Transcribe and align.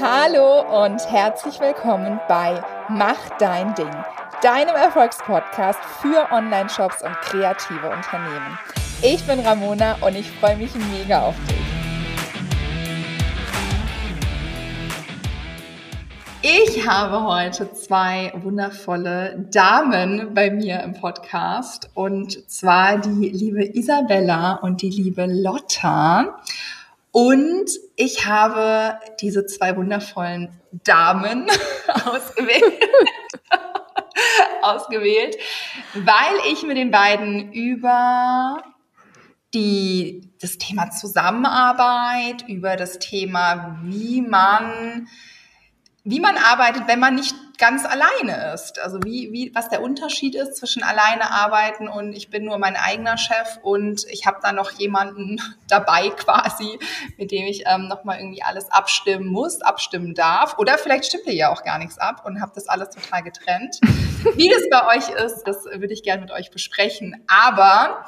Hallo 0.00 0.84
und 0.84 1.08
herzlich 1.08 1.60
willkommen 1.60 2.18
bei 2.26 2.60
Mach 2.88 3.28
dein 3.38 3.76
Ding, 3.76 3.90
deinem 4.42 4.74
Erfolgspodcast 4.74 5.78
für 6.02 6.32
Online-Shops 6.32 7.02
und 7.04 7.12
kreative 7.20 7.90
Unternehmen. 7.90 8.58
Ich 9.02 9.24
bin 9.24 9.38
Ramona 9.38 9.96
und 10.00 10.16
ich 10.16 10.28
freue 10.32 10.56
mich 10.56 10.72
mega 10.74 11.22
auf 11.22 11.36
dich. 11.46 11.56
Ich 16.42 16.88
habe 16.88 17.22
heute 17.22 17.72
zwei 17.72 18.32
wundervolle 18.34 19.46
Damen 19.52 20.34
bei 20.34 20.50
mir 20.50 20.82
im 20.82 20.94
Podcast 20.94 21.88
und 21.94 22.50
zwar 22.50 22.98
die 22.98 23.28
liebe 23.28 23.64
Isabella 23.64 24.54
und 24.54 24.82
die 24.82 24.90
liebe 24.90 25.26
Lotta. 25.26 26.36
Und 27.14 27.70
ich 27.94 28.26
habe 28.26 28.98
diese 29.20 29.46
zwei 29.46 29.76
wundervollen 29.76 30.60
Damen 30.72 31.46
ausgewählt, 32.06 32.74
ausgewählt, 34.62 35.36
weil 35.94 36.52
ich 36.52 36.64
mit 36.64 36.76
den 36.76 36.90
beiden 36.90 37.52
über 37.52 38.64
die, 39.54 40.28
das 40.40 40.58
Thema 40.58 40.90
Zusammenarbeit, 40.90 42.48
über 42.48 42.74
das 42.74 42.98
Thema, 42.98 43.78
wie 43.84 44.20
man 44.20 45.06
wie 46.04 46.20
man 46.20 46.36
arbeitet, 46.36 46.86
wenn 46.86 47.00
man 47.00 47.14
nicht 47.14 47.34
ganz 47.56 47.86
alleine 47.86 48.52
ist. 48.52 48.78
Also 48.78 48.98
wie, 49.04 49.32
wie, 49.32 49.54
was 49.54 49.70
der 49.70 49.80
Unterschied 49.82 50.34
ist 50.34 50.56
zwischen 50.56 50.82
alleine 50.82 51.30
arbeiten 51.30 51.88
und 51.88 52.12
ich 52.12 52.28
bin 52.28 52.44
nur 52.44 52.58
mein 52.58 52.76
eigener 52.76 53.16
Chef 53.16 53.58
und 53.62 54.04
ich 54.10 54.26
habe 54.26 54.38
da 54.42 54.52
noch 54.52 54.72
jemanden 54.72 55.40
dabei 55.68 56.10
quasi, 56.10 56.78
mit 57.16 57.30
dem 57.30 57.46
ich 57.46 57.64
ähm, 57.66 57.88
nochmal 57.88 58.18
irgendwie 58.18 58.42
alles 58.42 58.70
abstimmen 58.70 59.26
muss, 59.26 59.62
abstimmen 59.62 60.14
darf. 60.14 60.58
Oder 60.58 60.76
vielleicht 60.76 61.06
stimmt 61.06 61.26
ihr 61.26 61.34
ja 61.34 61.50
auch 61.50 61.64
gar 61.64 61.78
nichts 61.78 61.96
ab 61.98 62.22
und 62.26 62.40
habe 62.42 62.52
das 62.54 62.68
alles 62.68 62.90
total 62.90 63.22
getrennt. 63.22 63.80
Wie 64.34 64.48
das 64.48 64.62
bei 64.70 64.96
euch 64.96 65.08
ist, 65.08 65.44
das 65.44 65.64
würde 65.64 65.94
ich 65.94 66.02
gerne 66.02 66.20
mit 66.20 66.32
euch 66.32 66.50
besprechen. 66.50 67.24
Aber 67.28 68.04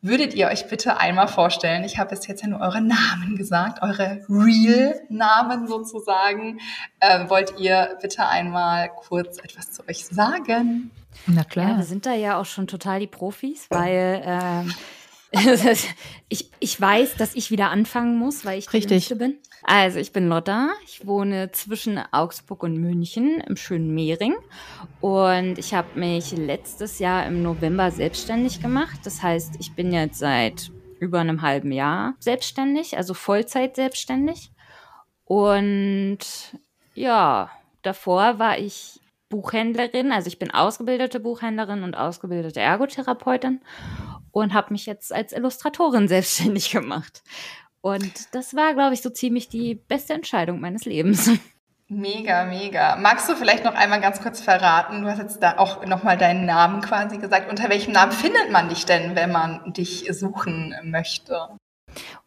Würdet 0.00 0.34
ihr 0.34 0.46
euch 0.46 0.68
bitte 0.68 0.98
einmal 0.98 1.26
vorstellen, 1.26 1.82
ich 1.82 1.98
habe 1.98 2.10
bis 2.10 2.26
jetzt 2.28 2.42
ja 2.42 2.48
nur 2.48 2.60
eure 2.60 2.80
Namen 2.80 3.36
gesagt, 3.36 3.82
eure 3.82 4.20
Real-Namen 4.28 5.66
sozusagen. 5.66 6.60
Äh, 7.00 7.28
wollt 7.28 7.58
ihr 7.58 7.98
bitte 8.00 8.26
einmal 8.26 8.90
kurz 8.90 9.38
etwas 9.38 9.72
zu 9.72 9.82
euch 9.88 10.06
sagen? 10.06 10.92
Na 11.26 11.42
klar. 11.42 11.70
Ja, 11.70 11.76
wir 11.78 11.84
sind 11.84 12.06
da 12.06 12.14
ja 12.14 12.38
auch 12.38 12.44
schon 12.44 12.68
total 12.68 13.00
die 13.00 13.08
Profis, 13.08 13.66
weil 13.70 14.22
ähm, 14.24 14.72
ich, 16.28 16.50
ich 16.58 16.80
weiß, 16.80 17.16
dass 17.16 17.34
ich 17.34 17.50
wieder 17.50 17.70
anfangen 17.70 18.16
muss, 18.16 18.44
weil 18.44 18.58
ich 18.58 18.72
Richtig. 18.72 19.08
bin. 19.18 19.38
Also, 19.62 19.98
ich 19.98 20.12
bin 20.12 20.28
Lotta. 20.28 20.70
Ich 20.86 21.06
wohne 21.06 21.52
zwischen 21.52 22.00
Augsburg 22.12 22.62
und 22.62 22.78
München 22.78 23.40
im 23.40 23.56
schönen 23.56 23.94
Mehring. 23.94 24.34
Und 25.00 25.58
ich 25.58 25.74
habe 25.74 25.98
mich 25.98 26.32
letztes 26.32 26.98
Jahr 26.98 27.26
im 27.26 27.42
November 27.42 27.90
selbstständig 27.90 28.62
gemacht. 28.62 29.00
Das 29.04 29.22
heißt, 29.22 29.56
ich 29.58 29.74
bin 29.74 29.92
jetzt 29.92 30.18
seit 30.18 30.70
über 31.00 31.20
einem 31.20 31.42
halben 31.42 31.72
Jahr 31.72 32.14
selbstständig, 32.18 32.96
also 32.96 33.14
Vollzeit 33.14 33.76
selbstständig. 33.76 34.50
Und 35.24 36.18
ja, 36.94 37.50
davor 37.82 38.38
war 38.38 38.58
ich 38.58 39.00
Buchhändlerin, 39.28 40.10
also 40.10 40.28
ich 40.28 40.38
bin 40.38 40.50
ausgebildete 40.50 41.20
Buchhändlerin 41.20 41.82
und 41.82 41.94
ausgebildete 41.94 42.60
Ergotherapeutin 42.60 43.60
und 44.40 44.54
habe 44.54 44.72
mich 44.72 44.86
jetzt 44.86 45.12
als 45.12 45.32
Illustratorin 45.32 46.08
selbstständig 46.08 46.70
gemacht. 46.70 47.22
Und 47.80 48.34
das 48.34 48.54
war, 48.54 48.74
glaube 48.74 48.94
ich, 48.94 49.02
so 49.02 49.10
ziemlich 49.10 49.48
die 49.48 49.74
beste 49.74 50.14
Entscheidung 50.14 50.60
meines 50.60 50.84
Lebens. 50.84 51.30
Mega, 51.90 52.44
mega. 52.44 52.96
Magst 52.96 53.30
du 53.30 53.34
vielleicht 53.34 53.64
noch 53.64 53.74
einmal 53.74 54.02
ganz 54.02 54.20
kurz 54.20 54.42
verraten? 54.42 55.00
Du 55.00 55.08
hast 55.08 55.20
jetzt 55.20 55.42
da 55.42 55.56
auch 55.56 55.86
nochmal 55.86 56.18
deinen 56.18 56.44
Namen 56.44 56.82
quasi 56.82 57.16
gesagt. 57.16 57.48
Unter 57.48 57.70
welchem 57.70 57.92
Namen 57.92 58.12
findet 58.12 58.50
man 58.50 58.68
dich 58.68 58.84
denn, 58.84 59.16
wenn 59.16 59.32
man 59.32 59.72
dich 59.72 60.06
suchen 60.10 60.74
möchte? 60.82 61.48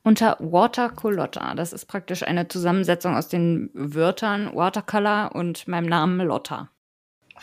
Unter 0.01 0.37
Watercolotta. 0.39 1.53
Das 1.53 1.73
ist 1.73 1.85
praktisch 1.85 2.23
eine 2.23 2.47
Zusammensetzung 2.47 3.15
aus 3.15 3.27
den 3.27 3.69
Wörtern 3.75 4.49
Watercolor 4.55 5.35
und 5.35 5.67
meinem 5.67 5.85
Namen 5.85 6.25
Lotta. 6.25 6.69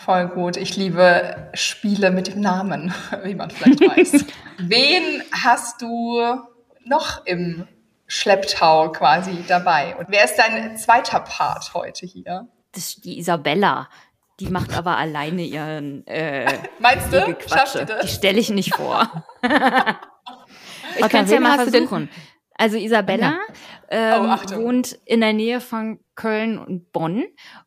Voll 0.05 0.29
gut. 0.29 0.57
Ich 0.57 0.77
liebe 0.77 1.51
Spiele 1.55 2.13
mit 2.13 2.29
dem 2.29 2.41
Namen, 2.41 2.95
wie 3.25 3.35
man 3.35 3.51
vielleicht 3.51 3.81
weiß. 3.81 4.27
Wen 4.59 5.25
hast 5.33 5.83
du 5.83 6.23
noch 6.85 7.27
im 7.27 7.67
Schlepptau 8.07 8.93
quasi 8.93 9.45
dabei. 9.49 9.97
Und 9.97 10.07
wer 10.09 10.25
ist 10.25 10.37
dein 10.37 10.77
zweiter 10.77 11.19
Part 11.19 11.75
heute 11.75 12.07
hier? 12.07 12.47
Das 12.71 12.85
ist 12.85 13.05
die 13.05 13.19
Isabella. 13.19 13.89
Die 14.39 14.47
macht 14.47 14.73
aber 14.73 14.97
alleine 14.97 15.43
ihren. 15.43 16.07
Äh, 16.07 16.47
Meinst 16.79 17.13
du? 17.13 17.37
Schafft 17.49 17.81
die, 17.81 17.85
das? 17.85 18.03
die 18.03 18.09
stelle 18.09 18.39
ich 18.39 18.51
nicht 18.51 18.77
vor. 18.77 19.25
ich 19.43 21.09
kann 21.09 21.25
es 21.25 21.33
ja 21.33 21.41
mal 21.41 21.69
versuchen. 21.69 22.09
Also 22.55 22.77
Isabella 22.77 23.37
ähm, 23.91 24.31
oh, 24.31 24.57
wohnt 24.59 24.93
in 25.05 25.21
der 25.21 25.33
Nähe 25.33 25.61
von 25.61 25.99
Köln 26.15 26.57
und 26.57 26.93
Bonn 26.93 27.25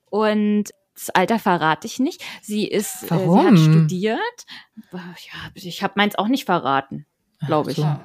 und 0.10 0.72
das 1.02 1.10
Alter 1.16 1.40
verrate 1.40 1.88
ich 1.88 2.00
nicht. 2.00 2.24
Sie 2.42 2.68
ist, 2.68 3.10
Warum? 3.10 3.56
Äh, 3.56 3.58
sie 3.58 3.66
hat 3.66 3.72
studiert. 3.72 4.46
Ja, 4.92 5.16
ich 5.56 5.84
habe 5.84 5.94
meins 5.98 6.16
auch 6.16 6.28
nicht 6.28 6.46
verraten, 6.46 7.06
glaube 7.46 7.72
ich. 7.72 7.78
So 7.78 7.98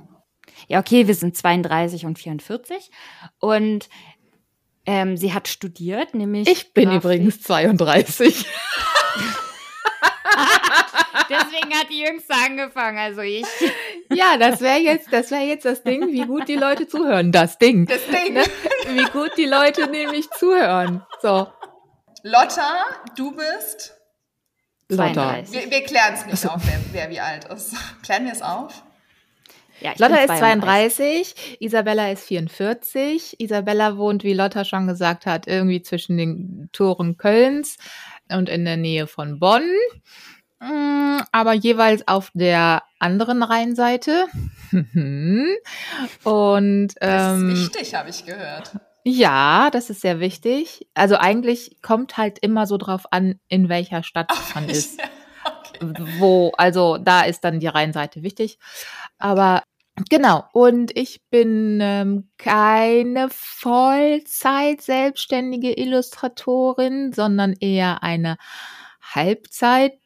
ja, 0.69 0.81
okay, 0.81 1.07
wir 1.07 1.15
sind 1.15 1.37
32 1.37 2.07
und 2.07 2.19
44. 2.19 2.91
Und 3.39 3.89
ähm, 4.87 5.17
sie 5.17 5.33
hat 5.33 5.49
studiert, 5.49 6.15
nämlich. 6.15 6.49
Ich 6.49 6.73
bin 6.73 6.85
Grafik. 6.87 7.05
übrigens 7.05 7.43
32. 7.43 8.47
Deswegen 11.29 11.75
hat 11.75 11.91
die 11.91 12.05
Jüngste 12.05 12.35
angefangen, 12.35 12.99
also 12.99 13.21
ich. 13.21 13.45
Ja, 14.15 14.37
das 14.39 14.61
wäre 14.61 14.79
jetzt, 14.79 15.13
das 15.13 15.33
wäre 15.33 15.43
jetzt 15.43 15.65
das 15.65 15.83
Ding, 15.83 16.13
wie 16.13 16.25
gut 16.27 16.47
die 16.47 16.55
Leute 16.55 16.87
zuhören. 16.87 17.33
Das 17.33 17.59
Ding. 17.59 17.87
Das 17.87 18.07
Ding. 18.07 18.35
Ne? 18.35 18.45
Wie 18.87 19.05
gut 19.11 19.33
die 19.37 19.47
Leute 19.47 19.91
nämlich 19.91 20.31
zuhören. 20.31 21.05
So. 21.21 21.49
Lotta, 22.23 22.85
du 23.17 23.33
bist. 23.33 23.95
Lotta. 24.89 25.43
Wir, 25.51 25.71
wir 25.71 25.85
klären 25.85 26.15
es 26.15 26.27
nicht 26.27 26.47
auf, 26.47 26.63
wer, 26.65 26.81
wer 26.93 27.11
wie 27.11 27.21
alt 27.21 27.45
ist. 27.47 27.75
Klären 28.03 28.25
wir 28.25 28.33
es 28.33 28.43
auf? 28.43 28.83
Ja, 29.81 29.93
Lotta 29.99 30.17
ist 30.17 30.39
32, 30.39 31.59
Isabella 31.61 32.11
ist 32.11 32.25
44. 32.25 33.41
Isabella 33.41 33.99
wohnt, 33.99 34.25
wie 34.25 34.33
Lotta 34.33 34.65
schon 34.65 34.87
gesagt 34.87 35.27
hat, 35.27 35.47
irgendwie 35.47 35.83
zwischen 35.83 36.17
den 36.17 36.71
Toren 36.73 37.19
Kölns 37.19 37.77
und 38.31 38.49
in 38.49 38.65
der 38.65 38.79
Nähe 38.79 39.07
von 39.07 39.39
Bonn. 39.39 39.69
Mm, 40.61 41.19
aber 41.31 41.53
jeweils 41.53 42.09
auf 42.09 42.31
der 42.33 42.83
anderen 42.99 43.43
Rheinseite. 43.43 44.27
und 44.73 45.57
ähm, 46.25 46.89
das 47.01 47.33
ist 47.33 47.43
ähm, 47.43 47.51
wichtig, 47.51 47.95
habe 47.95 48.09
ich 48.09 48.25
gehört. 48.25 48.73
Ja, 49.09 49.71
das 49.71 49.89
ist 49.89 50.01
sehr 50.01 50.19
wichtig. 50.19 50.89
Also 50.95 51.15
eigentlich 51.15 51.81
kommt 51.81 52.17
halt 52.17 52.41
immer 52.41 52.67
so 52.67 52.77
drauf 52.77 53.05
an, 53.13 53.39
in 53.47 53.69
welcher 53.69 54.03
Stadt 54.03 54.27
Ach, 54.31 54.55
man 54.55 54.69
ist. 54.69 55.01
Okay. 55.79 56.05
Wo, 56.19 56.53
also 56.57 56.97
da 56.97 57.21
ist 57.21 57.45
dann 57.45 57.61
die 57.61 57.67
Rheinseite 57.67 58.23
wichtig. 58.23 58.59
Aber 59.19 59.63
genau, 60.09 60.45
und 60.55 60.97
ich 60.97 61.21
bin 61.29 61.79
ähm, 61.83 62.31
keine 62.39 63.29
Vollzeit 63.31 64.81
selbstständige 64.81 65.79
Illustratorin, 65.79 67.13
sondern 67.13 67.53
eher 67.61 68.03
eine 68.03 68.39
Halbzeit 69.03 69.99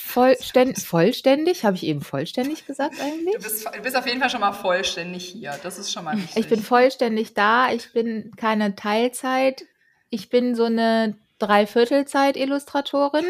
vollständig, 0.00 0.86
vollständig, 0.86 1.64
habe 1.64 1.76
ich 1.76 1.84
eben 1.84 2.00
vollständig 2.00 2.66
gesagt 2.66 3.00
eigentlich? 3.00 3.34
Du 3.34 3.42
bist, 3.42 3.66
du 3.66 3.82
bist, 3.82 3.96
auf 3.96 4.06
jeden 4.06 4.20
Fall 4.20 4.30
schon 4.30 4.40
mal 4.40 4.52
vollständig 4.52 5.28
hier. 5.28 5.58
Das 5.62 5.78
ist 5.78 5.92
schon 5.92 6.04
mal 6.04 6.16
wichtig. 6.16 6.36
Ich 6.36 6.48
bin 6.48 6.62
vollständig 6.62 7.34
da. 7.34 7.70
Ich 7.72 7.92
bin 7.92 8.32
keine 8.36 8.74
Teilzeit. 8.74 9.64
Ich 10.10 10.28
bin 10.28 10.54
so 10.54 10.64
eine 10.64 11.16
Dreiviertelzeit-Illustratorin. 11.38 13.26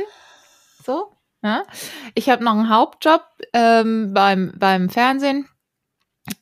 So. 0.84 1.12
Ja. 1.42 1.64
Ich 2.14 2.28
habe 2.28 2.44
noch 2.44 2.52
einen 2.52 2.68
Hauptjob 2.68 3.24
ähm, 3.52 4.12
beim, 4.12 4.52
beim 4.56 4.90
Fernsehen. 4.90 5.48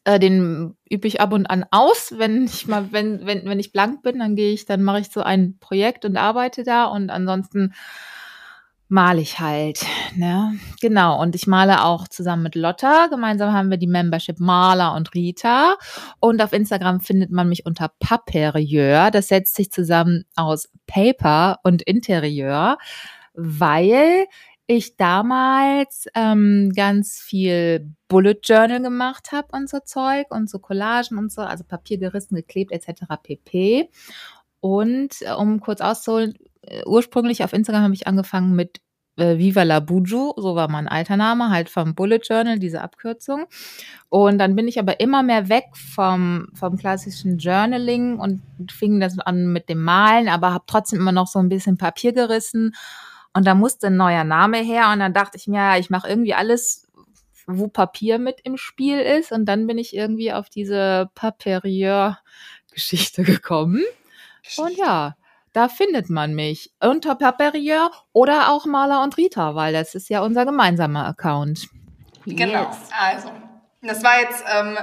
Äh, 0.05 0.19
den 0.19 0.77
übe 0.89 1.07
ich 1.07 1.21
ab 1.21 1.33
und 1.33 1.47
an 1.47 1.67
aus, 1.71 2.15
wenn 2.17 2.45
ich 2.45 2.67
mal, 2.67 2.93
wenn, 2.93 3.27
wenn, 3.27 3.45
wenn 3.45 3.61
ich 3.61 3.73
blank 3.73 4.03
bin, 4.03 4.19
dann 4.19 4.37
gehe 4.37 4.53
ich, 4.53 4.65
dann 4.65 4.83
mache 4.83 5.01
ich 5.01 5.11
so 5.11 5.23
ein 5.23 5.59
Projekt 5.59 6.05
und 6.05 6.17
arbeite 6.17 6.65
da 6.65 6.87
und 6.87 7.11
ansonsten 7.11 7.75
male 8.89 9.21
ich 9.21 9.41
halt. 9.41 9.85
Ne? 10.15 10.59
Genau, 10.81 11.21
und 11.21 11.35
ich 11.35 11.47
male 11.47 11.85
auch 11.85 12.09
zusammen 12.09 12.45
mit 12.45 12.55
Lotta. 12.55 13.09
Gemeinsam 13.09 13.53
haben 13.53 13.71
wir 13.71 13.79
die 13.79 13.87
Membership 13.87 14.39
Maler 14.39 14.95
und 14.95 15.15
Rita. 15.15 15.77
Und 16.21 16.41
auf 16.43 16.53
Instagram 16.53 17.01
findet 17.01 17.31
man 17.31 17.49
mich 17.49 17.67
unter 17.67 17.91
Paperieur. 17.99 19.11
Das 19.11 19.29
setzt 19.29 19.57
sich 19.57 19.71
zusammen 19.71 20.25
aus 20.37 20.69
Paper 20.87 21.59
und 21.63 21.83
Interieur, 21.83 22.79
weil 23.35 24.27
ich 24.69 24.97
damals 24.97 26.07
ähm, 26.15 26.73
ganz 26.75 27.21
viel 27.21 27.93
Bullet 28.09 28.39
Journal 28.43 28.83
gemacht 28.83 29.31
habe 29.33 29.49
und 29.53 29.69
so 29.69 29.79
Zeug 29.81 30.27
und 30.31 30.51
so 30.51 30.59
Collagen 30.59 31.19
und 31.19 31.31
so, 31.31 31.43
also 31.43 31.63
Papier 31.65 31.99
gerissen, 31.99 32.35
geklebt 32.35 32.73
etc. 32.73 33.03
pp. 33.23 33.89
Und 34.61 35.23
äh, 35.23 35.33
um 35.33 35.61
kurz 35.61 35.81
auszuholen, 35.81 36.35
ursprünglich 36.85 37.45
auf 37.45 37.53
Instagram 37.53 37.85
habe 37.85 37.95
ich 37.95 38.07
angefangen 38.07 38.55
mit 38.55 38.81
äh, 39.17 39.39
Viva 39.39 39.63
la 39.63 39.81
Buju, 39.81 40.35
so 40.37 40.55
war 40.55 40.71
mein 40.71 40.89
alter 40.89 41.17
Name, 41.17 41.51
halt 41.51 41.71
vom 41.71 41.95
Bullet 41.95 42.21
Journal, 42.23 42.59
diese 42.59 42.83
Abkürzung. 42.83 43.47
Und 44.09 44.39
dann 44.39 44.55
bin 44.55 44.69
ich 44.69 44.79
aber 44.79 45.01
immer 45.01 45.23
mehr 45.23 45.49
weg 45.49 45.65
vom, 45.75 46.49
vom 46.55 46.77
klassischen 46.77 47.39
Journaling 47.39 48.19
und 48.19 48.43
fing 48.71 49.01
das 49.01 49.19
an 49.19 49.53
mit 49.53 49.69
dem 49.69 49.83
Malen, 49.83 50.29
aber 50.29 50.53
habe 50.53 50.65
trotzdem 50.67 51.01
immer 51.01 51.13
noch 51.13 51.27
so 51.27 51.39
ein 51.39 51.49
bisschen 51.49 51.79
Papier 51.79 52.13
gerissen. 52.13 52.75
Und 53.33 53.47
da 53.47 53.55
musste 53.55 53.89
ein 53.89 53.97
neuer 53.97 54.25
Name 54.25 54.59
her 54.59 54.91
und 54.93 55.01
dann 55.01 55.13
dachte 55.13 55.37
ich 55.37 55.47
mir, 55.47 55.57
ja, 55.57 55.77
ich 55.77 55.91
mache 55.91 56.09
irgendwie 56.09 56.35
alles, 56.35 56.89
wo 57.47 57.69
Papier 57.69 58.19
mit 58.19 58.41
im 58.45 58.57
Spiel 58.57 58.99
ist. 58.99 59.33
Und 59.33 59.47
dann 59.47 59.67
bin 59.67 59.79
ich 59.79 59.95
irgendwie 59.95 60.33
auf 60.33 60.49
diese 60.49 61.11
Paperieur-Geschichte 61.15 63.23
gekommen. 63.25 63.83
Und 64.57 64.77
ja, 64.77 65.17
da 65.57 65.71
findet 65.71 66.11
man 66.11 66.35
mich 66.35 66.71
unter 66.81 67.15
Paperieur 67.15 67.91
oder 68.13 68.51
auch 68.51 68.67
Maler 68.67 69.03
und 69.03 69.17
Rita, 69.17 69.55
weil 69.55 69.73
das 69.73 69.95
ist 69.95 70.11
ja 70.11 70.21
unser 70.21 70.45
gemeinsamer 70.45 71.07
Account. 71.07 71.69
Genau. 72.27 72.65
Yes. 72.65 72.91
Also, 73.01 73.31
das 73.81 74.05
war 74.05 74.21
jetzt 74.21 74.45
ähm, 74.55 74.77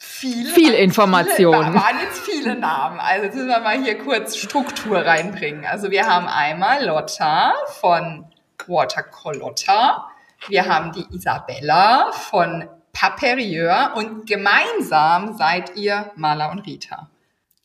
viel, 0.00 0.46
Viel 0.46 0.74
Information. 0.74 1.54
Viele, 1.54 1.74
waren 1.74 2.00
jetzt 2.02 2.20
viele 2.20 2.56
Namen. 2.56 2.98
Also 2.98 3.26
jetzt 3.26 3.34
müssen 3.36 3.48
wir 3.48 3.60
mal 3.60 3.80
hier 3.80 3.96
kurz 3.98 4.36
Struktur 4.36 4.98
reinbringen. 4.98 5.64
Also 5.64 5.92
wir 5.92 6.04
haben 6.06 6.26
einmal 6.26 6.84
Lotta 6.84 7.52
von 7.80 8.26
Watercolotta. 8.66 10.08
Wir 10.48 10.66
haben 10.66 10.90
die 10.90 11.06
Isabella 11.14 12.10
von 12.10 12.68
Paperieur 12.92 13.92
und 13.94 14.26
gemeinsam 14.26 15.36
seid 15.36 15.76
ihr 15.76 16.10
Maler 16.16 16.50
und 16.50 16.66
Rita. 16.66 17.08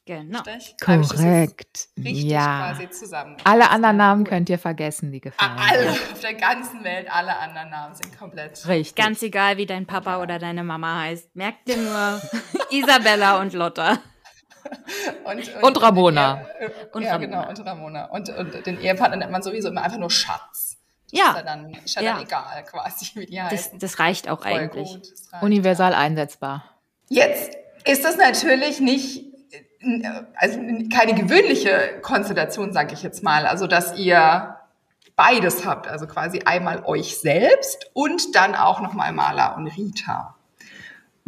Genau. 0.05 0.41
Richtig? 0.41 0.75
Korrekt. 0.83 1.87
Richtig 1.97 2.23
Ja. 2.25 2.73
quasi 2.73 2.89
zusammen. 2.89 3.37
Alle 3.45 3.69
anderen 3.69 3.95
Namen 3.97 4.23
könnt 4.25 4.49
ihr 4.49 4.59
vergessen, 4.59 5.11
die 5.13 5.21
gefallen. 5.21 5.51
Ah, 5.57 5.65
Alle 5.71 5.91
auf 5.91 6.19
der 6.21 6.33
ganzen 6.33 6.83
Welt, 6.83 7.07
alle 7.09 7.37
anderen 7.37 7.69
Namen 7.69 7.95
sind 7.95 8.17
komplett. 8.19 8.67
Richtig. 8.67 8.95
Ganz 9.01 9.21
egal, 9.23 9.55
wie 9.57 9.65
dein 9.65 9.85
Papa 9.85 10.21
oder 10.21 10.39
deine 10.39 10.63
Mama 10.65 11.03
heißt. 11.03 11.33
Merk 11.35 11.63
dir 11.65 11.77
nur 11.77 12.21
Isabella 12.69 13.39
und 13.39 13.53
Lotta. 13.53 13.99
Und, 15.25 15.63
Und 15.63 15.81
Ramona. 15.81 16.35
den 16.35 16.45
Ehe- 16.69 16.73
Und 16.93 17.01
ja, 17.03 17.11
Ramona. 17.13 17.25
genau, 17.41 17.49
und 17.49 17.65
Ramona. 17.65 18.05
Und, 18.05 18.29
und 18.29 18.65
den 18.65 18.79
Ehepartner 18.79 19.17
nennt 19.17 19.31
man 19.31 19.41
sowieso 19.43 19.67
immer 19.67 19.81
einfach 19.83 19.97
nur 19.97 20.09
Schatz. 20.09 20.77
Das 21.11 21.19
Ja. 21.19 21.29
Ist 21.31 21.35
ja 21.35 21.41
dann, 21.43 21.69
ist 21.73 21.95
ja 21.95 22.01
Ja. 22.01 22.13
dann 22.13 22.23
egal, 22.23 22.63
quasi, 22.63 23.05
wie 23.15 23.25
die 23.25 23.35
Das, 23.35 23.51
heißen. 23.51 23.79
das 23.79 23.99
reicht 23.99 24.29
auch 24.29 24.41
Voll 24.43 24.53
eigentlich. 24.53 24.89
reicht. 25.33 25.43
Universal 25.43 25.93
einsetzbar. 25.93 26.63
Jetzt 27.09 27.51
ist 27.85 28.05
das 28.05 28.15
natürlich 28.15 28.79
nicht, 28.79 29.25
also 30.35 30.59
keine 30.93 31.13
gewöhnliche 31.13 31.99
Konstellation, 32.01 32.73
sage 32.73 32.93
ich 32.93 33.03
jetzt 33.03 33.23
mal. 33.23 33.45
Also, 33.45 33.67
dass 33.67 33.97
ihr 33.97 34.57
beides 35.15 35.65
habt, 35.65 35.87
also 35.87 36.07
quasi 36.07 36.41
einmal 36.45 36.83
euch 36.85 37.17
selbst 37.17 37.91
und 37.93 38.35
dann 38.35 38.55
auch 38.55 38.81
nochmal 38.81 39.11
Maler 39.13 39.55
und 39.57 39.67
Rita. 39.67 40.35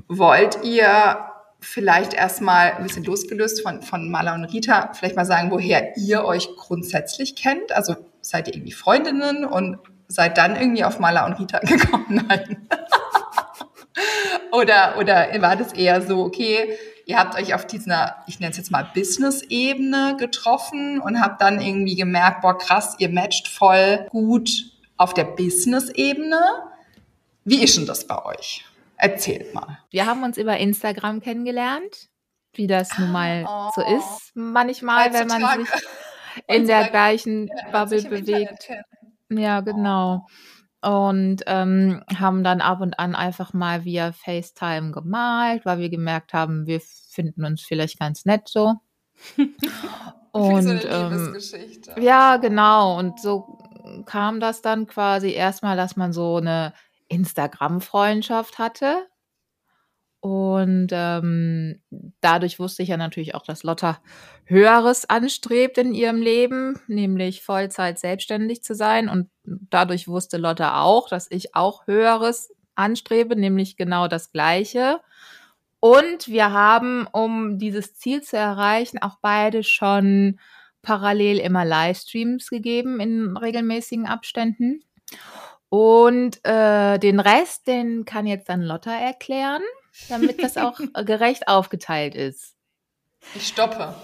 Wollt 0.07 0.63
ihr 0.63 1.17
vielleicht 1.59 2.13
erstmal 2.13 2.73
ein 2.73 2.83
bisschen 2.83 3.03
losgelöst 3.03 3.61
von, 3.61 3.81
von 3.81 4.09
Maler 4.09 4.35
und 4.35 4.45
Rita, 4.45 4.91
vielleicht 4.93 5.15
mal 5.15 5.25
sagen, 5.25 5.51
woher 5.51 5.97
ihr 5.97 6.23
euch 6.23 6.49
grundsätzlich 6.57 7.35
kennt? 7.35 7.71
Also 7.71 7.95
seid 8.21 8.47
ihr 8.47 8.55
irgendwie 8.55 8.71
Freundinnen 8.71 9.45
und 9.45 9.79
seid 10.07 10.37
dann 10.37 10.55
irgendwie 10.55 10.83
auf 10.83 10.99
Maler 10.99 11.25
und 11.25 11.33
Rita 11.39 11.59
gekommen? 11.63 12.25
Nein. 12.27 12.67
oder, 14.51 14.95
oder 14.99 15.29
war 15.41 15.55
das 15.55 15.73
eher 15.73 16.01
so, 16.01 16.23
okay, 16.23 16.77
ihr 17.05 17.17
habt 17.17 17.35
euch 17.35 17.53
auf 17.53 17.65
dieser, 17.65 18.23
ich 18.27 18.39
nenne 18.39 18.51
es 18.51 18.57
jetzt 18.57 18.71
mal 18.71 18.89
Business-Ebene 18.93 20.17
getroffen 20.19 20.99
und 20.99 21.21
habt 21.21 21.41
dann 21.41 21.61
irgendwie 21.61 21.95
gemerkt, 21.95 22.41
boah, 22.41 22.57
krass, 22.57 22.95
ihr 22.99 23.09
matcht 23.09 23.47
voll 23.47 24.07
gut 24.09 24.49
auf 24.97 25.13
der 25.13 25.23
Business-Ebene. 25.25 26.39
Wie 27.43 27.63
ist 27.63 27.77
denn 27.77 27.85
das 27.85 28.07
bei 28.07 28.23
euch? 28.25 28.65
Erzählt 28.97 29.53
mal. 29.53 29.79
Wir 29.91 30.05
haben 30.05 30.23
uns 30.23 30.37
über 30.37 30.57
Instagram 30.57 31.21
kennengelernt, 31.21 32.09
wie 32.53 32.67
das 32.67 32.97
nun 32.97 33.11
mal 33.11 33.45
Oh. 33.47 33.69
so 33.75 33.81
ist. 33.81 34.31
Manchmal, 34.33 35.13
wenn 35.13 35.27
man 35.27 35.59
sich 35.59 35.69
in 36.47 36.65
der 36.67 36.89
gleichen 36.89 37.49
Bubble 37.71 37.97
Internet 37.97 38.25
bewegt. 38.25 38.69
Ja, 39.29 39.61
genau. 39.61 40.27
Und 40.85 41.37
ähm, 41.47 42.03
haben 42.15 42.43
dann 42.43 42.61
ab 42.61 42.79
und 42.79 42.99
an 42.99 43.15
einfach 43.15 43.53
mal 43.53 43.85
via 43.85 44.11
FaceTime 44.11 44.91
gemalt, 44.91 45.65
weil 45.65 45.79
wir 45.79 45.89
gemerkt 45.89 46.33
haben, 46.33 46.67
wir 46.67 46.79
finden 46.79 47.43
uns 47.43 47.63
vielleicht 47.63 47.99
ganz 47.99 48.25
nett 48.25 48.47
so. 48.47 48.75
Wie 49.35 49.51
Und 50.31 50.61
so 50.61 50.69
eine 50.69 50.83
ähm, 50.83 51.37
ja, 51.99 52.37
genau. 52.37 52.99
Und 52.99 53.19
so 53.19 53.57
kam 54.05 54.39
das 54.39 54.61
dann 54.61 54.85
quasi 54.85 55.31
erstmal, 55.31 55.75
dass 55.75 55.95
man 55.95 56.13
so 56.13 56.35
eine 56.37 56.73
Instagram-Freundschaft 57.07 58.59
hatte. 58.59 59.07
Und 60.19 60.89
ähm, 60.91 61.81
dadurch 62.19 62.59
wusste 62.59 62.83
ich 62.83 62.89
ja 62.89 62.97
natürlich 62.97 63.33
auch, 63.33 63.43
dass 63.43 63.63
Lotta 63.63 63.99
Höheres 64.45 65.09
anstrebt 65.09 65.77
in 65.77 65.93
ihrem 65.93 66.21
Leben, 66.21 66.79
nämlich 66.87 67.43
Vollzeit 67.43 67.97
selbstständig 67.99 68.63
zu 68.63 68.75
sein. 68.75 69.09
Und 69.09 69.29
dadurch 69.43 70.07
wusste 70.07 70.37
Lotta 70.37 70.81
auch, 70.81 71.09
dass 71.09 71.29
ich 71.31 71.55
auch 71.55 71.87
Höheres 71.87 72.53
anstrebe, 72.75 73.35
nämlich 73.35 73.75
genau 73.75 74.07
das 74.07 74.31
Gleiche. 74.31 75.01
Und 75.79 76.27
wir 76.27 76.51
haben, 76.51 77.07
um 77.11 77.57
dieses 77.57 77.95
Ziel 77.95 78.21
zu 78.21 78.37
erreichen, 78.37 79.01
auch 79.01 79.17
beide 79.21 79.63
schon 79.63 80.39
parallel 80.83 81.39
immer 81.39 81.65
Livestreams 81.65 82.49
gegeben 82.49 82.99
in 82.99 83.35
regelmäßigen 83.35 84.05
Abständen. 84.05 84.83
Und 85.69 86.39
äh, 86.45 86.99
den 86.99 87.19
Rest, 87.19 87.67
den 87.67 88.05
kann 88.05 88.27
jetzt 88.27 88.49
dann 88.49 88.61
Lotta 88.61 88.93
erklären, 88.93 89.63
damit 90.09 90.41
das 90.41 90.57
auch 90.57 90.79
gerecht 91.05 91.47
aufgeteilt 91.47 92.13
ist. 92.13 92.55
Ich 93.33 93.47
stoppe. 93.47 93.95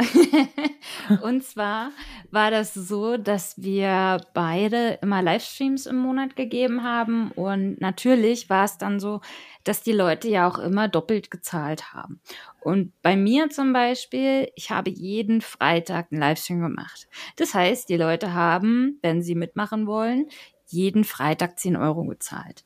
Und 1.22 1.44
zwar 1.44 1.90
war 2.30 2.50
das 2.50 2.74
so, 2.74 3.16
dass 3.16 3.62
wir 3.62 4.20
beide 4.34 4.98
immer 5.02 5.22
Livestreams 5.22 5.86
im 5.86 5.96
Monat 5.96 6.36
gegeben 6.36 6.82
haben. 6.82 7.30
Und 7.32 7.80
natürlich 7.80 8.48
war 8.48 8.64
es 8.64 8.78
dann 8.78 9.00
so, 9.00 9.20
dass 9.64 9.82
die 9.82 9.92
Leute 9.92 10.28
ja 10.28 10.48
auch 10.48 10.58
immer 10.58 10.88
doppelt 10.88 11.30
gezahlt 11.30 11.92
haben. 11.92 12.20
Und 12.60 12.92
bei 13.02 13.16
mir 13.16 13.50
zum 13.50 13.72
Beispiel, 13.72 14.50
ich 14.54 14.70
habe 14.70 14.90
jeden 14.90 15.40
Freitag 15.40 16.08
einen 16.10 16.20
Livestream 16.20 16.60
gemacht. 16.60 17.08
Das 17.36 17.54
heißt, 17.54 17.88
die 17.88 17.96
Leute 17.96 18.34
haben, 18.34 18.98
wenn 19.02 19.22
sie 19.22 19.34
mitmachen 19.34 19.86
wollen, 19.86 20.28
jeden 20.66 21.04
Freitag 21.04 21.58
10 21.58 21.76
Euro 21.76 22.04
gezahlt. 22.04 22.64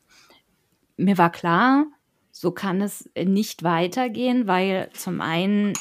Mir 0.97 1.17
war 1.17 1.31
klar, 1.31 1.85
so 2.31 2.51
kann 2.51 2.81
es 2.81 3.09
nicht 3.17 3.63
weitergehen, 3.63 4.47
weil 4.47 4.89
zum 4.93 5.21
einen 5.21 5.73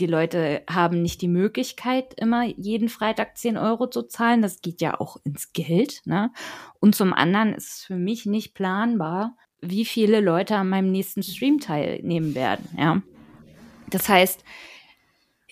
die 0.00 0.06
Leute 0.06 0.62
haben 0.68 1.02
nicht 1.02 1.22
die 1.22 1.28
Möglichkeit, 1.28 2.14
immer 2.14 2.44
jeden 2.44 2.88
Freitag 2.88 3.36
10 3.38 3.56
Euro 3.56 3.88
zu 3.88 4.02
zahlen. 4.02 4.42
Das 4.42 4.60
geht 4.60 4.80
ja 4.80 4.98
auch 5.00 5.16
ins 5.24 5.52
Geld. 5.52 6.02
Ne? 6.04 6.32
Und 6.80 6.94
zum 6.94 7.12
anderen 7.12 7.54
ist 7.54 7.68
es 7.68 7.84
für 7.84 7.96
mich 7.96 8.26
nicht 8.26 8.54
planbar, 8.54 9.36
wie 9.60 9.84
viele 9.84 10.20
Leute 10.20 10.56
an 10.56 10.68
meinem 10.68 10.90
nächsten 10.90 11.22
Stream 11.22 11.60
teilnehmen 11.60 12.34
werden. 12.34 12.68
Ja? 12.76 13.02
Das 13.90 14.08
heißt, 14.08 14.44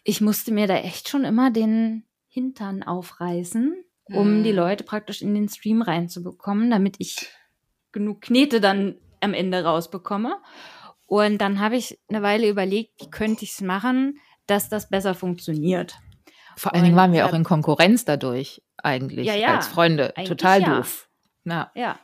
ich 0.04 0.20
musste 0.20 0.52
mir 0.52 0.66
da 0.66 0.76
echt 0.76 1.08
schon 1.08 1.25
immer 1.25 1.50
den 1.50 2.04
Hintern 2.28 2.82
aufreißen, 2.82 3.75
um 4.06 4.38
Hm. 4.38 4.44
die 4.44 4.52
Leute 4.52 4.84
praktisch 4.84 5.22
in 5.22 5.34
den 5.34 5.49
Stream 5.49 5.82
reinzubekommen, 5.82 6.70
damit 6.70 6.96
ich 6.99 7.28
genug 7.92 8.22
Knete 8.22 8.61
dann 8.61 8.96
am 9.20 9.34
Ende 9.34 9.62
rausbekomme. 9.62 10.40
Und 11.06 11.38
dann 11.38 11.61
habe 11.61 11.76
ich 11.76 11.99
eine 12.08 12.22
Weile 12.22 12.49
überlegt, 12.49 13.00
wie 13.00 13.11
könnte 13.11 13.44
ich 13.44 13.52
es 13.52 13.61
machen, 13.61 14.18
dass 14.46 14.68
das 14.68 14.88
besser 14.88 15.14
funktioniert. 15.14 15.96
Vor 16.56 16.75
allen 16.75 16.84
Dingen 16.84 16.96
waren 16.96 17.12
wir 17.12 17.26
auch 17.26 17.32
in 17.32 17.44
Konkurrenz 17.44 18.04
dadurch 18.04 18.62
eigentlich 18.82 19.26
Ja, 19.26 19.34
ja. 19.34 19.54
als 19.54 19.66
Freunde. 19.68 20.12
Total 20.26 20.61
ja. 20.61 20.76
doof. 20.76 21.08
Ja. 21.44 21.70
Ja. 21.75 21.99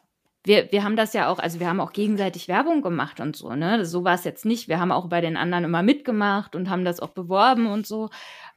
Wir, 0.45 0.73
wir 0.73 0.83
haben 0.85 0.97
das 0.97 1.13
ja 1.13 1.29
auch, 1.29 1.41
also 1.41 1.61
wir 1.61 1.69
haben 1.69 1.81
auch 1.81 1.93
gegenseitig 1.93 2.49
Werbung 2.49 2.81
gemacht 2.81 3.21
und 3.21 3.37
so, 3.37 3.55
ne? 3.55 3.85
So 3.85 4.05
war 4.05 4.15
es 4.15 4.25
jetzt 4.25 4.47
nicht. 4.47 4.69
Wir 4.69 4.81
haben 4.81 4.93
auch 4.93 5.09
bei 5.09 5.21
den 5.21 5.37
anderen 5.37 5.65
immer 5.65 5.83
mitgemacht 5.83 6.57
und 6.57 6.71
haben 6.71 6.85
das 6.85 7.01
auch 7.01 7.11
beworben 7.11 7.67
und 7.67 7.87
so. 7.87 8.09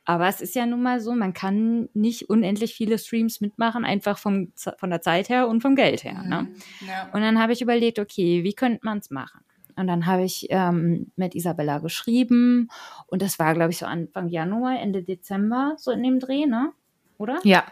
Aber 0.06 0.28
es 0.28 0.40
ist 0.40 0.56
ja 0.56 0.66
nun 0.66 0.82
mal 0.82 1.02
so, 1.02 1.14
man 1.14 1.34
kann 1.34 1.90
nicht 1.94 2.30
unendlich 2.30 2.74
viele 2.76 2.98
Streams 2.98 3.42
mitmachen, 3.42 3.84
einfach 3.84 4.18
vom, 4.18 4.56
Z- 4.56 4.80
von 4.80 4.90
der 4.90 5.02
Zeit 5.02 5.28
her 5.28 5.48
und 5.50 5.62
vom 5.62 5.76
Geld 5.76 6.04
her. 6.04 6.24
Ne? 6.24 6.44
Mhm. 6.44 6.88
Ja. 6.88 7.10
Und 7.14 7.22
dann 7.22 7.40
habe 7.42 7.52
ich 7.52 7.62
überlegt, 7.62 8.00
okay, 8.00 8.44
wie 8.44 8.54
könnte 8.54 8.80
man 8.84 9.00
es 9.00 9.10
machen? 9.10 9.42
Und 9.76 9.88
dann 9.88 10.06
habe 10.06 10.24
ich 10.24 10.48
ähm, 10.50 11.12
mit 11.16 11.36
Isabella 11.36 11.80
geschrieben 11.80 12.70
und 13.08 13.22
das 13.22 13.40
war, 13.40 13.54
glaube 13.54 13.72
ich, 13.72 13.78
so 13.78 13.86
Anfang 13.86 14.28
Januar, 14.28 14.80
Ende 14.80 15.04
Dezember, 15.04 15.76
so 15.78 15.92
in 15.92 16.04
dem 16.04 16.20
Dreh, 16.20 16.46
ne? 16.46 16.72
Oder? 17.18 17.40
ja. 17.44 17.64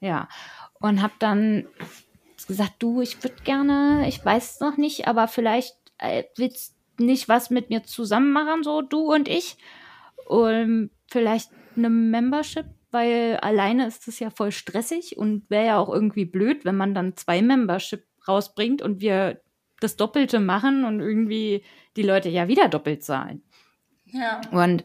Ja. 0.00 0.28
Und 0.80 1.00
habe 1.00 1.14
dann 1.18 1.66
gesagt, 2.46 2.74
du, 2.80 3.00
ich 3.00 3.22
würde 3.24 3.42
gerne, 3.42 4.06
ich 4.06 4.22
weiß 4.22 4.60
noch 4.60 4.76
nicht, 4.76 5.08
aber 5.08 5.28
vielleicht 5.28 5.76
äh, 5.98 6.24
willst 6.36 6.76
nicht 6.98 7.28
was 7.28 7.48
mit 7.48 7.70
mir 7.70 7.84
zusammen 7.84 8.32
machen, 8.32 8.62
so 8.62 8.82
du 8.82 9.12
und 9.12 9.28
ich. 9.28 9.56
um, 10.26 10.90
vielleicht 11.10 11.50
eine 11.76 11.90
Membership, 11.90 12.66
weil 12.90 13.38
alleine 13.38 13.86
ist 13.86 14.06
es 14.08 14.20
ja 14.20 14.30
voll 14.30 14.52
stressig 14.52 15.16
und 15.16 15.48
wäre 15.48 15.66
ja 15.66 15.78
auch 15.78 15.88
irgendwie 15.88 16.24
blöd, 16.24 16.64
wenn 16.64 16.76
man 16.76 16.94
dann 16.94 17.16
zwei 17.16 17.42
Membership 17.42 18.04
rausbringt 18.28 18.82
und 18.82 19.00
wir 19.00 19.40
das 19.80 19.96
Doppelte 19.96 20.40
machen 20.40 20.84
und 20.84 21.00
irgendwie 21.00 21.64
die 21.96 22.02
Leute 22.02 22.28
ja 22.28 22.48
wieder 22.48 22.68
doppelt 22.68 23.04
zahlen. 23.04 23.42
Ja. 24.06 24.40
Und 24.50 24.84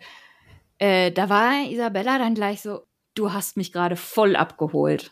äh, 0.77 1.12
da 1.12 1.29
war 1.29 1.69
Isabella 1.69 2.17
dann 2.17 2.36
gleich 2.36 2.62
so, 2.62 2.84
du 3.15 3.34
hast 3.34 3.58
mich 3.58 3.72
gerade 3.72 3.96
voll 3.96 4.36
abgeholt. 4.36 5.12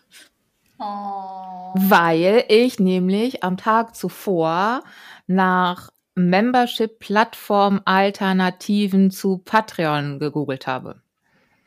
Oh. 0.79 1.73
Weil 1.75 2.45
ich 2.49 2.79
nämlich 2.79 3.43
am 3.43 3.57
Tag 3.57 3.95
zuvor 3.95 4.83
nach 5.25 5.89
Membership-Plattform-Alternativen 6.15 9.09
zu 9.11 9.39
Patreon 9.39 10.19
gegoogelt 10.19 10.67
habe. 10.67 11.01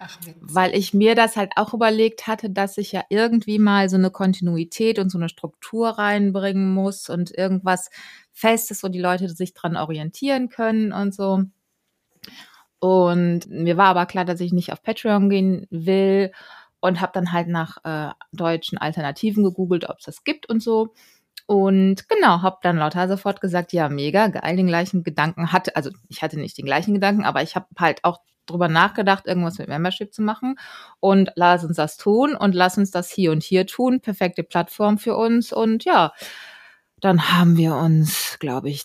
Ach. 0.02 0.18
Weil 0.40 0.74
ich 0.74 0.94
mir 0.94 1.14
das 1.14 1.36
halt 1.36 1.52
auch 1.56 1.74
überlegt 1.74 2.26
hatte, 2.26 2.48
dass 2.48 2.78
ich 2.78 2.90
ja 2.90 3.02
irgendwie 3.10 3.58
mal 3.58 3.90
so 3.90 3.96
eine 3.96 4.10
Kontinuität 4.10 4.98
und 4.98 5.10
so 5.10 5.18
eine 5.18 5.28
Struktur 5.28 5.90
reinbringen 5.90 6.72
muss 6.72 7.10
und 7.10 7.30
irgendwas 7.36 7.90
Festes, 8.32 8.82
wo 8.82 8.88
die 8.88 8.98
Leute 8.98 9.28
sich 9.28 9.52
dran 9.52 9.76
orientieren 9.76 10.48
können 10.48 10.92
und 10.92 11.14
so. 11.14 11.44
Und 12.78 13.46
mir 13.50 13.76
war 13.76 13.88
aber 13.88 14.06
klar, 14.06 14.24
dass 14.24 14.40
ich 14.40 14.54
nicht 14.54 14.72
auf 14.72 14.82
Patreon 14.82 15.28
gehen 15.28 15.66
will 15.68 16.32
und 16.80 17.02
habe 17.02 17.12
dann 17.12 17.32
halt 17.32 17.48
nach 17.48 17.76
äh, 17.84 18.10
deutschen 18.32 18.78
Alternativen 18.78 19.44
gegoogelt, 19.44 19.86
ob 19.86 19.98
es 19.98 20.06
das 20.06 20.24
gibt 20.24 20.48
und 20.48 20.62
so. 20.62 20.94
Und 21.46 22.08
genau, 22.08 22.40
habe 22.40 22.56
dann 22.62 22.78
lauter 22.78 23.06
sofort 23.06 23.42
gesagt, 23.42 23.74
ja, 23.74 23.90
mega, 23.90 24.28
geil, 24.28 24.56
den 24.56 24.68
gleichen 24.68 25.02
Gedanken 25.02 25.52
hatte, 25.52 25.76
also 25.76 25.90
ich 26.08 26.22
hatte 26.22 26.38
nicht 26.40 26.56
den 26.56 26.64
gleichen 26.64 26.94
Gedanken, 26.94 27.24
aber 27.24 27.42
ich 27.42 27.54
habe 27.54 27.66
halt 27.78 28.02
auch 28.04 28.20
drüber 28.50 28.68
nachgedacht, 28.68 29.26
irgendwas 29.26 29.58
mit 29.58 29.68
Membership 29.68 30.12
zu 30.12 30.22
machen. 30.22 30.58
Und 31.00 31.30
lass 31.36 31.64
uns 31.64 31.76
das 31.76 31.96
tun 31.96 32.34
und 32.34 32.54
lass 32.54 32.76
uns 32.78 32.90
das 32.90 33.10
hier 33.10 33.32
und 33.32 33.42
hier 33.42 33.66
tun. 33.66 34.00
Perfekte 34.00 34.42
Plattform 34.42 34.98
für 34.98 35.16
uns. 35.16 35.52
Und 35.52 35.84
ja, 35.84 36.12
dann 37.00 37.30
haben 37.32 37.56
wir 37.56 37.74
uns, 37.76 38.38
glaube 38.40 38.68
ich, 38.68 38.84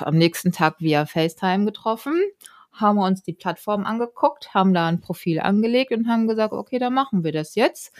am 0.00 0.16
nächsten 0.16 0.52
Tag 0.52 0.76
via 0.80 1.06
FaceTime 1.06 1.64
getroffen, 1.64 2.20
haben 2.72 2.96
wir 2.96 3.06
uns 3.06 3.22
die 3.22 3.34
Plattform 3.34 3.84
angeguckt, 3.84 4.54
haben 4.54 4.74
da 4.74 4.88
ein 4.88 5.00
Profil 5.00 5.38
angelegt 5.40 5.92
und 5.92 6.08
haben 6.08 6.26
gesagt, 6.26 6.52
okay, 6.52 6.78
dann 6.78 6.94
machen 6.94 7.22
wir 7.22 7.30
das 7.32 7.54
jetzt. 7.54 7.92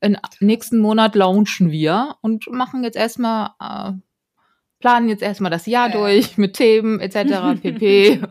Im 0.00 0.16
nächsten 0.40 0.78
Monat 0.78 1.14
launchen 1.14 1.70
wir 1.70 2.16
und 2.22 2.50
machen 2.50 2.84
jetzt 2.84 2.96
erstmal, 2.96 3.50
äh, 3.60 3.92
planen 4.80 5.08
jetzt 5.08 5.22
erstmal 5.22 5.50
das 5.50 5.66
Jahr 5.66 5.90
Ja. 5.90 5.94
durch 5.96 6.38
mit 6.38 6.54
Themen 6.54 6.98
etc. 7.00 7.60
pp. 7.62 8.22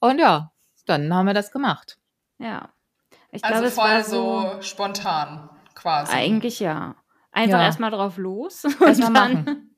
und 0.00 0.18
ja, 0.18 0.52
dann 0.88 1.12
haben 1.14 1.26
wir 1.26 1.34
das 1.34 1.50
gemacht. 1.52 1.98
Ja. 2.38 2.70
Ich 3.30 3.44
Also 3.44 3.52
glaube, 3.54 3.66
es 3.68 3.74
voll 3.74 3.84
war 3.90 4.04
so 4.04 4.62
spontan 4.62 5.50
quasi. 5.74 6.12
Eigentlich 6.14 6.60
ja. 6.60 6.96
Einfach 7.32 7.58
Ja. 7.58 7.64
erstmal 7.66 7.90
drauf 7.90 8.16
los. 8.16 8.64
Erst 8.64 9.02
und 9.04 9.12
mal 9.12 9.28
dann- 9.28 9.44
machen. 9.44 9.64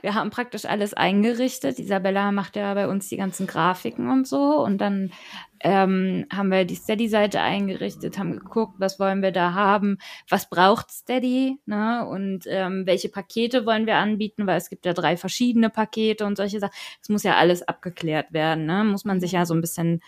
Wir 0.00 0.14
haben 0.14 0.30
praktisch 0.30 0.64
alles 0.64 0.94
eingerichtet. 0.94 1.78
Isabella 1.78 2.32
macht 2.32 2.56
ja 2.56 2.72
bei 2.72 2.88
uns 2.88 3.10
die 3.10 3.18
ganzen 3.18 3.46
Grafiken 3.46 4.08
und 4.10 4.26
so. 4.26 4.58
Und 4.64 4.78
dann 4.78 5.12
ähm, 5.60 6.24
haben 6.32 6.50
wir 6.50 6.64
die 6.64 6.76
Steady-Seite 6.76 7.42
eingerichtet, 7.42 8.18
haben 8.18 8.38
geguckt, 8.38 8.76
was 8.78 8.98
wollen 8.98 9.20
wir 9.20 9.32
da 9.32 9.52
haben, 9.52 9.98
was 10.30 10.48
braucht 10.48 10.90
Steady, 10.90 11.60
ne? 11.66 12.06
Und 12.08 12.44
ähm, 12.46 12.86
welche 12.86 13.10
Pakete 13.10 13.66
wollen 13.66 13.84
wir 13.84 13.96
anbieten, 13.96 14.46
weil 14.46 14.56
es 14.56 14.70
gibt 14.70 14.86
ja 14.86 14.94
drei 14.94 15.18
verschiedene 15.18 15.68
Pakete 15.68 16.24
und 16.24 16.36
solche 16.38 16.58
Sachen. 16.60 16.72
Es 17.02 17.10
muss 17.10 17.22
ja 17.22 17.36
alles 17.36 17.60
abgeklärt 17.60 18.32
werden, 18.32 18.64
ne? 18.64 18.82
Muss 18.84 19.04
man 19.04 19.20
sich 19.20 19.32
ja 19.32 19.44
so 19.44 19.52
ein 19.52 19.60
bisschen 19.60 20.00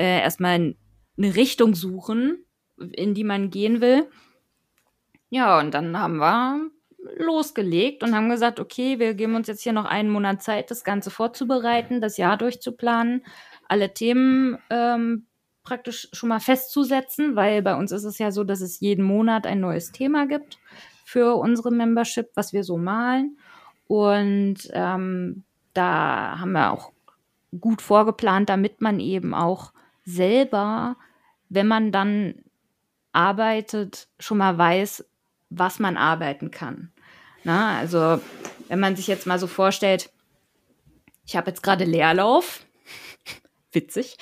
äh, 0.00 0.20
erstmal 0.22 0.74
eine 1.18 1.36
Richtung 1.36 1.74
suchen, 1.74 2.44
in 2.92 3.12
die 3.12 3.24
man 3.24 3.50
gehen 3.50 3.80
will. 3.82 4.08
Ja, 5.28 5.60
und 5.60 5.74
dann 5.74 5.98
haben 5.98 6.16
wir 6.16 6.70
losgelegt 7.18 8.02
und 8.02 8.14
haben 8.14 8.30
gesagt, 8.30 8.60
okay, 8.60 8.98
wir 8.98 9.14
geben 9.14 9.34
uns 9.34 9.46
jetzt 9.46 9.62
hier 9.62 9.72
noch 9.72 9.84
einen 9.84 10.10
Monat 10.10 10.42
Zeit, 10.42 10.70
das 10.70 10.84
Ganze 10.84 11.10
vorzubereiten, 11.10 12.00
das 12.00 12.16
Jahr 12.16 12.36
durchzuplanen, 12.36 13.24
alle 13.68 13.92
Themen 13.92 14.58
ähm, 14.70 15.26
praktisch 15.62 16.08
schon 16.12 16.30
mal 16.30 16.40
festzusetzen, 16.40 17.36
weil 17.36 17.62
bei 17.62 17.76
uns 17.76 17.92
ist 17.92 18.04
es 18.04 18.18
ja 18.18 18.32
so, 18.32 18.42
dass 18.44 18.60
es 18.60 18.80
jeden 18.80 19.04
Monat 19.04 19.46
ein 19.46 19.60
neues 19.60 19.92
Thema 19.92 20.26
gibt 20.26 20.58
für 21.04 21.36
unsere 21.36 21.70
Membership, 21.70 22.30
was 22.34 22.52
wir 22.52 22.64
so 22.64 22.76
malen. 22.76 23.38
Und 23.86 24.68
ähm, 24.72 25.44
da 25.74 26.38
haben 26.38 26.52
wir 26.52 26.72
auch 26.72 26.92
gut 27.60 27.82
vorgeplant, 27.82 28.48
damit 28.48 28.80
man 28.80 29.00
eben 29.00 29.34
auch 29.34 29.72
selber, 30.04 30.96
wenn 31.48 31.66
man 31.66 31.92
dann 31.92 32.34
arbeitet, 33.12 34.08
schon 34.18 34.38
mal 34.38 34.56
weiß, 34.56 35.04
was 35.50 35.78
man 35.78 35.96
arbeiten 35.96 36.50
kann. 36.50 36.92
Na, 37.42 37.78
also 37.78 38.20
wenn 38.68 38.80
man 38.80 38.96
sich 38.96 39.06
jetzt 39.06 39.26
mal 39.26 39.38
so 39.38 39.46
vorstellt, 39.46 40.10
ich 41.26 41.36
habe 41.36 41.50
jetzt 41.50 41.62
gerade 41.62 41.84
Leerlauf, 41.84 42.64
witzig, 43.72 44.16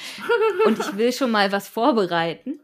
und 0.64 0.78
ich 0.78 0.96
will 0.96 1.12
schon 1.12 1.30
mal 1.30 1.52
was 1.52 1.68
vorbereiten, 1.68 2.60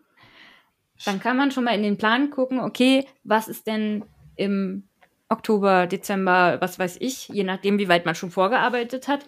dann 1.05 1.21
kann 1.21 1.37
man 1.37 1.51
schon 1.51 1.65
mal 1.65 1.75
in 1.75 1.83
den 1.83 1.99
Plan 1.99 2.31
gucken, 2.31 2.61
okay, 2.61 3.07
was 3.25 3.49
ist 3.49 3.67
denn 3.67 4.05
im 4.37 4.89
Oktober, 5.29 5.87
Dezember, 5.87 6.61
was 6.61 6.79
weiß 6.79 6.97
ich, 7.01 7.29
je 7.29 7.45
nachdem, 7.45 7.79
wie 7.79 7.89
weit 7.89 8.07
man 8.07 8.15
schon 8.15 8.31
vorgearbeitet 8.31 9.09
hat, 9.09 9.27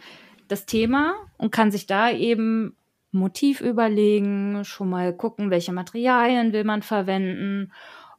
das 0.49 0.67
Thema 0.67 1.15
und 1.39 1.51
kann 1.51 1.71
sich 1.71 1.87
da 1.87 2.11
eben 2.11 2.77
Motiv 3.17 3.61
überlegen, 3.61 4.65
schon 4.65 4.91
mal 4.91 5.13
gucken, 5.13 5.51
welche 5.51 5.73
Materialien 5.73 6.53
will 6.53 6.65
man 6.65 6.83
verwenden 6.83 7.73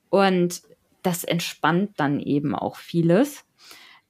und 0.10 0.62
das 1.04 1.24
entspannt 1.24 1.92
dann 1.98 2.20
eben 2.20 2.54
auch 2.56 2.76
vieles. 2.76 3.46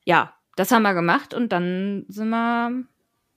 Ja, 0.05 0.33
das 0.55 0.71
haben 0.71 0.83
wir 0.83 0.93
gemacht 0.93 1.33
und 1.33 1.51
dann 1.51 2.05
sind 2.07 2.29
wir 2.29 2.83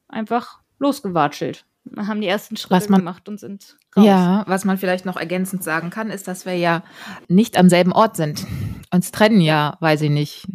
einfach 0.09 0.61
losgewatschelt. 0.78 1.66
Wir 1.85 2.07
haben 2.07 2.21
die 2.21 2.28
ersten 2.28 2.57
Schritte 2.57 2.90
man- 2.90 3.00
gemacht 3.00 3.28
und 3.28 3.40
sind 3.40 3.76
raus. 3.97 4.04
Ja, 4.04 4.45
was 4.47 4.64
man 4.64 4.78
vielleicht 4.78 5.04
noch 5.04 5.16
ergänzend 5.16 5.64
sagen 5.64 5.90
kann, 5.90 6.11
ist, 6.11 6.28
dass 6.28 6.47
wir 6.47 6.54
ja 6.57 6.83
nicht 7.28 7.59
am 7.59 7.69
selben 7.69 7.92
Ort 7.92 8.16
sind. 8.16 8.47
Uns 8.92 9.12
trennen 9.12 9.40
ja, 9.40 9.76
weiß 9.80 10.02
ich 10.02 10.11
nicht, 10.11 10.47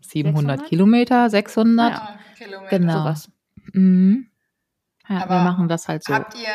700 0.00 0.58
600? 0.60 0.68
Kilometer, 0.68 1.30
600. 1.30 1.92
Ja. 1.92 1.96
Ah, 1.98 2.18
Kilometer. 2.36 2.78
Genau. 2.78 2.98
sowas. 2.98 3.30
Mhm. 3.72 4.26
Ja, 5.08 5.16
wir 5.16 5.22
Aber 5.22 5.42
machen 5.42 5.68
das 5.68 5.88
halt 5.88 6.04
so. 6.04 6.14
Habt 6.14 6.34
ihr, 6.34 6.48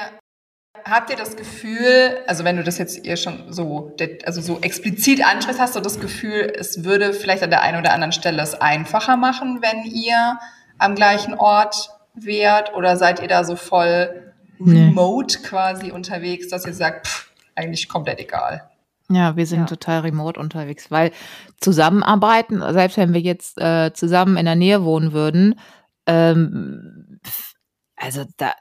habt 0.90 1.10
ihr 1.10 1.16
das 1.18 1.36
Gefühl, 1.36 2.18
also 2.28 2.44
wenn 2.44 2.58
du 2.58 2.64
das 2.64 2.78
jetzt 2.78 3.06
ihr 3.06 3.18
schon 3.18 3.52
so, 3.54 3.96
also 4.26 4.42
so 4.42 4.60
explizit 4.62 5.26
ansprichst, 5.26 5.60
hast 5.62 5.76
du 5.76 5.80
das 5.82 6.00
Gefühl, 6.00 6.52
es 6.58 6.84
würde 6.84 7.14
vielleicht 7.14 7.44
an 7.44 7.50
der 7.50 7.62
einen 7.62 7.80
oder 7.80 7.94
anderen 7.94 8.12
Stelle 8.12 8.42
es 8.42 8.56
einfacher 8.60 9.18
machen, 9.18 9.62
wenn 9.62 9.84
ihr 9.92 10.40
am 10.78 10.96
gleichen 10.96 11.34
Ort 11.36 11.90
wärt? 12.16 12.74
Oder 12.74 12.98
seid 12.98 13.22
ihr 13.22 13.28
da 13.28 13.44
so 13.44 13.56
voll 13.56 14.34
Nee. 14.62 14.88
remote 14.88 15.40
quasi 15.42 15.92
unterwegs, 15.92 16.50
dass 16.50 16.66
ihr 16.66 16.74
sagt, 16.74 17.08
pff, 17.08 17.32
eigentlich 17.56 17.88
komplett 17.88 18.20
egal? 18.20 18.70
Ja, 19.10 19.36
wir 19.38 19.46
sind 19.48 19.62
Ja. 19.62 19.66
total 19.66 20.02
remote 20.02 20.40
unterwegs, 20.40 20.92
weil 20.92 21.12
zusammenarbeiten, 21.60 22.62
selbst 22.74 22.98
wenn 22.98 23.14
wir 23.14 23.22
jetzt 23.22 23.58
äh, 23.60 23.92
zusammen 23.94 24.38
in 24.38 24.46
der 24.46 24.56
Nähe 24.56 24.84
wohnen 24.84 25.14
würden, 25.14 25.60
ähm, 26.08 27.20
also 28.00 28.26
da 28.38 28.54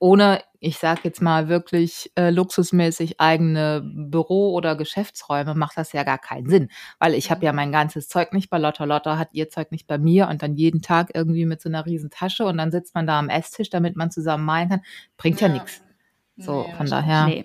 ohne, 0.00 0.42
ich 0.60 0.78
sag 0.78 1.04
jetzt 1.04 1.20
mal 1.20 1.48
wirklich 1.48 2.12
äh, 2.14 2.30
luxusmäßig 2.30 3.20
eigene 3.20 3.82
Büro- 3.84 4.52
oder 4.54 4.76
Geschäftsräume 4.76 5.56
macht 5.56 5.76
das 5.76 5.92
ja 5.92 6.04
gar 6.04 6.18
keinen 6.18 6.48
Sinn, 6.48 6.68
weil 7.00 7.14
ich 7.14 7.32
habe 7.32 7.44
ja 7.44 7.52
mein 7.52 7.72
ganzes 7.72 8.08
Zeug 8.08 8.32
nicht 8.32 8.48
bei 8.48 8.58
Lotta. 8.58 8.84
Lotta 8.84 9.18
hat 9.18 9.30
ihr 9.32 9.48
Zeug 9.48 9.72
nicht 9.72 9.88
bei 9.88 9.98
mir 9.98 10.28
und 10.28 10.40
dann 10.42 10.54
jeden 10.54 10.82
Tag 10.82 11.10
irgendwie 11.14 11.46
mit 11.46 11.60
so 11.60 11.68
einer 11.68 11.84
riesen 11.84 12.10
Tasche 12.10 12.44
und 12.44 12.58
dann 12.58 12.70
sitzt 12.70 12.94
man 12.94 13.08
da 13.08 13.18
am 13.18 13.28
Esstisch, 13.28 13.70
damit 13.70 13.96
man 13.96 14.12
zusammen 14.12 14.44
malen 14.44 14.68
kann, 14.68 14.82
bringt 15.16 15.40
ja, 15.40 15.48
Ja. 15.48 15.54
nichts. 15.54 15.82
So, 16.36 16.62
Nee, 16.68 16.74
von 16.76 16.86
daher. 16.86 17.26
Nee. 17.26 17.44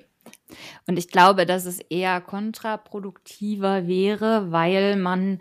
Und 0.86 1.00
ich 1.00 1.08
glaube, 1.08 1.48
dass 1.48 1.66
es 1.66 1.80
eher 1.80 2.22
kontraproduktiver 2.22 3.88
wäre, 3.88 4.52
weil 4.52 4.96
man 4.98 5.40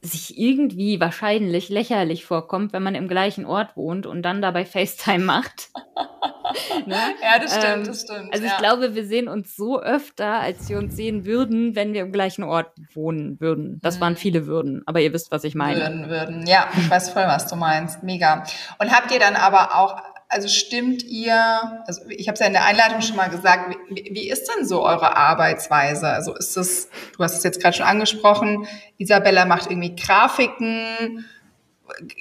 sich 0.00 0.38
irgendwie 0.38 1.00
wahrscheinlich 1.00 1.68
lächerlich 1.68 2.24
vorkommt, 2.24 2.72
wenn 2.72 2.82
man 2.82 2.94
im 2.94 3.08
gleichen 3.08 3.44
Ort 3.46 3.76
wohnt 3.76 4.06
und 4.06 4.22
dann 4.22 4.40
dabei 4.40 4.64
FaceTime 4.64 5.24
macht. 5.24 5.70
ne? 6.86 6.96
Ja, 7.22 7.38
das 7.40 7.56
stimmt, 7.56 7.76
Ähm, 7.78 7.84
das 7.84 8.00
stimmt. 8.02 8.32
Also 8.32 8.44
ich 8.44 8.50
ja. 8.52 8.58
glaube, 8.58 8.94
wir 8.94 9.04
sehen 9.04 9.28
uns 9.28 9.56
so 9.56 9.80
öfter, 9.80 10.40
als 10.40 10.68
wir 10.68 10.78
uns 10.78 10.94
sehen 10.96 11.26
würden, 11.26 11.74
wenn 11.74 11.92
wir 11.94 12.02
im 12.02 12.12
gleichen 12.12 12.44
Ort 12.44 12.72
wohnen 12.94 13.40
würden. 13.40 13.80
Das 13.82 14.00
waren 14.00 14.12
Mhm. 14.14 14.18
viele 14.18 14.46
Würden, 14.46 14.82
aber 14.86 15.00
ihr 15.00 15.12
wisst, 15.12 15.30
was 15.32 15.44
ich 15.44 15.54
meine. 15.54 15.80
würden, 15.80 16.08
würden. 16.08 16.46
Ja, 16.46 16.68
ich 16.76 16.88
weiß 16.88 17.10
voll, 17.10 17.24
was 17.26 17.46
du 17.48 17.56
meinst. 17.56 18.02
Mega. 18.02 18.44
Und 18.78 18.90
habt 18.92 19.10
ihr 19.12 19.18
dann 19.18 19.36
aber 19.36 19.74
auch, 19.76 19.96
also 20.28 20.48
stimmt 20.48 21.02
ihr, 21.04 21.82
also 21.86 22.02
ich 22.08 22.28
habe 22.28 22.34
es 22.34 22.40
ja 22.40 22.46
in 22.46 22.52
der 22.52 22.64
Einleitung 22.64 23.00
schon 23.00 23.16
mal 23.16 23.30
gesagt, 23.30 23.74
wie, 23.88 24.10
wie 24.12 24.28
ist 24.28 24.46
denn 24.46 24.66
so 24.66 24.82
eure 24.82 25.16
Arbeitsweise? 25.16 26.08
Also 26.08 26.34
ist 26.34 26.56
es, 26.56 26.90
du 27.16 27.24
hast 27.24 27.36
es 27.36 27.44
jetzt 27.44 27.60
gerade 27.60 27.76
schon 27.76 27.86
angesprochen, 27.86 28.66
Isabella 28.98 29.46
macht 29.46 29.70
irgendwie 29.70 29.96
Grafiken 29.96 31.24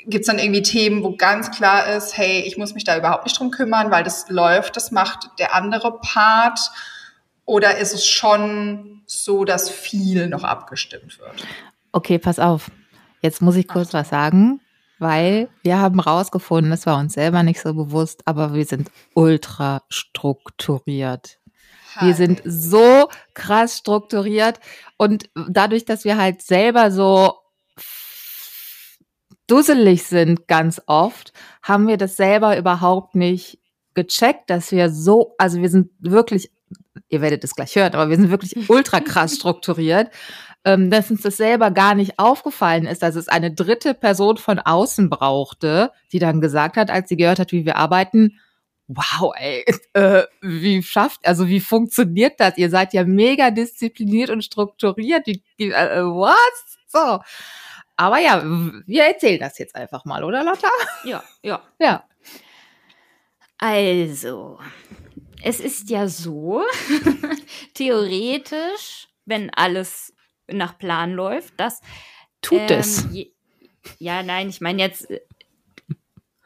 Gibt 0.05 0.21
es 0.21 0.27
dann 0.27 0.39
irgendwie 0.39 0.61
Themen, 0.61 1.03
wo 1.03 1.15
ganz 1.15 1.51
klar 1.51 1.87
ist, 1.87 2.17
hey, 2.17 2.41
ich 2.41 2.57
muss 2.57 2.73
mich 2.73 2.83
da 2.83 2.97
überhaupt 2.97 3.25
nicht 3.25 3.37
drum 3.37 3.51
kümmern, 3.51 3.91
weil 3.91 4.03
das 4.03 4.29
läuft, 4.29 4.77
das 4.77 4.91
macht 4.91 5.29
der 5.39 5.53
andere 5.53 5.99
Part? 5.99 6.71
Oder 7.45 7.77
ist 7.77 7.93
es 7.93 8.05
schon 8.05 9.01
so, 9.05 9.45
dass 9.45 9.69
viel 9.69 10.29
noch 10.29 10.43
abgestimmt 10.43 11.19
wird? 11.19 11.45
Okay, 11.91 12.17
pass 12.17 12.39
auf. 12.39 12.71
Jetzt 13.21 13.41
muss 13.41 13.55
ich 13.55 13.67
kurz 13.67 13.93
was 13.93 14.09
sagen, 14.09 14.61
weil 14.99 15.49
wir 15.63 15.79
haben 15.79 15.99
rausgefunden, 15.99 16.71
das 16.71 16.85
war 16.85 16.97
uns 16.99 17.13
selber 17.13 17.43
nicht 17.43 17.61
so 17.61 17.73
bewusst, 17.73 18.21
aber 18.25 18.53
wir 18.53 18.65
sind 18.65 18.89
ultra 19.13 19.83
strukturiert. 19.89 21.39
Wir 21.99 22.13
sind 22.13 22.41
so 22.45 23.09
krass 23.33 23.77
strukturiert. 23.77 24.59
Und 24.97 25.29
dadurch, 25.47 25.85
dass 25.85 26.03
wir 26.03 26.17
halt 26.17 26.41
selber 26.41 26.91
so 26.91 27.33
dusselig 29.47 30.03
sind 30.03 30.47
ganz 30.47 30.81
oft, 30.85 31.33
haben 31.63 31.87
wir 31.87 31.97
das 31.97 32.17
selber 32.17 32.57
überhaupt 32.57 33.15
nicht 33.15 33.59
gecheckt, 33.93 34.49
dass 34.49 34.71
wir 34.71 34.89
so, 34.91 35.35
also 35.37 35.61
wir 35.61 35.69
sind 35.69 35.89
wirklich, 35.99 36.51
ihr 37.09 37.21
werdet 37.21 37.43
es 37.43 37.55
gleich 37.55 37.75
hören, 37.75 37.93
aber 37.93 38.09
wir 38.09 38.17
sind 38.17 38.29
wirklich 38.29 38.69
ultra 38.69 38.99
krass 38.99 39.35
strukturiert, 39.35 40.11
ähm, 40.67 40.91
dass 40.91 41.09
uns 41.09 41.21
das 41.21 41.37
selber 41.37 41.71
gar 41.71 41.95
nicht 41.95 42.19
aufgefallen 42.19 42.87
ist, 42.87 43.01
dass 43.01 43.15
es 43.15 43.29
eine 43.29 43.53
dritte 43.53 43.93
Person 43.93 44.35
von 44.35 44.59
außen 44.59 45.09
brauchte, 45.09 45.93
die 46.11 46.19
dann 46.19 46.41
gesagt 46.41 46.75
hat, 46.75 46.91
als 46.91 47.07
sie 47.07 47.15
gehört 47.15 47.39
hat, 47.39 47.53
wie 47.53 47.65
wir 47.65 47.77
arbeiten, 47.77 48.37
wow, 48.89 49.31
ey, 49.37 49.63
äh, 49.93 50.23
wie 50.41 50.83
schafft, 50.83 51.25
also 51.25 51.47
wie 51.47 51.61
funktioniert 51.61 52.41
das? 52.41 52.57
Ihr 52.57 52.69
seid 52.69 52.93
ja 52.93 53.05
mega 53.05 53.49
diszipliniert 53.49 54.29
und 54.29 54.43
strukturiert. 54.43 55.25
Wie, 55.25 55.41
äh, 55.57 56.03
was? 56.03 56.77
So. 56.87 57.19
Aber 57.95 58.19
ja, 58.19 58.43
wir 58.85 59.05
erzählen 59.05 59.39
das 59.39 59.57
jetzt 59.59 59.73
einfach 59.73 60.03
mal, 60.03 60.25
oder 60.25 60.43
Lotta? 60.43 60.69
Ja, 61.05 61.23
ja. 61.43 61.61
Ja. 61.79 62.03
Also, 63.59 64.59
es 65.41 65.61
ist 65.61 65.89
ja 65.89 66.09
so, 66.09 66.61
theoretisch, 67.73 69.07
wenn 69.25 69.49
alles 69.51 70.13
nach 70.51 70.77
Plan 70.77 71.13
läuft, 71.13 71.59
dass. 71.59 71.81
Tut 72.41 72.69
ähm, 72.69 72.79
es. 72.79 73.07
Je, 73.11 73.31
ja, 73.99 74.21
nein, 74.23 74.49
ich 74.49 74.61
meine 74.61 74.81
jetzt, 74.81 75.07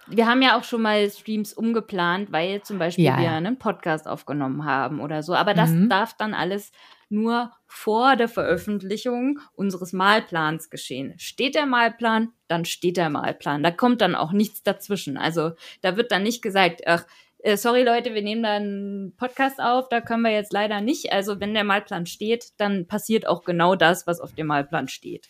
wir 0.07 0.27
haben 0.27 0.41
ja 0.41 0.57
auch 0.57 0.63
schon 0.63 0.81
mal 0.81 1.09
Streams 1.09 1.53
umgeplant, 1.53 2.31
weil 2.31 2.61
zum 2.61 2.79
Beispiel 2.79 3.05
ja, 3.05 3.17
wir 3.17 3.25
ja. 3.25 3.37
einen 3.37 3.57
Podcast 3.57 4.07
aufgenommen 4.07 4.65
haben 4.65 4.99
oder 4.99 5.23
so. 5.23 5.33
Aber 5.33 5.53
das 5.53 5.71
mhm. 5.71 5.89
darf 5.89 6.15
dann 6.15 6.33
alles 6.33 6.71
nur 7.09 7.51
vor 7.67 8.15
der 8.15 8.27
Veröffentlichung 8.27 9.39
unseres 9.53 9.93
Malplans 9.93 10.69
geschehen. 10.69 11.13
Steht 11.17 11.55
der 11.55 11.65
Malplan, 11.65 12.29
dann 12.47 12.65
steht 12.65 12.97
der 12.97 13.09
Malplan. 13.09 13.63
Da 13.63 13.71
kommt 13.71 14.01
dann 14.01 14.15
auch 14.15 14.31
nichts 14.31 14.63
dazwischen. 14.63 15.17
Also 15.17 15.51
da 15.81 15.97
wird 15.97 16.11
dann 16.11 16.23
nicht 16.23 16.41
gesagt, 16.41 16.81
ach, 16.85 17.05
äh, 17.43 17.57
sorry 17.57 17.83
Leute, 17.83 18.13
wir 18.13 18.21
nehmen 18.21 18.43
da 18.43 18.53
einen 18.53 19.15
Podcast 19.17 19.59
auf, 19.59 19.89
da 19.89 20.01
können 20.01 20.23
wir 20.23 20.31
jetzt 20.31 20.53
leider 20.53 20.81
nicht. 20.81 21.11
Also 21.11 21.39
wenn 21.39 21.53
der 21.53 21.63
Malplan 21.63 22.05
steht, 22.05 22.49
dann 22.57 22.87
passiert 22.87 23.27
auch 23.27 23.43
genau 23.43 23.75
das, 23.75 24.07
was 24.07 24.19
auf 24.19 24.33
dem 24.33 24.47
Malplan 24.47 24.87
steht. 24.87 25.29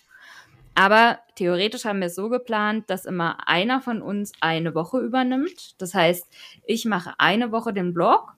Aber 0.74 1.20
theoretisch 1.36 1.86
haben 1.86 2.00
wir 2.00 2.08
es 2.08 2.16
so 2.16 2.30
geplant, 2.30 2.90
dass 2.90 3.06
immer 3.06 3.48
einer 3.48 3.82
von 3.82 4.02
uns 4.02 4.32
eine 4.40 4.74
Woche 4.74 5.00
übernimmt. 5.00 5.82
Das 5.82 5.94
heißt, 5.94 6.28
ich 6.66 6.86
mache 6.86 7.14
eine 7.18 7.52
Woche 7.52 7.74
den 7.74 7.94
Blog 7.94 8.34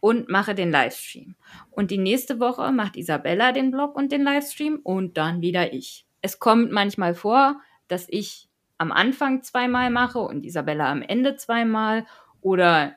und 0.00 0.28
mache 0.28 0.54
den 0.54 0.70
Livestream. 0.70 1.34
Und 1.70 1.90
die 1.90 1.98
nächste 1.98 2.40
Woche 2.40 2.72
macht 2.72 2.96
Isabella 2.96 3.52
den 3.52 3.70
Blog 3.70 3.96
und 3.96 4.12
den 4.12 4.22
Livestream 4.22 4.80
und 4.82 5.16
dann 5.16 5.42
wieder 5.42 5.72
ich. 5.72 6.06
Es 6.22 6.38
kommt 6.38 6.72
manchmal 6.72 7.14
vor, 7.14 7.60
dass 7.88 8.06
ich 8.08 8.48
am 8.78 8.90
Anfang 8.90 9.42
zweimal 9.42 9.90
mache 9.90 10.20
und 10.20 10.44
Isabella 10.44 10.90
am 10.90 11.02
Ende 11.02 11.36
zweimal 11.36 12.06
oder 12.40 12.94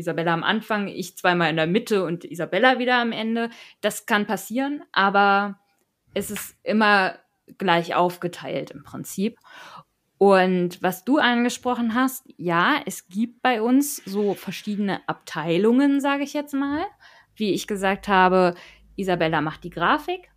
Isabella 0.00 0.34
am 0.34 0.42
Anfang, 0.42 0.88
ich 0.88 1.16
zweimal 1.16 1.50
in 1.50 1.56
der 1.56 1.66
Mitte 1.66 2.04
und 2.04 2.24
Isabella 2.24 2.78
wieder 2.78 2.98
am 2.98 3.12
Ende. 3.12 3.50
Das 3.80 4.06
kann 4.06 4.26
passieren, 4.26 4.82
aber 4.92 5.58
es 6.14 6.30
ist 6.30 6.56
immer 6.62 7.14
gleich 7.58 7.94
aufgeteilt 7.94 8.70
im 8.70 8.82
Prinzip. 8.82 9.38
Und 10.18 10.82
was 10.82 11.04
du 11.04 11.18
angesprochen 11.18 11.94
hast, 11.94 12.26
ja, 12.36 12.80
es 12.84 13.08
gibt 13.08 13.40
bei 13.40 13.62
uns 13.62 13.96
so 14.04 14.34
verschiedene 14.34 15.00
Abteilungen, 15.08 16.00
sage 16.00 16.24
ich 16.24 16.34
jetzt 16.34 16.52
mal. 16.52 16.84
Wie 17.34 17.54
ich 17.54 17.66
gesagt 17.66 18.06
habe, 18.06 18.54
Isabella 18.96 19.40
macht 19.40 19.64
die 19.64 19.70
Grafik, 19.70 20.30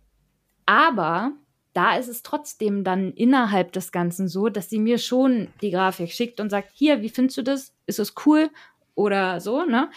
aber 0.64 1.32
da 1.74 1.96
ist 1.96 2.08
es 2.08 2.22
trotzdem 2.22 2.84
dann 2.84 3.12
innerhalb 3.12 3.72
des 3.72 3.92
Ganzen 3.92 4.28
so, 4.28 4.48
dass 4.48 4.70
sie 4.70 4.78
mir 4.78 4.96
schon 4.96 5.48
die 5.60 5.70
Grafik 5.70 6.12
schickt 6.12 6.40
und 6.40 6.48
sagt, 6.48 6.70
hier, 6.72 7.02
wie 7.02 7.10
findest 7.10 7.36
du 7.38 7.42
das? 7.42 7.74
Ist 7.86 7.98
es 7.98 8.14
cool? 8.24 8.48
Oder 8.94 9.40
so, 9.40 9.64
ne? 9.64 9.90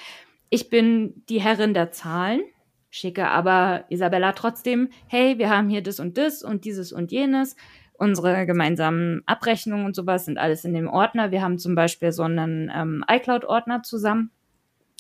Ich 0.50 0.70
bin 0.70 1.24
die 1.30 1.42
Herrin 1.42 1.74
der 1.74 1.92
Zahlen, 1.92 2.42
schicke 2.90 3.28
aber 3.28 3.86
Isabella 3.90 4.32
trotzdem, 4.32 4.90
hey, 5.08 5.38
wir 5.38 5.50
haben 5.50 5.70
hier 5.70 5.84
das 5.84 6.00
und 6.00 6.18
das 6.18 6.44
und 6.44 6.66
dieses 6.66 6.94
und 6.94 7.12
jenes 7.12 7.56
unsere 7.98 8.46
gemeinsamen 8.46 9.24
Abrechnungen 9.26 9.86
und 9.86 9.96
sowas 9.96 10.26
sind 10.26 10.38
alles 10.38 10.64
in 10.64 10.74
dem 10.74 10.88
Ordner. 10.88 11.32
Wir 11.32 11.42
haben 11.42 11.58
zum 11.58 11.76
Beispiel 11.76 12.12
so 12.12 12.24
einen 12.24 12.72
ähm, 12.74 13.04
iCloud-Ordner 13.10 13.84
zusammen, 13.84 14.32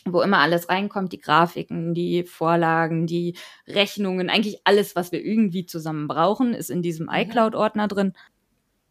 wo 0.05 0.21
immer 0.21 0.39
alles 0.39 0.69
reinkommt, 0.69 1.13
die 1.13 1.19
Grafiken, 1.19 1.93
die 1.93 2.23
Vorlagen, 2.23 3.05
die 3.07 3.35
Rechnungen, 3.67 4.29
eigentlich 4.29 4.61
alles, 4.63 4.95
was 4.95 5.11
wir 5.11 5.23
irgendwie 5.23 5.65
zusammen 5.65 6.07
brauchen, 6.07 6.53
ist 6.53 6.71
in 6.71 6.81
diesem 6.81 7.05
mhm. 7.05 7.13
iCloud-Ordner 7.13 7.87
drin. 7.87 8.13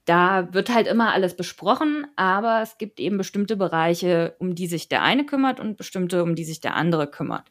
Da 0.07 0.55
wird 0.55 0.73
halt 0.73 0.87
immer 0.87 1.13
alles 1.13 1.37
besprochen, 1.37 2.07
aber 2.17 2.63
es 2.63 2.79
gibt 2.79 3.01
eben 3.01 3.19
bestimmte 3.19 3.57
Bereiche, 3.57 4.35
um 4.39 4.55
die 4.55 4.69
sich 4.69 4.89
der 4.89 5.03
eine 5.03 5.27
kümmert 5.27 5.61
und 5.61 5.77
bestimmte, 5.77 6.23
um 6.23 6.35
die 6.35 6.45
sich 6.45 6.61
der 6.61 6.75
andere 6.75 7.09
kümmert. 7.09 7.51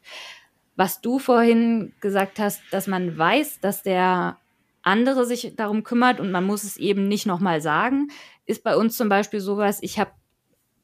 Was 0.74 1.00
du 1.00 1.18
vorhin 1.18 1.94
gesagt 2.00 2.38
hast, 2.38 2.62
dass 2.70 2.86
man 2.86 3.16
weiß, 3.16 3.60
dass 3.60 3.82
der 3.82 4.38
andere 4.82 5.26
sich 5.26 5.54
darum 5.56 5.82
kümmert 5.82 6.18
und 6.18 6.30
man 6.30 6.44
muss 6.44 6.64
es 6.64 6.76
eben 6.76 7.08
nicht 7.08 7.26
nochmal 7.26 7.60
sagen, 7.60 8.08
ist 8.46 8.64
bei 8.64 8.76
uns 8.76 8.96
zum 8.96 9.08
Beispiel 9.08 9.40
sowas, 9.40 9.78
ich 9.82 9.98
habe 9.98 10.12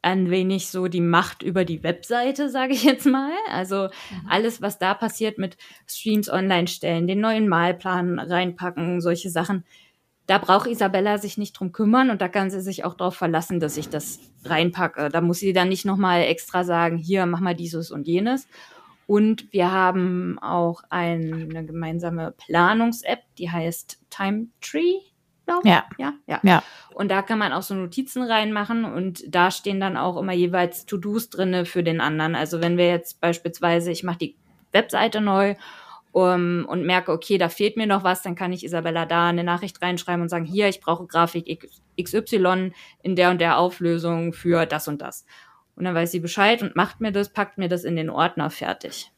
ein 0.02 0.30
wenig 0.30 0.66
so 0.66 0.88
die 0.88 1.00
Macht 1.00 1.42
über 1.42 1.64
die 1.64 1.82
Webseite, 1.84 2.50
sage 2.50 2.72
ich 2.72 2.82
jetzt 2.82 3.06
mal. 3.06 3.30
Also 3.50 3.84
mhm. 3.84 4.28
alles, 4.28 4.60
was 4.60 4.78
da 4.78 4.94
passiert 4.94 5.38
mit 5.38 5.56
Streams 5.86 6.28
online 6.28 6.66
stellen, 6.66 7.06
den 7.06 7.20
neuen 7.20 7.48
Malplan 7.48 8.18
reinpacken, 8.18 9.00
solche 9.00 9.30
Sachen. 9.30 9.64
Da 10.26 10.38
braucht 10.38 10.68
Isabella 10.68 11.18
sich 11.18 11.36
nicht 11.36 11.52
drum 11.52 11.72
kümmern 11.72 12.10
und 12.10 12.22
da 12.22 12.28
kann 12.28 12.50
sie 12.50 12.60
sich 12.60 12.84
auch 12.84 12.94
darauf 12.94 13.16
verlassen, 13.16 13.58
dass 13.58 13.76
ich 13.76 13.88
das 13.88 14.20
reinpacke. 14.44 15.08
Da 15.08 15.20
muss 15.20 15.38
sie 15.38 15.52
dann 15.52 15.68
nicht 15.68 15.84
nochmal 15.84 16.22
extra 16.22 16.64
sagen, 16.64 16.96
hier, 16.96 17.26
mach 17.26 17.40
mal 17.40 17.54
dieses 17.54 17.90
und 17.90 18.06
jenes. 18.06 18.46
Und 19.06 19.52
wir 19.52 19.70
haben 19.72 20.38
auch 20.38 20.82
eine 20.88 21.66
gemeinsame 21.66 22.32
Planungs-App, 22.36 23.20
die 23.36 23.50
heißt 23.50 24.00
Time 24.10 24.46
Tree. 24.60 25.00
Ja. 25.48 25.84
ja. 25.98 26.14
Ja, 26.26 26.40
ja. 26.42 26.62
Und 26.94 27.10
da 27.10 27.20
kann 27.22 27.38
man 27.38 27.52
auch 27.52 27.62
so 27.62 27.74
Notizen 27.74 28.22
reinmachen 28.22 28.84
und 28.84 29.24
da 29.28 29.50
stehen 29.50 29.80
dann 29.80 29.96
auch 29.96 30.16
immer 30.16 30.32
jeweils 30.32 30.86
To-Dos 30.86 31.30
drinne 31.30 31.64
für 31.64 31.82
den 31.82 32.00
anderen. 32.00 32.34
Also 32.36 32.60
wenn 32.60 32.76
wir 32.76 32.86
jetzt 32.86 33.20
beispielsweise, 33.20 33.90
ich 33.90 34.04
mache 34.04 34.18
die 34.18 34.36
Webseite 34.70 35.20
neu 35.20 35.56
um, 36.12 36.66
und 36.68 36.84
merke, 36.84 37.10
okay, 37.10 37.38
da 37.38 37.48
fehlt 37.48 37.76
mir 37.76 37.86
noch 37.86 38.04
was, 38.04 38.22
dann 38.22 38.34
kann 38.34 38.52
ich 38.52 38.64
Isabella 38.64 39.06
da 39.06 39.28
eine 39.28 39.44
Nachricht 39.44 39.80
reinschreiben 39.82 40.22
und 40.22 40.28
sagen, 40.28 40.44
hier, 40.44 40.68
ich 40.68 40.80
brauche 40.80 41.06
Grafik 41.06 41.70
XY 42.00 42.72
in 43.02 43.16
der 43.16 43.30
und 43.30 43.40
der 43.40 43.58
Auflösung 43.58 44.32
für 44.32 44.66
das 44.66 44.88
und 44.88 45.00
das. 45.00 45.24
Und 45.74 45.84
dann 45.84 45.94
weiß 45.94 46.12
sie 46.12 46.20
Bescheid 46.20 46.62
und 46.62 46.76
macht 46.76 47.00
mir 47.00 47.12
das, 47.12 47.32
packt 47.32 47.56
mir 47.56 47.68
das 47.68 47.84
in 47.84 47.96
den 47.96 48.10
Ordner 48.10 48.50
fertig. 48.50 49.10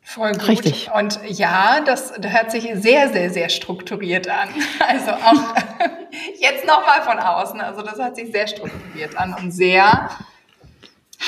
Voll 0.00 0.32
gut. 0.32 0.48
Richtig. 0.48 0.90
Und 0.94 1.20
ja, 1.28 1.82
das 1.84 2.14
hört 2.22 2.50
sich 2.50 2.70
sehr, 2.76 3.10
sehr, 3.10 3.28
sehr 3.28 3.50
strukturiert 3.50 4.26
an. 4.28 4.48
Also 4.80 5.10
auch 5.10 5.54
jetzt 6.40 6.66
nochmal 6.66 7.02
von 7.02 7.18
außen. 7.18 7.60
Also 7.60 7.82
das 7.82 7.98
hört 7.98 8.16
sich 8.16 8.32
sehr 8.32 8.46
strukturiert 8.46 9.18
an 9.18 9.34
und 9.34 9.50
sehr 9.50 10.08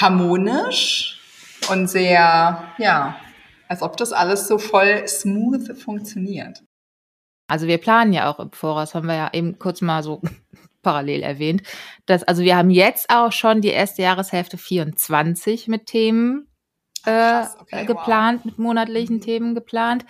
harmonisch 0.00 1.20
und 1.68 1.88
sehr, 1.88 2.72
ja, 2.78 3.16
als 3.70 3.82
ob 3.82 3.96
das 3.96 4.12
alles 4.12 4.48
so 4.48 4.58
voll 4.58 5.06
smooth 5.06 5.78
funktioniert. 5.78 6.64
Also 7.46 7.68
wir 7.68 7.78
planen 7.78 8.12
ja 8.12 8.28
auch 8.28 8.40
im 8.40 8.50
Voraus, 8.50 8.94
haben 8.94 9.06
wir 9.06 9.14
ja 9.14 9.30
eben 9.32 9.60
kurz 9.60 9.80
mal 9.80 10.02
so 10.02 10.20
parallel 10.82 11.22
erwähnt. 11.22 11.62
Dass, 12.06 12.24
also 12.24 12.42
wir 12.42 12.56
haben 12.56 12.70
jetzt 12.70 13.10
auch 13.10 13.30
schon 13.30 13.60
die 13.60 13.68
erste 13.68 14.02
Jahreshälfte 14.02 14.58
24 14.58 15.68
mit 15.68 15.86
Themen 15.86 16.48
äh, 17.06 17.44
okay, 17.60 17.86
geplant, 17.86 18.40
wow. 18.40 18.44
mit 18.46 18.58
monatlichen 18.58 19.16
mhm. 19.16 19.20
Themen 19.20 19.54
geplant, 19.54 20.04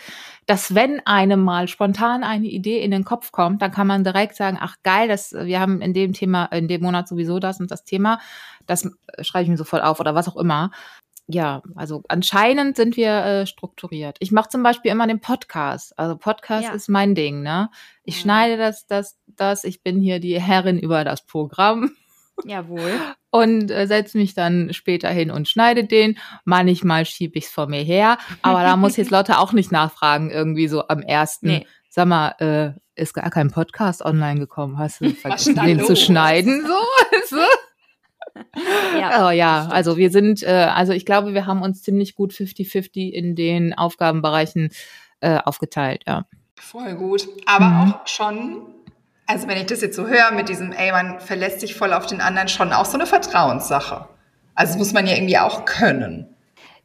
dass 0.47 0.75
wenn 0.75 1.07
einem 1.07 1.45
mal 1.45 1.69
spontan 1.69 2.25
eine 2.25 2.47
Idee 2.47 2.83
in 2.83 2.91
den 2.91 3.05
Kopf 3.05 3.31
kommt, 3.31 3.61
dann 3.61 3.73
kann 3.73 3.87
man 3.87 4.05
direkt 4.05 4.37
sagen, 4.37 4.57
ach 4.59 4.77
geil, 4.83 5.07
das, 5.07 5.33
wir 5.33 5.61
haben 5.61 5.83
in 5.83 5.93
dem 5.93 6.15
Thema, 6.15 6.47
in 6.47 6.67
dem 6.67 6.81
Monat 6.81 7.09
sowieso 7.09 7.39
das 7.39 7.61
und 7.61 7.71
das 7.71 7.85
Thema, 7.85 8.21
das 8.67 8.89
schreibe 9.21 9.45
ich 9.45 9.51
mir 9.51 9.59
sofort 9.59 9.85
auf 9.85 10.01
oder 10.01 10.15
was 10.15 10.29
auch 10.29 10.37
immer. 10.37 10.71
Ja, 11.33 11.63
also 11.77 12.03
anscheinend 12.09 12.77
sind 12.77 12.97
wir 12.97 13.25
äh, 13.25 13.47
strukturiert. 13.47 14.17
Ich 14.21 14.33
mache 14.33 14.49
zum 14.49 14.63
Beispiel 14.63 14.91
immer 14.91 15.07
den 15.07 15.21
Podcast. 15.21 15.97
Also 15.99 16.17
Podcast 16.17 16.65
ja. 16.65 16.73
ist 16.73 16.89
mein 16.89 17.15
Ding, 17.15 17.43
ne? 17.43 17.71
Ich 18.05 18.17
mhm. 18.17 18.21
schneide 18.21 18.57
das, 18.57 18.87
das 18.87 19.19
dass 19.27 19.65
ich 19.65 19.83
bin 19.83 20.01
hier 20.01 20.21
die 20.21 20.41
Herrin 20.41 20.79
über 20.79 21.05
das 21.05 21.25
Programm. 21.25 21.93
Jawohl. 22.45 22.93
Und 23.31 23.71
äh, 23.71 23.87
setze 23.87 24.19
mich 24.19 24.35
dann 24.35 24.73
später 24.73 25.09
hin 25.11 25.31
und 25.31 25.49
schneide 25.49 25.85
den. 25.85 26.19
Manchmal 26.45 27.05
schiebe 27.07 27.39
ich 27.39 27.45
es 27.45 27.51
vor 27.51 27.67
mir 27.67 27.83
her. 27.83 28.19
Aber 28.43 28.63
da 28.63 28.77
muss 28.77 28.97
jetzt 28.97 29.11
Lotte 29.11 29.39
auch 29.39 29.53
nicht 29.53 29.73
nachfragen, 29.73 30.31
irgendwie 30.31 30.69
so 30.69 30.89
am 30.89 31.03
ersten. 31.03 31.47
Nee. 31.47 31.67
Sag 31.89 32.07
mal, 32.07 32.35
äh, 32.39 33.01
ist 33.01 33.15
gar 33.15 33.31
kein 33.31 33.51
Podcast 33.51 34.05
online 34.05 34.41
gekommen. 34.41 34.79
Hast 34.79 35.01
du 35.01 35.11
vergessen, 35.15 35.57
den 35.57 35.79
los? 35.79 35.87
zu 35.87 35.97
schneiden? 35.97 36.67
So, 36.67 37.37
so. 37.37 37.43
ja. 38.99 39.27
Oh, 39.27 39.31
ja, 39.31 39.69
also 39.69 39.97
wir 39.97 40.11
sind, 40.11 40.43
äh, 40.43 40.69
also 40.75 40.93
ich 40.93 41.07
glaube, 41.07 41.35
wir 41.35 41.47
haben 41.47 41.63
uns 41.63 41.83
ziemlich 41.83 42.15
gut 42.15 42.33
50-50 42.33 43.11
in 43.11 43.37
den 43.37 43.75
Aufgabenbereichen 43.75 44.71
äh, 45.21 45.39
aufgeteilt, 45.39 46.03
ja. 46.07 46.27
Voll 46.57 46.95
gut. 46.95 47.27
Aber 47.47 47.67
mhm. 47.67 47.93
auch 47.95 48.07
schon, 48.07 48.63
also 49.27 49.49
wenn 49.49 49.57
ich 49.57 49.67
das 49.67 49.81
jetzt 49.81 49.97
so 49.97 50.07
höre 50.07 50.31
mit 50.33 50.49
diesem, 50.49 50.73
ey, 50.73 50.93
man 50.93 51.21
verlässt 51.21 51.61
sich 51.61 51.75
voll 51.75 51.93
auf 51.93 52.07
den 52.07 52.21
anderen, 52.21 52.49
schon 52.49 52.73
auch 52.73 52.85
so 52.85 52.95
eine 52.95 53.07
Vertrauenssache. 53.07 54.09
Also 54.55 54.77
muss 54.77 54.93
man 54.93 55.07
ja 55.07 55.15
irgendwie 55.15 55.39
auch 55.39 55.65
können. 55.65 56.35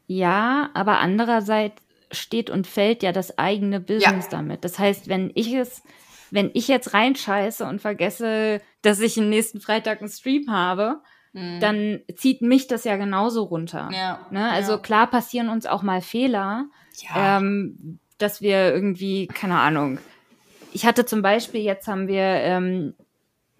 Ja, 0.06 0.70
aber 0.72 1.00
andererseits 1.00 1.82
steht 2.12 2.50
und 2.50 2.66
fällt 2.66 3.02
ja 3.02 3.12
das 3.12 3.38
eigene 3.38 3.80
Business 3.80 4.26
ja. 4.26 4.30
damit. 4.30 4.64
Das 4.64 4.78
heißt, 4.78 5.08
wenn 5.08 5.30
ich 5.34 5.52
es, 5.52 5.82
wenn 6.30 6.50
ich 6.54 6.68
jetzt 6.68 6.94
reinscheiße 6.94 7.64
und 7.64 7.80
vergesse, 7.80 8.60
dass 8.82 9.00
ich 9.00 9.14
den 9.14 9.28
nächsten 9.28 9.60
Freitag 9.60 10.00
einen 10.00 10.08
Stream 10.08 10.50
habe, 10.50 11.00
mhm. 11.36 11.60
dann 11.60 12.00
zieht 12.16 12.42
mich 12.42 12.66
das 12.66 12.84
ja 12.84 12.96
genauso 12.96 13.44
runter. 13.44 13.90
Ja. 13.92 14.26
Ne? 14.30 14.50
Also 14.50 14.72
ja. 14.72 14.78
klar 14.78 15.06
passieren 15.06 15.48
uns 15.48 15.66
auch 15.66 15.82
mal 15.82 16.00
Fehler, 16.00 16.66
ja. 16.96 17.38
ähm, 17.38 17.98
dass 18.18 18.40
wir 18.40 18.72
irgendwie, 18.72 19.26
keine 19.28 19.58
Ahnung. 19.60 19.98
Ich 20.72 20.86
hatte 20.86 21.04
zum 21.04 21.22
Beispiel, 21.22 21.60
jetzt 21.60 21.86
haben 21.86 22.08
wir 22.08 22.22
ähm, 22.22 22.94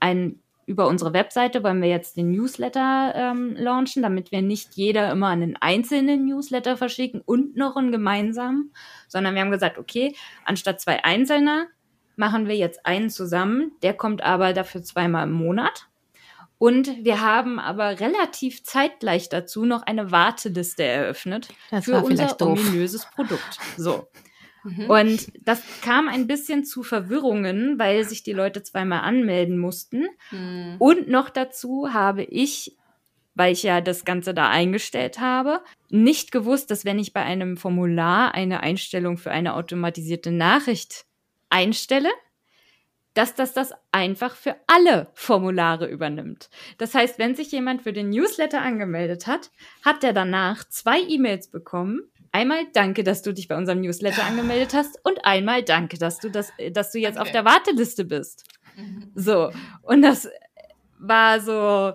ein 0.00 0.40
über 0.66 0.88
unsere 0.88 1.12
Webseite 1.12 1.62
wollen 1.62 1.80
wir 1.80 1.88
jetzt 1.88 2.16
den 2.16 2.32
Newsletter 2.32 3.12
ähm, 3.14 3.54
launchen, 3.56 4.02
damit 4.02 4.32
wir 4.32 4.42
nicht 4.42 4.74
jeder 4.74 5.12
immer 5.12 5.28
einen 5.28 5.56
einzelnen 5.56 6.26
Newsletter 6.26 6.76
verschicken 6.76 7.22
und 7.24 7.56
noch 7.56 7.76
einen 7.76 7.92
gemeinsamen, 7.92 8.72
sondern 9.06 9.34
wir 9.34 9.42
haben 9.42 9.52
gesagt, 9.52 9.78
okay, 9.78 10.16
anstatt 10.44 10.80
zwei 10.80 11.04
einzelne 11.04 11.68
machen 12.16 12.48
wir 12.48 12.56
jetzt 12.56 12.84
einen 12.84 13.10
zusammen. 13.10 13.72
Der 13.82 13.94
kommt 13.94 14.22
aber 14.22 14.52
dafür 14.52 14.82
zweimal 14.82 15.28
im 15.28 15.32
Monat. 15.32 15.86
Und 16.58 17.04
wir 17.04 17.20
haben 17.20 17.58
aber 17.58 18.00
relativ 18.00 18.64
zeitgleich 18.64 19.28
dazu 19.28 19.66
noch 19.66 19.82
eine 19.82 20.10
Warteliste 20.10 20.84
eröffnet 20.84 21.48
das 21.70 21.84
für 21.84 22.02
unser 22.02 22.40
ominöses 22.40 23.06
Produkt. 23.14 23.58
So. 23.76 24.08
Mhm. 24.64 24.90
Und 24.90 25.32
das 25.46 25.62
kam 25.82 26.08
ein 26.08 26.26
bisschen 26.26 26.64
zu 26.64 26.82
Verwirrungen, 26.82 27.78
weil 27.78 28.04
sich 28.04 28.22
die 28.22 28.32
Leute 28.32 28.62
zweimal 28.62 29.00
anmelden 29.00 29.58
mussten. 29.58 30.06
Mhm. 30.30 30.76
Und 30.78 31.08
noch 31.08 31.30
dazu 31.30 31.92
habe 31.92 32.24
ich, 32.24 32.76
weil 33.34 33.52
ich 33.52 33.62
ja 33.62 33.80
das 33.80 34.04
Ganze 34.04 34.34
da 34.34 34.48
eingestellt 34.48 35.20
habe, 35.20 35.60
nicht 35.90 36.32
gewusst, 36.32 36.70
dass 36.70 36.84
wenn 36.84 36.98
ich 36.98 37.12
bei 37.12 37.22
einem 37.22 37.56
Formular 37.56 38.34
eine 38.34 38.60
Einstellung 38.60 39.18
für 39.18 39.30
eine 39.30 39.54
automatisierte 39.54 40.32
Nachricht 40.32 41.04
einstelle, 41.50 42.08
dass 43.16 43.34
das 43.34 43.54
das 43.54 43.72
einfach 43.92 44.36
für 44.36 44.56
alle 44.66 45.08
Formulare 45.14 45.86
übernimmt. 45.86 46.50
Das 46.76 46.94
heißt, 46.94 47.18
wenn 47.18 47.34
sich 47.34 47.50
jemand 47.50 47.82
für 47.82 47.94
den 47.94 48.10
Newsletter 48.10 48.60
angemeldet 48.60 49.26
hat, 49.26 49.50
hat 49.82 50.04
er 50.04 50.12
danach 50.12 50.68
zwei 50.68 51.00
E-Mails 51.00 51.48
bekommen. 51.48 52.02
Einmal 52.30 52.66
danke, 52.74 53.04
dass 53.04 53.22
du 53.22 53.32
dich 53.32 53.48
bei 53.48 53.56
unserem 53.56 53.80
Newsletter 53.80 54.22
angemeldet 54.26 54.74
hast 54.74 54.98
und 55.02 55.24
einmal 55.24 55.62
danke, 55.62 55.96
dass 55.96 56.18
du 56.18 56.30
das, 56.30 56.52
dass 56.72 56.92
du 56.92 56.98
jetzt 56.98 57.16
okay. 57.16 57.26
auf 57.26 57.32
der 57.32 57.46
Warteliste 57.46 58.04
bist. 58.04 58.44
Mhm. 58.76 59.10
So. 59.14 59.50
Und 59.80 60.02
das 60.02 60.28
war 60.98 61.40
so, 61.40 61.94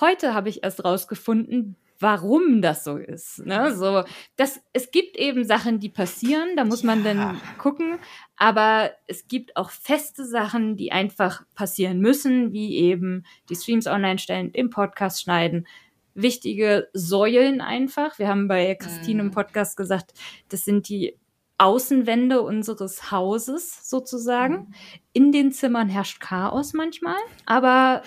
heute 0.00 0.34
habe 0.34 0.48
ich 0.48 0.64
erst 0.64 0.84
rausgefunden, 0.84 1.76
warum 2.00 2.62
das 2.62 2.84
so 2.84 2.96
ist. 2.96 3.44
Ne? 3.44 3.74
So, 3.74 4.04
das, 4.36 4.60
es 4.72 4.90
gibt 4.90 5.16
eben 5.16 5.44
Sachen, 5.44 5.80
die 5.80 5.88
passieren, 5.88 6.56
da 6.56 6.64
muss 6.64 6.82
man 6.82 7.02
dann 7.02 7.40
gucken, 7.58 7.98
aber 8.36 8.92
es 9.06 9.26
gibt 9.26 9.56
auch 9.56 9.70
feste 9.70 10.24
Sachen, 10.24 10.76
die 10.76 10.92
einfach 10.92 11.42
passieren 11.54 12.00
müssen, 12.00 12.52
wie 12.52 12.76
eben 12.76 13.24
die 13.48 13.56
Streams 13.56 13.86
online 13.86 14.18
stellen, 14.18 14.50
im 14.52 14.70
Podcast 14.70 15.22
schneiden. 15.22 15.66
Wichtige 16.14 16.88
Säulen 16.92 17.60
einfach. 17.60 18.18
Wir 18.18 18.28
haben 18.28 18.48
bei 18.48 18.74
Christine 18.74 19.20
im 19.20 19.26
mhm. 19.28 19.32
Podcast 19.32 19.76
gesagt, 19.76 20.14
das 20.48 20.64
sind 20.64 20.88
die 20.88 21.16
Außenwände 21.58 22.40
unseres 22.40 23.10
Hauses 23.10 23.88
sozusagen. 23.88 24.54
Mhm. 24.54 24.74
In 25.12 25.32
den 25.32 25.52
Zimmern 25.52 25.88
herrscht 25.88 26.20
Chaos 26.20 26.72
manchmal, 26.72 27.18
aber 27.46 28.02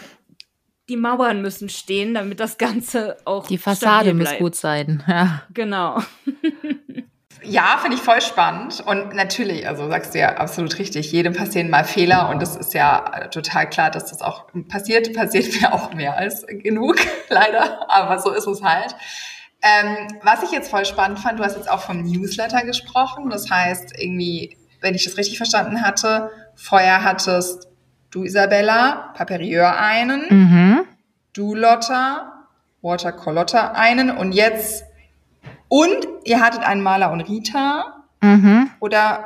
die 0.92 0.98
Mauern 0.98 1.42
müssen 1.42 1.70
stehen, 1.70 2.14
damit 2.14 2.42
das 2.42 2.58
Ganze 2.58 3.16
auch. 3.24 3.48
Die 3.48 3.58
Fassade 3.58 4.14
muss 4.14 4.38
gut 4.38 4.56
sein. 4.56 5.02
Ja. 5.08 5.44
Genau. 5.54 6.00
Ja, 7.44 7.80
finde 7.82 7.98
ich 7.98 8.04
voll 8.04 8.22
spannend. 8.22 8.84
Und 8.86 9.16
natürlich, 9.16 9.68
also 9.68 9.90
sagst 9.90 10.14
du 10.14 10.20
ja 10.20 10.36
absolut 10.36 10.78
richtig, 10.78 11.12
jedem 11.12 11.34
passieren 11.34 11.72
mal 11.72 11.86
Fehler 11.86 12.30
und 12.30 12.40
das 12.40 12.56
ist 12.56 12.76
ja 12.76 13.30
total 13.30 13.68
klar, 13.68 13.90
dass 13.90 14.12
das 14.12 14.22
auch 14.22 14.46
passiert. 14.70 15.12
Passiert 15.16 15.60
mir 15.60 15.74
auch 15.74 15.92
mehr 15.96 16.16
als 16.16 16.46
genug, 16.48 16.98
leider. 17.30 17.90
Aber 17.90 18.20
so 18.20 18.32
ist 18.32 18.46
es 18.46 18.62
halt. 18.62 18.96
Ähm, 19.64 20.20
was 20.22 20.44
ich 20.44 20.52
jetzt 20.52 20.70
voll 20.70 20.86
spannend 20.86 21.18
fand, 21.18 21.40
du 21.40 21.44
hast 21.44 21.56
jetzt 21.56 21.72
auch 21.72 21.82
vom 21.82 22.04
Newsletter 22.04 22.64
gesprochen. 22.64 23.32
Das 23.32 23.50
heißt, 23.50 24.00
irgendwie, 24.00 24.56
wenn 24.80 24.94
ich 24.94 25.04
das 25.04 25.18
richtig 25.18 25.38
verstanden 25.38 25.82
hatte, 25.82 26.30
vorher 26.54 27.04
hattest 27.04 27.71
du 28.12 28.24
Isabella, 28.24 29.14
Paperieur 29.16 29.78
einen, 29.78 30.22
mhm. 30.30 30.80
du 31.34 31.56
Lotta, 31.56 32.46
Watercolotta 32.82 33.72
einen 33.72 34.12
und 34.12 34.34
jetzt 34.34 34.84
und 35.68 36.08
ihr 36.26 36.42
hattet 36.42 36.62
einen 36.64 36.82
Maler 36.82 37.12
und 37.12 37.22
Rita 37.22 38.04
mhm. 38.22 38.70
oder 38.80 39.26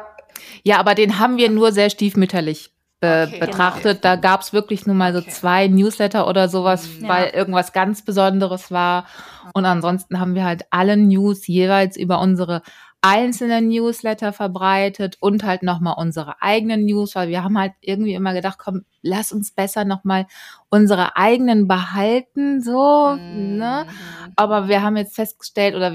ja, 0.64 0.80
aber 0.80 0.96
den 0.96 1.20
haben 1.20 1.38
wir 1.38 1.50
nur 1.50 1.72
sehr 1.72 1.90
stiefmütterlich 1.90 2.72
be 3.00 3.28
okay, 3.28 3.40
betrachtet. 3.40 4.02
Genau. 4.02 4.16
Da 4.16 4.16
gab 4.16 4.42
es 4.42 4.54
wirklich 4.54 4.86
nur 4.86 4.96
mal 4.96 5.14
so 5.14 5.20
okay. 5.20 5.30
zwei 5.30 5.68
Newsletter 5.68 6.28
oder 6.28 6.50
sowas, 6.50 6.90
ja. 7.00 7.08
weil 7.08 7.30
irgendwas 7.30 7.74
ganz 7.74 8.04
Besonderes 8.04 8.72
war. 8.72 9.06
Und 9.54 9.66
ansonsten 9.66 10.20
haben 10.20 10.36
wir 10.36 10.44
halt 10.44 10.66
alle 10.72 10.98
News 10.98 11.48
jeweils 11.48 11.98
über 11.98 12.20
unsere 12.20 12.62
einzelnen 13.02 13.68
Newsletter 13.68 14.34
verbreitet 14.34 15.18
und 15.20 15.44
halt 15.44 15.62
nochmal 15.62 15.96
unsere 15.98 16.42
eigenen 16.42 16.86
News, 16.86 17.16
weil 17.16 17.30
wir 17.30 17.44
haben 17.44 17.58
halt 17.58 17.74
irgendwie 17.82 18.16
immer 18.16 18.34
gedacht, 18.34 18.58
komm, 18.58 18.84
lass 19.04 19.32
uns 19.32 19.52
besser 19.52 19.86
nochmal 19.86 20.26
unsere 20.70 21.16
eigenen 21.16 21.68
behalten, 21.68 22.62
so, 22.62 23.16
mhm. 23.16 23.58
ne? 23.58 23.86
Aber 24.36 24.68
wir 24.68 24.82
haben 24.82 24.98
jetzt 24.98 25.16
festgestellt, 25.16 25.76
oder 25.76 25.94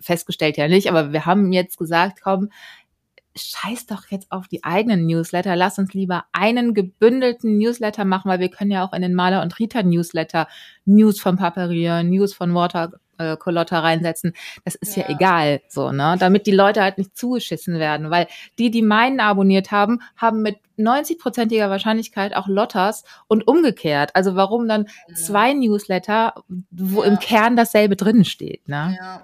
festgestellt 0.00 0.56
ja 0.56 0.68
nicht, 0.68 0.88
aber 0.88 1.12
wir 1.12 1.26
haben 1.26 1.52
jetzt 1.52 1.76
gesagt, 1.76 2.20
komm, 2.22 2.50
scheiß 3.34 3.86
doch 3.86 4.06
jetzt 4.10 4.30
auf 4.30 4.48
die 4.48 4.64
eigenen 4.64 5.06
Newsletter. 5.06 5.56
Lass 5.56 5.78
uns 5.78 5.92
lieber 5.94 6.24
einen 6.32 6.74
gebündelten 6.74 7.58
Newsletter 7.58 8.04
machen, 8.04 8.30
weil 8.30 8.40
wir 8.40 8.50
können 8.50 8.70
ja 8.70 8.84
auch 8.84 8.92
in 8.92 9.02
den 9.02 9.14
Maler 9.14 9.42
und 9.42 9.58
Rita 9.58 9.82
Newsletter 9.82 10.48
News 10.84 11.20
von 11.20 11.36
Paperia, 11.36 12.02
News 12.02 12.34
von 12.34 12.54
Water 12.54 12.92
äh, 13.18 13.36
Colotta 13.36 13.80
reinsetzen. 13.80 14.32
Das 14.64 14.74
ist 14.74 14.96
ja. 14.96 15.04
ja. 15.04 15.14
egal, 15.14 15.60
so, 15.68 15.92
ne? 15.92 16.16
Damit 16.18 16.46
die 16.46 16.52
Leute 16.52 16.82
halt 16.82 16.98
nicht 16.98 17.16
zugeschissen 17.16 17.78
werden, 17.78 18.10
weil 18.10 18.26
die, 18.58 18.70
die 18.70 18.82
meinen 18.82 19.20
abonniert 19.20 19.70
haben, 19.70 20.00
haben 20.16 20.42
mit 20.42 20.56
90-prozentiger 20.78 21.70
Wahrscheinlichkeit 21.70 22.34
auch 22.34 22.46
Lottas 22.46 23.04
und 23.26 23.46
umgekehrt. 23.46 24.14
Also 24.14 24.36
warum 24.36 24.68
dann 24.68 24.86
ja. 25.08 25.14
zwei 25.14 25.52
Newsletter, 25.52 26.34
wo 26.70 27.02
ja. 27.02 27.08
im 27.08 27.18
Kern 27.18 27.56
dasselbe 27.56 27.96
drin 27.96 28.24
steht, 28.24 28.68
ne? 28.68 28.96
Ja. 28.98 29.22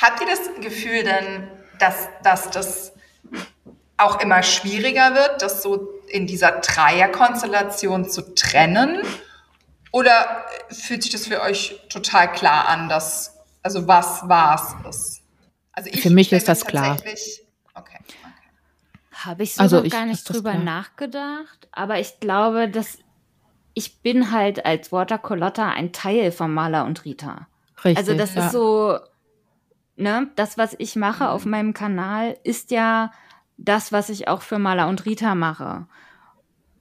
Habt 0.00 0.20
ihr 0.20 0.26
das 0.26 0.40
Gefühl 0.62 1.02
denn, 1.02 1.48
dass, 1.78 2.08
dass 2.22 2.50
das 2.50 2.92
auch 3.96 4.20
immer 4.20 4.42
schwieriger 4.42 5.14
wird, 5.14 5.42
das 5.42 5.62
so 5.62 5.88
in 6.08 6.26
dieser 6.26 6.60
Dreierkonstellation 6.60 8.08
zu 8.08 8.34
trennen? 8.34 8.98
Oder 9.96 10.44
fühlt 10.68 11.02
sich 11.02 11.12
das 11.12 11.26
für 11.26 11.40
euch 11.40 11.80
total 11.88 12.30
klar 12.30 12.68
an, 12.68 12.90
dass, 12.90 13.34
also 13.62 13.88
was 13.88 14.28
war 14.28 14.76
es 14.86 15.22
Also 15.72 15.90
für 15.90 16.10
mich 16.10 16.30
ist 16.32 16.48
das 16.48 16.66
klar. 16.66 16.98
Okay. 17.74 17.98
Habe 19.12 19.42
ich 19.42 19.54
so 19.54 19.62
also 19.62 19.80
noch 19.80 19.88
gar 19.88 20.04
nicht 20.04 20.28
drüber 20.28 20.50
klar. 20.50 20.62
nachgedacht, 20.62 21.68
aber 21.72 21.98
ich 21.98 22.20
glaube, 22.20 22.68
dass 22.68 22.98
ich 23.72 24.02
bin 24.02 24.32
halt 24.32 24.66
als 24.66 24.92
Watercolotta 24.92 25.70
ein 25.70 25.94
Teil 25.94 26.30
von 26.30 26.52
Maler 26.52 26.84
und 26.84 27.06
Rita. 27.06 27.46
Richtig, 27.82 27.96
also 27.96 28.18
das 28.18 28.34
ja. 28.34 28.44
ist 28.44 28.52
so, 28.52 28.98
ne, 29.96 30.28
das, 30.36 30.58
was 30.58 30.76
ich 30.78 30.96
mache 30.96 31.24
mhm. 31.24 31.30
auf 31.30 31.46
meinem 31.46 31.72
Kanal, 31.72 32.36
ist 32.44 32.70
ja 32.70 33.12
das, 33.56 33.92
was 33.92 34.10
ich 34.10 34.28
auch 34.28 34.42
für 34.42 34.58
Maler 34.58 34.88
und 34.88 35.06
Rita 35.06 35.34
mache. 35.34 35.86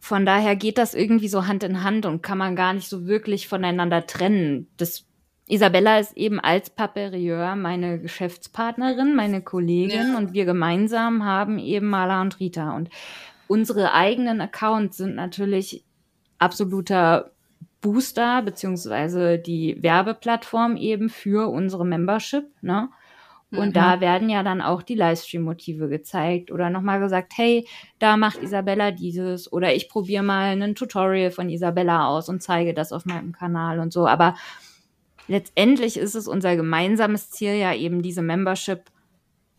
Von 0.06 0.24
daher 0.24 0.56
geht 0.56 0.78
das 0.78 0.94
irgendwie 0.94 1.28
so 1.28 1.48
Hand 1.48 1.64
in 1.64 1.82
Hand 1.82 2.06
und 2.06 2.22
kann 2.22 2.38
man 2.38 2.56
gar 2.56 2.74
nicht 2.74 2.88
so 2.88 3.08
wirklich 3.08 3.48
voneinander 3.48 4.06
trennen. 4.06 4.68
Das 4.78 5.04
Isabella 5.48 5.98
ist 5.98 6.16
eben 6.16 6.40
als 6.40 6.70
Paperieur 6.70 7.56
meine 7.56 8.00
Geschäftspartnerin, 8.00 9.16
meine 9.16 9.42
Kollegin 9.42 10.12
ja. 10.12 10.18
und 10.20 10.34
wir 10.34 10.46
gemeinsam 10.46 11.26
haben 11.26 11.58
eben 11.58 11.88
Maler 11.88 12.22
und 12.22 12.40
Rita. 12.40 12.76
Und 12.76 12.92
unsere 13.48 13.94
eigenen 13.94 14.42
Accounts 14.42 14.98
sind 14.98 15.16
natürlich 15.16 15.84
absoluter 16.38 17.32
Booster, 17.82 18.44
beziehungsweise 18.44 19.40
die 19.40 19.82
Werbeplattform 19.82 20.78
eben 20.78 21.10
für 21.10 21.50
unsere 21.50 21.84
Membership, 21.84 22.46
ne? 22.62 22.90
Und 23.52 23.70
mhm. 23.70 23.74
da 23.74 24.02
werden 24.02 24.30
ja 24.30 24.44
dann 24.44 24.62
auch 24.62 24.82
die 24.82 24.96
Livestream-Motive 24.96 25.88
gezeigt 25.88 26.52
oder 26.52 26.70
nochmal 26.70 27.00
gesagt, 27.00 27.34
hey, 27.36 27.68
da 28.00 28.18
macht 28.18 28.42
Isabella 28.42 28.92
dieses 28.92 29.52
oder 29.52 29.74
ich 29.74 29.88
probiere 29.88 30.24
mal 30.24 30.62
ein 30.62 30.76
Tutorial 30.76 31.32
von 31.32 31.50
Isabella 31.50 32.08
aus 32.08 32.28
und 32.28 32.42
zeige 32.42 32.74
das 32.74 32.92
auf 32.92 33.06
meinem 33.06 33.32
Kanal 33.32 33.80
und 33.80 33.94
so. 33.94 34.08
Aber 34.08 34.36
letztendlich 35.28 35.98
ist 35.98 36.16
es 36.16 36.28
unser 36.28 36.56
gemeinsames 36.56 37.30
Ziel 37.30 37.54
ja 37.54 37.74
eben 37.74 38.02
diese 38.02 38.22
Membership 38.22 38.84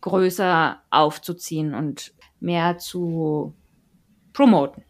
größer 0.01 0.81
aufzuziehen 0.89 1.73
und 1.73 2.13
mehr 2.39 2.77
zu 2.77 3.55
promoten. 4.33 4.83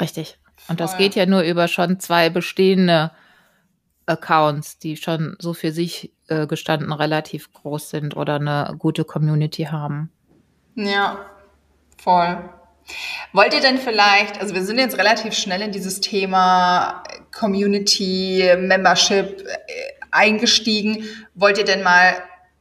Richtig. 0.00 0.38
Und 0.68 0.80
das 0.80 0.96
geht 0.96 1.14
ja 1.14 1.26
nur 1.26 1.42
über 1.42 1.68
schon 1.68 2.00
zwei 2.00 2.30
bestehende 2.30 3.10
Accounts, 4.06 4.78
die 4.78 4.96
schon 4.96 5.36
so 5.38 5.52
für 5.52 5.72
sich 5.72 6.13
äh, 6.28 6.46
gestanden 6.46 6.92
relativ 6.92 7.52
groß 7.52 7.90
sind 7.90 8.16
oder 8.16 8.36
eine 8.36 8.74
gute 8.78 9.04
Community 9.04 9.64
haben. 9.64 10.10
Ja, 10.74 11.18
voll. 12.02 12.38
Wollt 13.32 13.54
ihr 13.54 13.60
denn 13.60 13.78
vielleicht, 13.78 14.40
also 14.40 14.54
wir 14.54 14.62
sind 14.62 14.78
jetzt 14.78 14.98
relativ 14.98 15.34
schnell 15.34 15.62
in 15.62 15.72
dieses 15.72 16.00
Thema 16.00 17.02
Community, 17.32 18.50
Membership 18.58 19.40
äh, 19.40 19.54
eingestiegen. 20.10 21.04
Wollt 21.34 21.58
ihr 21.58 21.64
denn 21.64 21.82
mal 21.82 22.14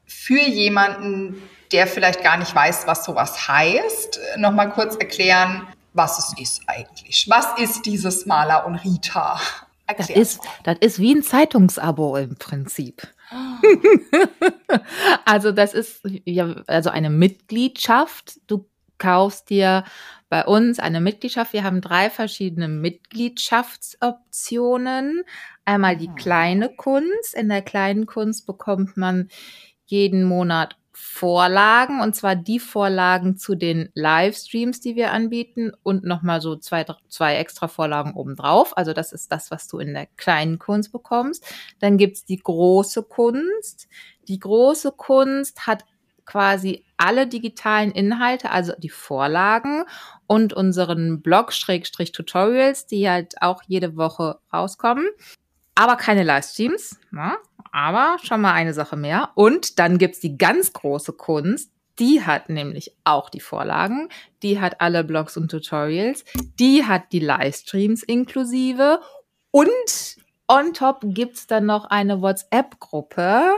für 0.06 0.42
jemanden, 0.42 1.42
der 1.72 1.88
vielleicht 1.88 2.24
gar 2.24 2.38
nicht 2.38 2.54
weiß, 2.54 2.88
was 2.88 3.04
sowas 3.04 3.48
heißt, 3.48 4.20
nochmal 4.38 4.70
kurz 4.72 4.96
erklären, 4.96 5.68
was 5.94 6.20
es 6.20 6.40
ist 6.40 6.62
eigentlich? 6.68 7.28
Was 7.30 7.60
ist 7.60 7.86
dieses 7.86 8.26
Maler 8.26 8.66
und 8.66 8.76
Rita? 8.76 9.40
Das 9.98 10.10
ist, 10.10 10.40
das 10.64 10.78
ist 10.80 11.00
wie 11.00 11.14
ein 11.14 11.24
Zeitungsabo 11.24 12.18
im 12.18 12.36
Prinzip. 12.38 13.08
also 15.26 15.52
das 15.52 15.74
ist 15.74 16.02
ja 16.26 16.56
also 16.68 16.90
eine 16.90 17.10
Mitgliedschaft. 17.10 18.40
Du 18.48 18.70
kaufst 18.98 19.50
dir 19.50 19.84
bei 20.30 20.46
uns 20.46 20.80
eine 20.80 21.02
Mitgliedschaft. 21.02 21.52
Wir 21.54 21.64
haben 21.64 21.82
drei 21.82 22.10
verschiedene 22.10 22.68
Mitgliedschaftsoptionen. 22.68 25.24
Einmal 25.66 25.98
die 25.98 26.10
ah. 26.10 26.16
kleine 26.16 26.76
Kunst. 26.76 27.36
In 27.36 27.50
der 27.50 27.62
kleinen 27.62 28.06
Kunst 28.06 28.46
bekommt 28.46 28.98
man 28.98 29.30
jeden 29.86 30.24
Monat 30.24 30.78
Vorlagen 31.24 32.02
und 32.02 32.18
zwar 32.18 32.36
die 32.36 32.60
Vorlagen 32.60 33.38
zu 33.38 33.56
den 33.56 33.90
Livestreams, 33.94 34.82
die 34.82 34.98
wir 34.98 35.14
anbieten 35.14 35.72
und 35.82 36.04
nochmal 36.04 36.42
so 36.42 36.58
zwei, 36.58 36.86
zwei 37.08 37.38
extra 37.38 37.70
Vorlagen 37.70 38.14
obendrauf. 38.14 38.76
Also 38.76 38.92
das 38.92 39.14
ist 39.14 39.32
das, 39.32 39.50
was 39.50 39.70
du 39.70 39.80
in 39.80 39.94
der 39.94 40.08
kleinen 40.18 40.60
Kunst 40.60 40.92
bekommst. 40.92 41.46
Dann 41.80 41.98
gibt's 41.98 42.26
die 42.26 42.40
große 42.40 43.04
Kunst. 43.04 43.88
Die 44.28 44.38
große 44.38 44.92
Kunst 44.92 45.66
hat 45.66 45.86
quasi 46.26 46.84
alle 46.98 47.26
digitalen 47.26 47.92
Inhalte, 47.92 48.52
also 48.52 48.74
die 48.78 48.90
Vorlagen 48.90 49.86
und 50.28 50.52
unseren 50.52 51.22
Blog-Tutorials, 51.22 52.86
die 52.86 53.10
halt 53.10 53.42
auch 53.42 53.64
jede 53.66 53.96
Woche 53.96 54.40
rauskommen. 54.52 55.08
Aber 55.76 55.96
keine 55.96 56.24
Livestreams. 56.24 57.00
Ja? 57.14 57.38
Aber 57.74 58.18
schon 58.24 58.40
mal 58.40 58.54
eine 58.54 58.74
Sache 58.74 58.96
mehr. 58.96 59.32
Und 59.34 59.80
dann 59.80 59.98
gibt's 59.98 60.20
die 60.20 60.38
ganz 60.38 60.72
große 60.74 61.12
Kunst. 61.14 61.72
Die 62.00 62.24
hat 62.24 62.48
nämlich 62.48 62.96
auch 63.04 63.30
die 63.32 63.40
Vorlagen. 63.40 64.10
Die 64.44 64.62
hat 64.62 64.80
alle 64.80 65.04
Blogs 65.04 65.36
und 65.38 65.50
Tutorials. 65.50 66.24
Die 66.60 66.86
hat 66.86 67.12
die 67.12 67.20
Livestreams 67.20 68.04
inklusive. 68.04 69.02
Und 69.50 70.18
on 70.48 70.74
top 70.74 71.00
gibt's 71.02 71.48
dann 71.48 71.66
noch 71.66 71.86
eine 71.86 72.22
WhatsApp-Gruppe 72.22 73.56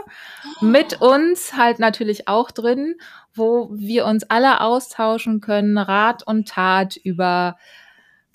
mit 0.62 1.02
uns 1.02 1.54
halt 1.54 1.78
natürlich 1.78 2.26
auch 2.26 2.50
drin, 2.50 2.94
wo 3.34 3.68
wir 3.74 4.06
uns 4.06 4.24
alle 4.24 4.62
austauschen 4.62 5.42
können, 5.42 5.76
Rat 5.76 6.26
und 6.26 6.48
Tat 6.48 6.96
über 6.96 7.58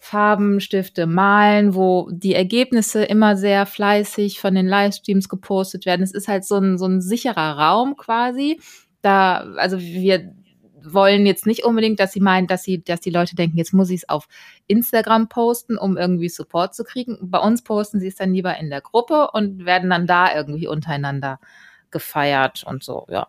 Farbenstifte 0.04 1.06
malen, 1.06 1.76
wo 1.76 2.10
die 2.12 2.34
Ergebnisse 2.34 3.04
immer 3.04 3.38
sehr 3.38 3.68
fleißig 3.68 4.40
von 4.40 4.56
den 4.56 4.66
Livestreams 4.66 5.30
gepostet 5.30 5.86
werden. 5.86 6.02
Es 6.02 6.12
ist 6.12 6.28
halt 6.28 6.44
so 6.44 6.56
ein, 6.58 6.80
so 6.80 6.88
ein 6.88 7.02
sicherer 7.02 7.60
Raum 7.60 7.96
quasi. 7.96 8.60
Da, 9.04 9.46
also 9.58 9.80
wir 9.80 10.34
wollen 10.84 11.28
jetzt 11.28 11.46
nicht 11.46 11.64
unbedingt, 11.66 12.00
dass 12.00 12.14
sie 12.14 12.20
meinen, 12.20 12.48
dass 12.48 12.64
sie, 12.64 12.84
dass 12.84 13.00
die 13.00 13.12
Leute 13.12 13.36
denken, 13.36 13.60
jetzt 13.60 13.76
muss 13.76 13.92
ich 13.92 13.98
es 13.98 14.10
auf 14.10 14.28
Instagram 14.66 15.30
posten, 15.30 15.78
um 15.78 15.98
irgendwie 15.98 16.30
Support 16.30 16.74
zu 16.74 16.84
kriegen. 16.84 17.20
Bei 17.22 17.38
uns 17.38 17.62
posten 17.62 18.00
sie 18.00 18.08
es 18.08 18.16
dann 18.16 18.34
lieber 18.34 18.58
in 18.58 18.72
der 18.72 18.82
Gruppe 18.82 19.30
und 19.32 19.66
werden 19.66 19.92
dann 19.92 20.08
da 20.08 20.36
irgendwie 20.36 20.68
untereinander 20.68 21.40
gefeiert 21.92 22.64
und 22.66 22.84
so, 22.84 23.06
ja. 23.08 23.28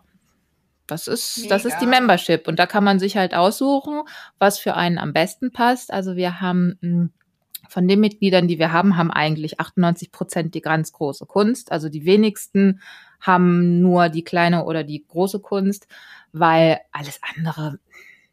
Das 0.87 1.07
ist, 1.07 1.49
das 1.49 1.65
ist 1.65 1.77
die 1.79 1.85
Membership. 1.85 2.47
Und 2.47 2.59
da 2.59 2.65
kann 2.65 2.83
man 2.83 2.99
sich 2.99 3.15
halt 3.15 3.33
aussuchen, 3.33 4.01
was 4.37 4.59
für 4.59 4.75
einen 4.75 4.97
am 4.97 5.13
besten 5.13 5.51
passt. 5.51 5.93
Also 5.93 6.15
wir 6.15 6.41
haben 6.41 6.77
hm, 6.81 7.11
von 7.69 7.87
den 7.87 7.99
Mitgliedern, 7.99 8.47
die 8.47 8.59
wir 8.59 8.71
haben, 8.71 8.97
haben 8.97 9.11
eigentlich 9.11 9.59
98 9.59 10.11
Prozent 10.11 10.55
die 10.55 10.61
ganz 10.61 10.91
große 10.91 11.25
Kunst. 11.25 11.71
Also 11.71 11.89
die 11.89 12.05
wenigsten 12.05 12.81
haben 13.21 13.81
nur 13.81 14.09
die 14.09 14.23
kleine 14.23 14.65
oder 14.65 14.83
die 14.83 15.05
große 15.07 15.39
Kunst, 15.39 15.87
weil 16.33 16.79
alles 16.91 17.19
andere, 17.35 17.79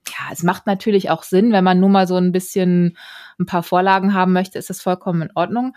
ja, 0.09 0.33
es 0.33 0.43
macht 0.43 0.67
natürlich 0.67 1.11
auch 1.11 1.23
Sinn, 1.23 1.53
wenn 1.53 1.65
man 1.65 1.79
nur 1.79 1.89
mal 1.89 2.09
so 2.09 2.17
ein 2.17 2.33
bisschen 2.33 2.99
ein 3.39 3.47
paar 3.47 3.63
Vorlagen 3.63 4.13
haben 4.13 4.33
möchte, 4.33 4.59
ist 4.59 4.71
das 4.71 4.83
vollkommen 4.83 5.23
in 5.23 5.31
Ordnung. 5.35 5.77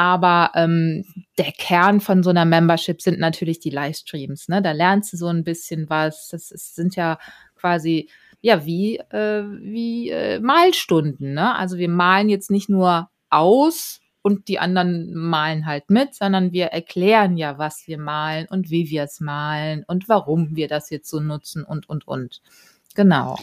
Aber 0.00 0.52
ähm, 0.54 1.04
der 1.36 1.52
Kern 1.52 2.00
von 2.00 2.22
so 2.22 2.30
einer 2.30 2.46
Membership 2.46 3.02
sind 3.02 3.18
natürlich 3.18 3.60
die 3.60 3.68
Livestreams. 3.68 4.48
Ne? 4.48 4.62
Da 4.62 4.72
lernst 4.72 5.12
du 5.12 5.18
so 5.18 5.26
ein 5.26 5.44
bisschen 5.44 5.90
was. 5.90 6.28
Das 6.28 6.50
ist, 6.50 6.74
sind 6.74 6.96
ja 6.96 7.18
quasi 7.54 8.08
ja 8.40 8.64
wie 8.64 8.96
äh, 8.96 9.44
wie 9.60 10.08
äh, 10.08 10.40
Malstunden. 10.40 11.34
Ne? 11.34 11.54
Also 11.54 11.76
wir 11.76 11.90
malen 11.90 12.30
jetzt 12.30 12.50
nicht 12.50 12.70
nur 12.70 13.10
aus 13.28 14.00
und 14.22 14.48
die 14.48 14.58
anderen 14.58 15.12
malen 15.12 15.66
halt 15.66 15.90
mit, 15.90 16.14
sondern 16.14 16.50
wir 16.52 16.68
erklären 16.68 17.36
ja, 17.36 17.58
was 17.58 17.86
wir 17.86 17.98
malen 17.98 18.46
und 18.48 18.70
wie 18.70 18.88
wir 18.88 19.02
es 19.02 19.20
malen 19.20 19.84
und 19.86 20.08
warum 20.08 20.56
wir 20.56 20.66
das 20.66 20.88
jetzt 20.88 21.10
so 21.10 21.20
nutzen 21.20 21.62
und 21.62 21.90
und 21.90 22.08
und. 22.08 22.40
Genau. 22.94 23.38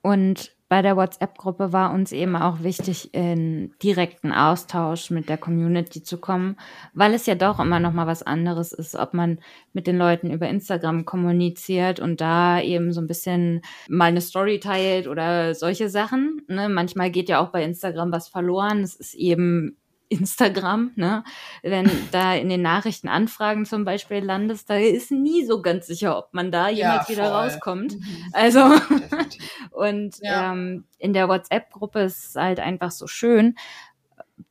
Und 0.00 0.55
bei 0.68 0.82
der 0.82 0.96
WhatsApp-Gruppe 0.96 1.72
war 1.72 1.92
uns 1.92 2.10
eben 2.10 2.34
auch 2.34 2.62
wichtig, 2.62 3.14
in 3.14 3.72
direkten 3.82 4.32
Austausch 4.32 5.10
mit 5.10 5.28
der 5.28 5.38
Community 5.38 6.02
zu 6.02 6.18
kommen, 6.18 6.56
weil 6.92 7.14
es 7.14 7.26
ja 7.26 7.36
doch 7.36 7.60
immer 7.60 7.78
noch 7.78 7.92
mal 7.92 8.08
was 8.08 8.24
anderes 8.24 8.72
ist, 8.72 8.96
ob 8.96 9.14
man 9.14 9.38
mit 9.72 9.86
den 9.86 9.96
Leuten 9.96 10.32
über 10.32 10.48
Instagram 10.48 11.04
kommuniziert 11.04 12.00
und 12.00 12.20
da 12.20 12.60
eben 12.60 12.92
so 12.92 13.00
ein 13.00 13.06
bisschen 13.06 13.62
mal 13.88 14.06
eine 14.06 14.20
Story 14.20 14.58
teilt 14.58 15.06
oder 15.06 15.54
solche 15.54 15.88
Sachen. 15.88 16.42
Ne? 16.48 16.68
Manchmal 16.68 17.10
geht 17.10 17.28
ja 17.28 17.40
auch 17.40 17.50
bei 17.50 17.62
Instagram 17.62 18.10
was 18.10 18.28
verloren. 18.28 18.80
Es 18.80 18.96
ist 18.96 19.14
eben 19.14 19.76
Instagram, 20.08 20.92
ne? 20.96 21.24
Wenn 21.62 21.90
da 22.12 22.34
in 22.34 22.48
den 22.48 22.62
Nachrichten 22.62 23.08
Anfragen 23.08 23.64
zum 23.64 23.84
Beispiel 23.84 24.18
landest, 24.18 24.70
da 24.70 24.76
ist 24.76 25.10
nie 25.10 25.44
so 25.44 25.62
ganz 25.62 25.86
sicher, 25.86 26.16
ob 26.16 26.32
man 26.32 26.52
da 26.52 26.68
jemals 26.68 27.08
ja, 27.08 27.14
wieder 27.14 27.30
rauskommt. 27.30 27.94
Mhm. 27.94 28.24
Also 28.32 28.60
und 29.70 30.16
ja. 30.20 30.52
ähm, 30.52 30.84
in 30.98 31.12
der 31.12 31.28
WhatsApp-Gruppe 31.28 32.00
ist 32.00 32.28
es 32.28 32.34
halt 32.36 32.60
einfach 32.60 32.90
so 32.90 33.06
schön, 33.06 33.56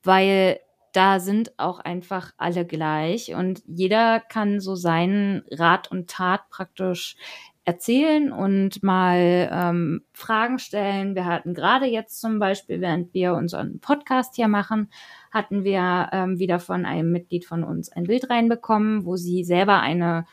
weil 0.04 0.60
da 0.92 1.20
sind 1.20 1.58
auch 1.58 1.80
einfach 1.80 2.32
alle 2.38 2.66
gleich 2.66 3.34
und 3.36 3.62
jeder 3.68 4.22
kann 4.22 4.62
so 4.62 4.76
seinen 4.76 5.44
Rat 5.52 5.92
und 5.92 6.10
Tat 6.10 6.50
praktisch 6.50 7.18
erzählen 7.66 8.32
und 8.32 8.84
mal 8.84 9.50
ähm, 9.52 10.04
Fragen 10.14 10.60
stellen. 10.60 11.16
Wir 11.16 11.26
hatten 11.26 11.56
gerade 11.56 11.88
jetzt 11.88 12.22
zum 12.22 12.38
Beispiel, 12.38 12.80
während 12.80 13.14
wir 13.14 13.34
unseren 13.34 13.80
Podcast 13.80 14.36
hier 14.36 14.48
machen, 14.48 14.90
hatten 15.32 15.64
wir 15.64 16.10
ähm, 16.12 16.38
wieder 16.38 16.60
von 16.60 16.86
einem 16.86 17.12
Mitglied 17.12 17.44
von 17.46 17.64
uns 17.64 17.92
ein 17.92 18.04
Bild 18.04 18.30
reinbekommen, 18.30 19.06
wo 19.06 19.16
sie 19.16 19.44
selber 19.44 19.82
eine, 19.82 20.28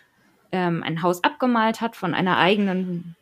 ähm, 0.52 0.82
ein 0.82 1.02
Haus 1.02 1.24
abgemalt 1.24 1.80
hat 1.80 1.96
von 1.96 2.14
einer 2.14 2.36
eigenen 2.36 3.16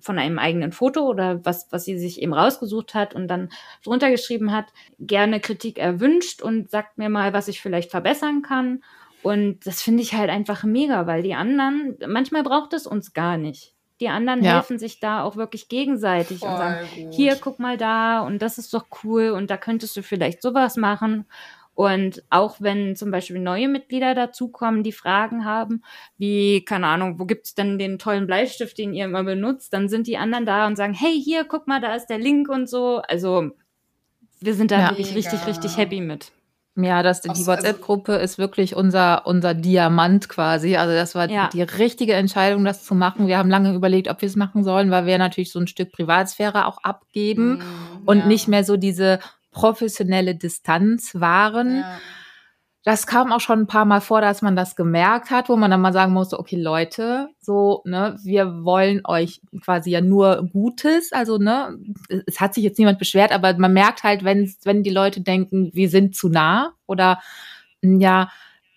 von 0.00 0.16
einem 0.16 0.38
eigenen 0.38 0.70
Foto 0.70 1.08
oder 1.08 1.44
was, 1.44 1.66
was 1.70 1.84
sie 1.84 1.98
sich 1.98 2.22
eben 2.22 2.32
rausgesucht 2.32 2.94
hat 2.94 3.14
und 3.14 3.26
dann 3.26 3.48
drunter 3.84 4.12
geschrieben 4.12 4.52
hat, 4.52 4.66
gerne 5.00 5.40
Kritik 5.40 5.76
erwünscht 5.76 6.40
und 6.40 6.70
sagt 6.70 6.98
mir 6.98 7.08
mal, 7.08 7.32
was 7.32 7.48
ich 7.48 7.60
vielleicht 7.60 7.90
verbessern 7.90 8.42
kann. 8.42 8.84
Und 9.22 9.66
das 9.66 9.82
finde 9.82 10.02
ich 10.02 10.14
halt 10.14 10.30
einfach 10.30 10.64
mega, 10.64 11.06
weil 11.06 11.22
die 11.22 11.34
anderen, 11.34 11.96
manchmal 12.06 12.42
braucht 12.42 12.72
es 12.72 12.86
uns 12.86 13.12
gar 13.12 13.36
nicht. 13.36 13.74
Die 14.00 14.08
anderen 14.08 14.44
ja. 14.44 14.54
helfen 14.54 14.78
sich 14.78 15.00
da 15.00 15.24
auch 15.24 15.36
wirklich 15.36 15.68
gegenseitig 15.68 16.38
Voll 16.38 16.50
und 16.50 16.56
sagen, 16.56 16.86
gut. 16.94 17.14
hier, 17.14 17.36
guck 17.36 17.58
mal 17.58 17.76
da 17.76 18.20
und 18.20 18.40
das 18.40 18.58
ist 18.58 18.72
doch 18.72 18.86
cool 19.02 19.30
und 19.30 19.50
da 19.50 19.56
könntest 19.56 19.96
du 19.96 20.02
vielleicht 20.02 20.40
sowas 20.40 20.76
machen. 20.76 21.26
Und 21.74 22.24
auch 22.30 22.56
wenn 22.60 22.96
zum 22.96 23.12
Beispiel 23.12 23.38
neue 23.38 23.68
Mitglieder 23.68 24.14
dazukommen, 24.14 24.82
die 24.82 24.92
Fragen 24.92 25.44
haben, 25.44 25.82
wie, 26.16 26.64
keine 26.64 26.88
Ahnung, 26.88 27.20
wo 27.20 27.24
gibt's 27.24 27.54
denn 27.54 27.78
den 27.78 28.00
tollen 28.00 28.26
Bleistift, 28.26 28.78
den 28.78 28.94
ihr 28.94 29.04
immer 29.04 29.22
benutzt, 29.22 29.72
dann 29.72 29.88
sind 29.88 30.08
die 30.08 30.16
anderen 30.16 30.44
da 30.44 30.66
und 30.66 30.74
sagen, 30.74 30.92
hey, 30.92 31.20
hier, 31.20 31.44
guck 31.44 31.68
mal, 31.68 31.80
da 31.80 31.94
ist 31.94 32.06
der 32.06 32.18
Link 32.18 32.48
und 32.48 32.68
so. 32.68 33.00
Also 33.06 33.52
wir 34.40 34.54
sind 34.54 34.70
da 34.72 34.80
Ja. 34.80 34.90
wirklich 34.90 35.14
richtig, 35.14 35.46
richtig 35.46 35.76
happy 35.76 36.00
mit. 36.00 36.32
Ja, 36.80 37.02
das, 37.02 37.20
die 37.22 37.30
Aus- 37.30 37.46
WhatsApp-Gruppe 37.46 38.14
ist 38.16 38.38
wirklich 38.38 38.76
unser, 38.76 39.26
unser 39.26 39.52
Diamant 39.54 40.28
quasi. 40.28 40.76
Also 40.76 40.94
das 40.94 41.14
war 41.14 41.28
Ja. 41.28 41.48
die 41.52 41.62
richtige 41.62 42.14
Entscheidung, 42.14 42.64
das 42.64 42.84
zu 42.84 42.94
machen. 42.94 43.26
Wir 43.26 43.38
haben 43.38 43.50
lange 43.50 43.74
überlegt, 43.74 44.08
ob 44.08 44.20
wir 44.22 44.28
es 44.28 44.36
machen 44.36 44.62
sollen, 44.64 44.90
weil 44.90 45.04
wir 45.06 45.18
natürlich 45.18 45.50
so 45.52 45.58
ein 45.58 45.66
Stück 45.66 45.90
Privatsphäre 45.92 46.66
auch 46.66 46.78
abgeben 46.84 47.62
und 48.06 48.18
ja. 48.20 48.26
nicht 48.26 48.46
mehr 48.48 48.62
so 48.64 48.76
diese 48.76 49.18
professionelle 49.50 50.34
Distanz 50.36 51.14
wahren. 51.14 51.78
Ja. 51.78 51.98
Das 52.88 53.06
kam 53.06 53.32
auch 53.34 53.40
schon 53.40 53.58
ein 53.58 53.66
paar 53.66 53.84
Mal 53.84 54.00
vor, 54.00 54.22
dass 54.22 54.40
man 54.40 54.56
das 54.56 54.74
gemerkt 54.74 55.30
hat, 55.30 55.50
wo 55.50 55.56
man 55.56 55.70
dann 55.70 55.82
mal 55.82 55.92
sagen 55.92 56.14
musste, 56.14 56.38
okay, 56.40 56.56
Leute, 56.56 57.28
so, 57.38 57.82
ne, 57.84 58.16
wir 58.24 58.64
wollen 58.64 59.02
euch 59.04 59.42
quasi 59.62 59.90
ja 59.90 60.00
nur 60.00 60.48
Gutes. 60.50 61.12
Also, 61.12 61.36
ne, 61.36 61.76
es 62.24 62.40
hat 62.40 62.54
sich 62.54 62.64
jetzt 62.64 62.78
niemand 62.78 62.98
beschwert, 62.98 63.30
aber 63.30 63.52
man 63.58 63.74
merkt 63.74 64.04
halt, 64.04 64.24
wenn, 64.24 64.50
wenn 64.64 64.82
die 64.82 64.88
Leute 64.88 65.20
denken, 65.20 65.70
wir 65.74 65.90
sind 65.90 66.16
zu 66.16 66.30
nah 66.30 66.72
oder 66.86 67.20
ja, 67.82 68.30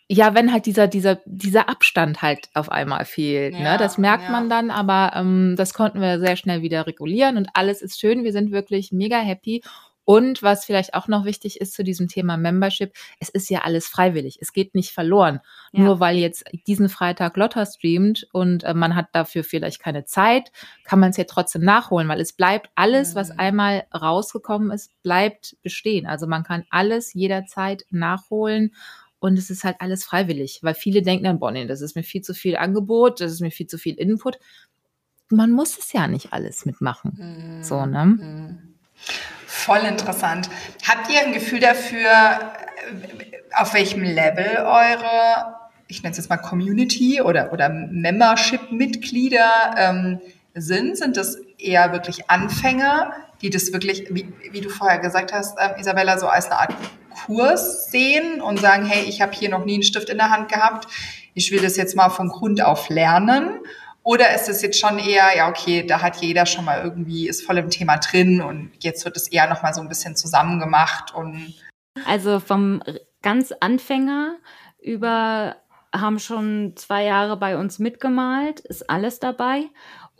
ja, 0.10 0.36
wenn 0.36 0.52
halt 0.52 0.66
dieser, 0.66 0.88
dieser, 0.90 1.20
dieser 1.26 1.70
Abstand 1.70 2.22
halt 2.22 2.50
auf 2.54 2.70
einmal 2.70 3.06
fehlt, 3.06 3.54
Ja, 3.54 3.62
ne? 3.62 3.78
Das 3.78 3.98
merkt 3.98 4.26
ja. 4.26 4.32
man 4.32 4.50
dann, 4.50 4.72
aber 4.72 5.14
ähm, 5.16 5.56
das 5.56 5.74
konnten 5.74 6.02
wir 6.02 6.20
sehr 6.20 6.36
schnell 6.36 6.62
wieder 6.62 6.86
regulieren 6.86 7.38
und 7.38 7.48
alles 7.54 7.82
ist 7.82 7.98
schön. 7.98 8.26
Wir 8.26 8.34
sind 8.34 8.52
wirklich 8.52 8.92
mega 8.92 9.20
happy. 9.20 9.64
Und 10.04 10.42
was 10.42 10.66
vielleicht 10.66 10.94
auch 10.94 11.08
noch 11.08 11.26
wichtig 11.26 11.62
ist 11.62 11.74
zu 11.74 11.84
diesem 11.84 12.08
Thema 12.08 12.36
Membership, 12.36 12.92
es 13.20 13.30
ist 13.30 13.50
ja 13.50 13.60
alles 13.62 13.88
freiwillig. 13.88 14.40
Es 14.42 14.52
geht 14.52 14.74
nicht 14.76 14.92
verloren. 14.92 15.40
Ja. 15.72 15.84
Nur 15.84 16.00
weil 16.00 16.18
jetzt 16.18 16.44
diesen 16.68 16.90
Freitag 16.90 17.38
Lotta 17.38 17.66
streamt 17.66 18.28
und 18.34 18.64
äh, 18.64 18.74
man 18.74 18.96
hat 18.96 19.08
dafür 19.14 19.44
vielleicht 19.44 19.80
keine 19.80 20.06
Zeit, 20.06 20.52
kann 20.84 21.00
man 21.00 21.12
es 21.12 21.18
ja 21.18 21.26
trotzdem 21.26 21.62
nachholen, 21.64 22.08
weil 22.08 22.20
es 22.20 22.34
bleibt 22.34 22.70
alles, 22.76 23.14
was 23.16 23.30
Mhm. 23.30 23.40
einmal 23.40 23.84
rausgekommen 23.94 24.72
ist, 24.72 24.92
bleibt 25.04 25.56
bestehen. 25.62 26.08
Also 26.08 26.26
man 26.28 26.44
kann 26.44 26.66
alles 26.72 27.14
jederzeit 27.14 27.86
nachholen. 27.92 28.74
Und 29.20 29.38
es 29.38 29.52
ist 29.52 29.64
halt 29.64 29.76
alles 29.80 30.04
freiwillig, 30.04 30.62
weil 30.64 30.74
viele 30.74 31.04
denken 31.04 31.26
dann, 31.26 31.38
boah, 31.38 31.52
nee, 31.52 31.68
das 31.68 31.82
ist 31.82 31.96
mir 31.96 32.02
viel 32.02 32.22
zu 32.24 32.34
viel 32.34 32.58
Angebot, 32.58 33.22
das 33.22 33.32
ist 33.32 33.40
mir 33.42 33.52
viel 33.52 33.68
zu 33.68 33.78
viel 33.78 33.94
Input. 33.94 34.40
Man 35.30 35.52
muss 35.52 35.78
es 35.78 35.94
ja 35.94 36.08
nicht 36.08 36.34
alles 36.34 36.66
mitmachen. 36.66 37.14
Mhm. 37.60 37.64
So, 37.64 37.86
ne? 37.86 38.06
Mhm. 38.06 38.74
Voll 39.46 39.80
interessant. 39.80 40.50
Habt 40.88 41.12
ihr 41.12 41.20
ein 41.20 41.34
Gefühl 41.34 41.60
dafür, 41.60 42.00
äh, 42.00 42.38
auf 43.56 43.74
welchem 43.74 44.04
Level 44.04 44.58
eure, 44.58 45.56
ich 45.88 46.04
nenne 46.04 46.12
es 46.12 46.18
jetzt 46.18 46.30
mal 46.30 46.38
Community 46.38 47.22
oder, 47.22 47.54
oder 47.54 47.70
Membership-Mitglieder 47.70 49.76
ähm, 49.78 50.22
sind? 50.56 50.98
Sind 50.98 51.18
das 51.18 51.38
eher 51.58 51.92
wirklich 51.92 52.30
Anfänger, 52.30 53.14
die 53.42 53.50
das 53.50 53.74
wirklich, 53.74 54.08
wie, 54.10 54.32
wie 54.52 54.62
du 54.62 54.70
vorher 54.70 55.00
gesagt 55.00 55.34
hast, 55.34 55.58
ähm, 55.60 55.72
Isabella, 55.80 56.18
so 56.18 56.28
als 56.28 56.48
eine 56.48 56.60
Art 56.60 56.74
Kurs 57.26 57.92
sehen 57.92 58.42
und 58.42 58.60
sagen, 58.60 58.86
hey, 58.86 59.04
ich 59.04 59.22
habe 59.22 59.34
hier 59.34 59.50
noch 59.50 59.66
nie 59.66 59.76
einen 59.76 59.84
Stift 59.84 60.10
in 60.10 60.18
der 60.18 60.32
Hand 60.32 60.52
gehabt, 60.52 60.88
ich 61.34 61.52
will 61.52 61.62
das 61.62 61.78
jetzt 61.78 61.96
mal 61.96 62.10
von 62.10 62.30
Grund 62.30 62.64
auf 62.64 62.90
lernen? 62.90 63.60
Oder 64.04 64.34
ist 64.34 64.50
es 64.50 64.62
jetzt 64.62 64.80
schon 64.80 64.98
eher, 64.98 65.36
ja, 65.36 65.48
okay, 65.48 65.86
da 65.86 66.02
hat 66.02 66.18
jeder 66.18 66.46
schon 66.46 66.66
mal 66.66 66.82
irgendwie, 66.82 67.28
ist 67.28 67.46
voll 67.46 67.58
im 67.58 67.70
Thema 67.70 67.98
drin 67.98 68.42
und 68.42 68.72
jetzt 68.80 69.06
wird 69.06 69.16
es 69.16 69.28
eher 69.28 69.48
nochmal 69.48 69.74
so 69.74 69.82
ein 69.82 69.90
bisschen 69.90 70.16
zusammen 70.16 70.60
gemacht 70.60 71.14
und 71.14 71.54
Also 72.06 72.40
vom 72.40 72.82
ganz 73.22 73.54
Anfänger 73.60 74.38
über 74.82 75.58
haben 75.94 76.20
schon 76.20 76.74
zwei 76.78 77.04
Jahre 77.04 77.38
bei 77.38 77.58
uns 77.58 77.78
mitgemalt, 77.78 78.62
ist 78.62 78.90
alles 78.90 79.20
dabei. 79.20 79.66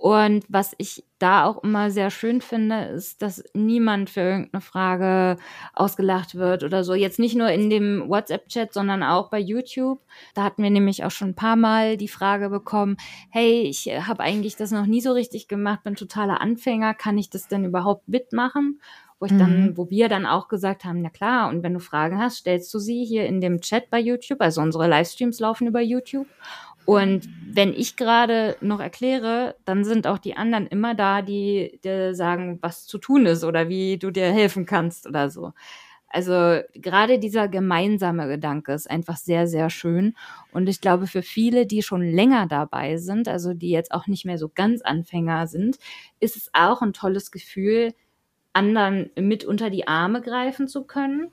Und 0.02 0.46
was 0.50 0.74
ich 0.80 1.04
da 1.20 1.46
auch 1.46 1.64
immer 1.64 1.92
sehr 1.92 2.10
schön 2.10 2.42
finde, 2.42 2.86
ist, 2.86 3.22
dass 3.22 3.44
niemand 3.54 4.10
für 4.10 4.22
irgendeine 4.22 4.62
Frage 4.62 5.38
ausgelacht 5.76 6.34
wird 6.34 6.64
oder 6.64 6.84
so. 6.84 6.96
Jetzt 6.96 7.20
nicht 7.20 7.36
nur 7.36 7.50
in 7.50 7.70
dem 7.70 8.10
WhatsApp-Chat, 8.10 8.74
sondern 8.74 9.04
auch 9.04 9.30
bei 9.30 9.38
YouTube. 9.38 10.00
Da 10.34 10.42
hatten 10.44 10.64
wir 10.64 10.72
nämlich 10.72 11.04
auch 11.04 11.12
schon 11.12 11.30
ein 11.30 11.36
paar 11.36 11.56
Mal 11.56 11.98
die 11.98 12.08
Frage 12.08 12.50
bekommen, 12.50 12.98
hey, 13.30 13.62
ich 13.62 13.86
habe 14.08 14.24
eigentlich 14.24 14.56
das 14.56 14.72
noch 14.72 14.88
nie 14.88 15.02
so 15.02 15.12
richtig 15.12 15.48
gemacht, 15.48 15.84
bin 15.84 15.94
totaler 15.96 16.42
Anfänger, 16.42 16.96
kann 16.96 17.20
ich 17.20 17.30
das 17.30 17.48
denn 17.48 17.64
überhaupt 17.64 18.08
mitmachen? 18.08 18.82
Wo 19.20 19.28
ich 19.28 19.38
dann, 19.38 19.66
Mhm. 19.68 19.78
wo 19.78 19.92
wir 19.92 20.10
dann 20.10 20.26
auch 20.26 20.48
gesagt 20.48 20.84
haben, 20.84 21.04
na 21.04 21.12
klar, 21.12 21.48
und 21.50 21.62
wenn 21.62 21.76
du 21.76 21.80
Fragen 21.80 22.18
hast, 22.18 22.38
stellst 22.38 22.74
du 22.74 22.80
sie 22.80 23.06
hier 23.06 23.28
in 23.28 23.40
dem 23.40 23.62
Chat 23.62 23.92
bei 23.92 24.00
YouTube. 24.00 24.42
Also 24.42 24.62
unsere 24.62 24.88
Livestreams 24.88 25.40
laufen 25.40 25.68
über 25.68 25.80
YouTube. 25.80 26.26
Und 26.86 27.30
wenn 27.54 27.74
ich 27.74 27.96
gerade 27.96 28.56
noch 28.62 28.80
erkläre, 28.80 29.56
dann 29.66 29.84
sind 29.84 30.08
auch 30.08 30.18
die 30.18 30.36
anderen 30.36 30.68
immer 30.68 30.96
da, 30.96 31.22
die 31.22 31.80
dir 31.84 32.16
sagen, 32.16 32.60
was 32.62 32.86
zu 32.86 32.98
tun 32.98 33.26
ist 33.26 33.44
oder 33.44 33.70
wie 33.70 33.98
du 33.98 34.12
dir 34.12 34.32
helfen 34.32 34.66
kannst 34.66 35.08
oder 35.08 35.30
so. 35.30 35.54
Also 36.14 36.62
gerade 36.74 37.20
dieser 37.20 37.48
gemeinsame 37.48 38.28
Gedanke 38.28 38.74
ist 38.74 38.90
einfach 38.90 39.16
sehr, 39.16 39.48
sehr 39.48 39.70
schön. 39.70 40.14
Und 40.52 40.68
ich 40.68 40.82
glaube, 40.82 41.08
für 41.08 41.22
viele, 41.22 41.66
die 41.66 41.84
schon 41.84 42.02
länger 42.02 42.48
dabei 42.48 42.98
sind, 42.98 43.30
also 43.30 43.54
die 43.54 43.70
jetzt 43.70 43.94
auch 43.94 44.08
nicht 44.08 44.26
mehr 44.26 44.38
so 44.38 44.50
ganz 44.54 44.82
Anfänger 44.82 45.48
sind, 45.48 45.78
ist 46.20 46.36
es 46.36 46.50
auch 46.54 46.82
ein 46.82 46.92
tolles 46.94 47.32
Gefühl, 47.32 47.94
anderen 48.52 49.10
mit 49.18 49.46
unter 49.46 49.70
die 49.70 49.88
Arme 49.88 50.22
greifen 50.22 50.68
zu 50.68 50.84
können 50.84 51.32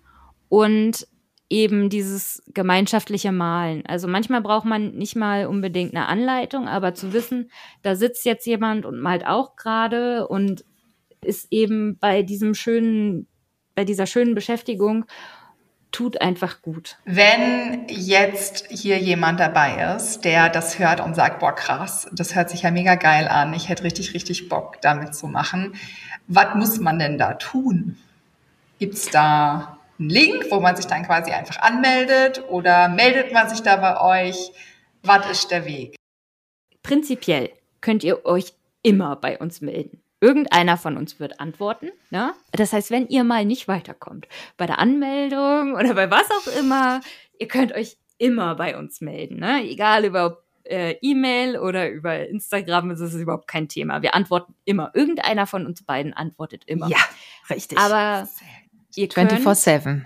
und 0.49 1.09
eben 1.51 1.89
dieses 1.89 2.43
gemeinschaftliche 2.53 3.33
Malen. 3.33 3.85
Also 3.87 4.07
manchmal 4.07 4.43
braucht 4.43 4.67
man 4.67 4.95
nicht 4.95 5.17
mal 5.17 5.47
unbedingt 5.47 5.95
eine 5.95 6.07
Anleitung, 6.07 6.69
aber 6.69 6.95
zu 6.95 7.13
wissen, 7.13 7.51
da 7.83 7.97
sitzt 7.97 8.25
jetzt 8.25 8.47
jemand 8.47 8.85
und 8.85 9.01
malt 9.01 9.27
auch 9.27 9.57
gerade 9.57 10.29
und 10.29 10.65
ist 11.25 11.49
eben 11.51 11.99
bei 11.99 12.23
diesem 12.23 12.55
schönen, 12.55 13.27
bei 13.75 13.85
dieser 13.85 14.07
schönen 14.07 14.35
Beschäftigung, 14.35 15.07
tut 15.91 16.21
einfach 16.21 16.61
gut. 16.61 16.99
Wenn 17.07 17.87
jetzt 17.89 18.67
hier 18.69 18.99
jemand 18.99 19.41
dabei 19.41 19.95
ist, 19.97 20.25
der 20.25 20.51
das 20.51 20.79
hört 20.79 21.01
und 21.01 21.15
sagt, 21.15 21.41
boah, 21.41 21.55
krass, 21.55 22.09
das 22.13 22.35
hört 22.35 22.51
sich 22.51 22.63
ja 22.63 22.71
mega 22.71 22.95
geil 22.97 23.27
an, 23.27 23.55
ich 23.55 23.71
hätte 23.71 23.85
richtig, 23.85 24.13
richtig 24.13 24.51
Bock 24.51 24.83
damit 24.83 25.15
zu 25.15 25.29
machen, 25.29 25.75
was 26.27 26.55
muss 26.55 26.79
man 26.79 26.99
denn 26.99 27.17
da 27.17 27.35
tun? 27.35 27.97
Gibt's 28.79 29.11
da 29.11 29.78
einen 29.99 30.11
Link, 30.11 30.47
wo 30.51 30.61
man 30.61 30.77
sich 30.77 30.87
dann 30.87 31.05
quasi 31.05 31.31
einfach 31.31 31.59
anmeldet 31.61 32.43
oder 32.49 32.89
meldet 32.89 33.33
man 33.33 33.49
sich 33.49 33.63
da 33.63 33.77
bei 33.77 34.29
euch? 34.29 34.53
Was 35.03 35.31
ist 35.31 35.51
der 35.51 35.65
Weg? 35.65 35.97
Prinzipiell 36.83 37.51
könnt 37.81 38.05
ihr 38.05 38.25
euch 38.25 38.53
immer 38.83 39.17
bei 39.17 39.39
uns 39.39 39.61
melden. 39.61 40.03
Irgendeiner 40.21 40.77
von 40.77 40.97
uns 40.97 41.21
wird 41.21 41.39
antworten. 41.39 41.91
Ne? 42.11 42.33
Das 42.53 42.73
heißt, 42.73 42.91
wenn 42.91 43.07
ihr 43.07 43.23
mal 43.23 43.45
nicht 43.45 43.69
weiterkommt, 43.69 44.27
bei 44.57 44.67
der 44.67 44.81
Anmeldung 44.81 45.75
oder 45.75 45.95
bei 45.95 46.11
was 46.11 46.29
auch 46.31 46.59
immer, 46.59 47.01
ihr 47.39 47.47
könnt 47.47 47.73
euch 47.73 47.99
immer 48.19 48.57
bei 48.57 48.77
uns 48.77 49.01
melden. 49.01 49.39
Ne? 49.39 49.63
Egal 49.63 50.05
über 50.05 50.43
äh, 50.65 50.97
E-Mail 51.01 51.57
oder 51.59 51.89
über 51.89 52.27
Instagram, 52.29 52.91
ist 52.91 53.01
es 53.01 53.15
überhaupt 53.15 53.47
kein 53.47 53.69
Thema. 53.69 54.03
Wir 54.03 54.15
antworten 54.15 54.55
immer. 54.65 54.91
Irgendeiner 54.95 55.47
von 55.47 55.67
uns 55.67 55.85
beiden 55.85 56.13
antwortet 56.13 56.65
immer. 56.67 56.89
Ja, 56.89 56.99
richtig. 57.49 57.79
Aber 57.79 58.29
ihr 58.99 59.09
könnt, 59.09 59.33
24-7. 59.33 60.03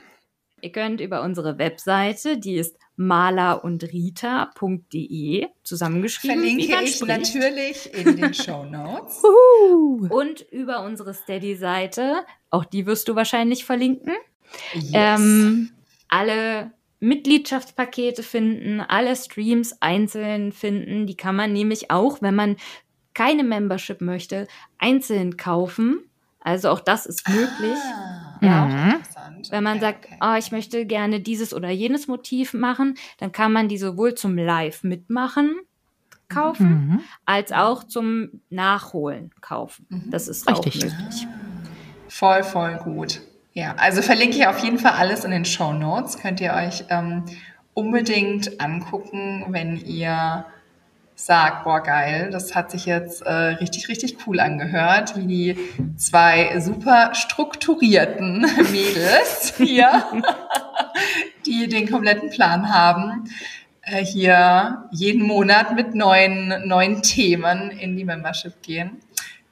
ihr 0.61 0.73
könnt 0.73 1.01
über 1.01 1.23
unsere 1.23 1.59
Webseite, 1.59 2.39
die 2.39 2.55
ist 2.57 2.77
malerundrita.de 2.97 5.47
zusammengeschrieben. 5.63 6.39
Verlinke 6.39 6.65
ich 6.85 6.97
spricht. 6.97 7.07
natürlich 7.07 7.95
in 7.95 8.17
den 8.17 8.35
Show 8.35 8.65
Notes. 8.65 9.23
Und 10.11 10.41
über 10.51 10.85
unsere 10.85 11.15
Steady-Seite, 11.15 12.25
auch 12.51 12.65
die 12.65 12.87
wirst 12.87 13.07
du 13.09 13.15
wahrscheinlich 13.17 13.65
verlinken, 13.65 14.13
Yes. 14.75 14.91
ähm, 14.93 15.71
alle 16.09 16.73
Mitgliedschaftspakete 17.01 18.23
finden, 18.23 18.81
alle 18.83 19.17
Streams 19.17 19.75
einzeln 19.81 20.53
finden. 20.53 21.07
Die 21.07 21.17
kann 21.17 21.35
man 21.35 21.55
nämlich 21.55 21.91
auch, 21.91 22.21
wenn 22.21 22.35
man 22.35 22.57
keine 23.15 23.45
Membership 23.45 24.03
möchte, 24.03 24.47
einzeln 24.79 25.39
kaufen. 25.39 26.05
Also 26.41 26.69
auch 26.69 26.81
das 26.81 27.07
ist 27.07 27.27
möglich. 27.31 27.79
Ah, 27.79 28.22
Ja. 28.47 28.65
auch 28.65 28.69
Mhm. 28.69 28.91
interessant. 28.95 29.51
Wenn 29.51 29.65
man 29.65 29.77
Okay, 29.79 29.87
sagt, 29.87 30.05
okay. 30.07 30.17
oh, 30.21 30.35
ich 30.39 30.53
möchte 30.53 30.87
gerne 30.87 31.21
dieses 31.21 31.53
oder 31.55 31.71
jenes 31.71 32.09
Motiv 32.09 32.55
machen, 32.55 32.95
dann 33.19 33.33
kann 33.33 33.53
man 33.53 33.69
die 33.69 33.79
sowohl 33.79 34.15
zum 34.15 34.37
Live 34.37 34.83
mitmachen 34.85 35.55
kaufen, 36.29 36.89
Mhm. 36.89 37.01
als 37.27 37.53
auch 37.53 37.85
zum 37.85 38.41
Nachholen 38.51 39.31
kaufen. 39.41 39.87
Mhm. 39.91 40.11
Das 40.11 40.29
ist 40.29 40.49
Richtig. 40.49 40.83
auch 40.83 40.89
möglich. 40.89 41.27
Voll, 42.09 42.43
voll 42.43 42.77
gut. 42.79 43.21
Ja, 43.55 43.75
also 43.77 44.01
verlinke 44.01 44.37
ich 44.39 44.47
auf 44.47 44.59
jeden 44.61 44.79
Fall 44.79 44.93
alles 44.93 45.25
in 45.25 45.31
den 45.31 45.45
Show 45.45 45.73
Notes. 45.73 46.17
Könnt 46.19 46.41
ihr 46.41 46.55
euch 46.55 46.85
ähm, 46.89 47.25
unbedingt 47.75 48.61
angucken, 48.61 49.45
wenn 49.51 49.77
ihr 49.77 50.45
sagt, 51.27 51.65
boah, 51.65 51.81
geil, 51.83 52.31
das 52.31 52.55
hat 52.55 52.71
sich 52.71 52.87
jetzt 52.87 53.23
äh, 53.23 53.31
richtig, 53.33 53.89
richtig 53.89 54.17
cool 54.27 54.41
angehört, 54.41 55.17
wie 55.17 55.27
die 55.27 55.69
zwei 55.97 56.59
super 56.61 57.15
strukturierten 57.15 58.41
Mädels 58.73 59.55
hier 59.57 60.05
die 61.47 61.69
den 61.69 61.89
kompletten 61.91 62.31
Plan 62.31 62.73
haben, 62.73 63.25
äh, 63.83 64.05
hier 64.05 64.89
jeden 64.91 65.23
Monat 65.27 65.75
mit 65.75 65.95
neuen, 65.95 66.67
neuen 66.67 67.03
Themen 67.03 67.71
in 67.71 67.97
die 67.97 68.05
Membership 68.05 68.63
gehen, 68.63 69.01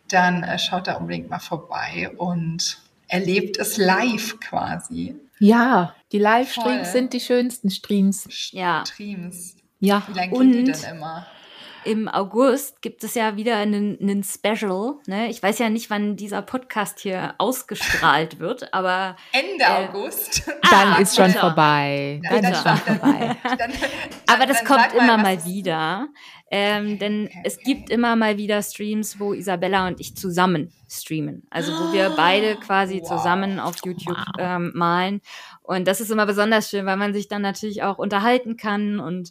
dann 0.08 0.42
äh, 0.42 0.58
schaut 0.58 0.86
da 0.86 0.94
unbedingt 0.94 1.30
mal 1.30 1.38
vorbei 1.38 2.10
und 2.16 2.78
erlebt 3.08 3.58
es 3.58 3.76
live 3.76 4.38
quasi. 4.40 5.16
Ja, 5.38 5.94
die 6.12 6.18
Livestreams 6.18 6.92
sind 6.92 7.12
die 7.12 7.20
schönsten 7.20 7.70
Streams. 7.70 8.50
Ja. 8.52 8.84
Streams. 8.86 9.56
Ja. 9.78 10.02
Wie 10.08 10.12
lange 10.18 10.30
gehen 10.32 10.52
die 10.52 10.58
Und- 10.58 10.66
denn 10.84 10.96
immer? 10.96 11.26
Im 11.84 12.08
August 12.08 12.82
gibt 12.82 13.04
es 13.04 13.14
ja 13.14 13.36
wieder 13.36 13.56
einen, 13.56 13.98
einen 14.00 14.22
Special. 14.22 14.94
Ne? 15.06 15.28
Ich 15.30 15.42
weiß 15.42 15.58
ja 15.58 15.70
nicht, 15.70 15.90
wann 15.90 16.16
dieser 16.16 16.42
Podcast 16.42 17.00
hier 17.00 17.34
ausgestrahlt 17.38 18.38
wird, 18.38 18.72
aber 18.74 19.16
Ende 19.32 19.64
Äh, 19.64 19.88
August. 19.88 20.46
Dann 20.70 20.92
Ah, 20.94 20.98
ist 20.98 21.16
schon 21.16 21.26
bitte. 21.26 21.38
vorbei. 21.40 22.20
Dann 22.28 22.40
Bitte. 22.40 22.52
ist 22.52 22.62
schon 22.62 22.76
vorbei. 22.76 23.36
Dann, 23.58 23.72
Aber 24.28 24.38
dann- 24.40 24.48
das 24.48 24.58
dann 24.58 24.66
kommt 24.66 24.94
immer 24.94 25.16
mal 25.16 25.44
wieder. 25.44 26.08
Ähm, 26.52 26.98
denn 26.98 27.26
okay, 27.26 27.40
es 27.44 27.58
gibt 27.58 27.90
immer 27.90 28.16
mal 28.16 28.36
wieder 28.36 28.60
Streams, 28.62 29.20
wo 29.20 29.32
Isabella 29.34 29.86
und 29.86 30.00
ich 30.00 30.16
zusammen 30.16 30.72
streamen. 30.88 31.46
Also 31.50 31.70
wo 31.72 31.92
wir 31.92 32.10
beide 32.16 32.56
quasi 32.66 33.00
Wow. 33.02 33.08
zusammen 33.08 33.60
auf 33.60 33.76
YouTube 33.84 34.16
Wow. 34.16 34.34
ähm, 34.38 34.72
malen. 34.74 35.20
Und 35.62 35.86
das 35.86 36.00
ist 36.00 36.10
immer 36.10 36.26
besonders 36.26 36.68
schön, 36.68 36.86
weil 36.86 36.96
man 36.96 37.12
sich 37.14 37.28
dann 37.28 37.42
natürlich 37.42 37.84
auch 37.84 37.98
unterhalten 37.98 38.56
kann 38.56 38.98
und 38.98 39.30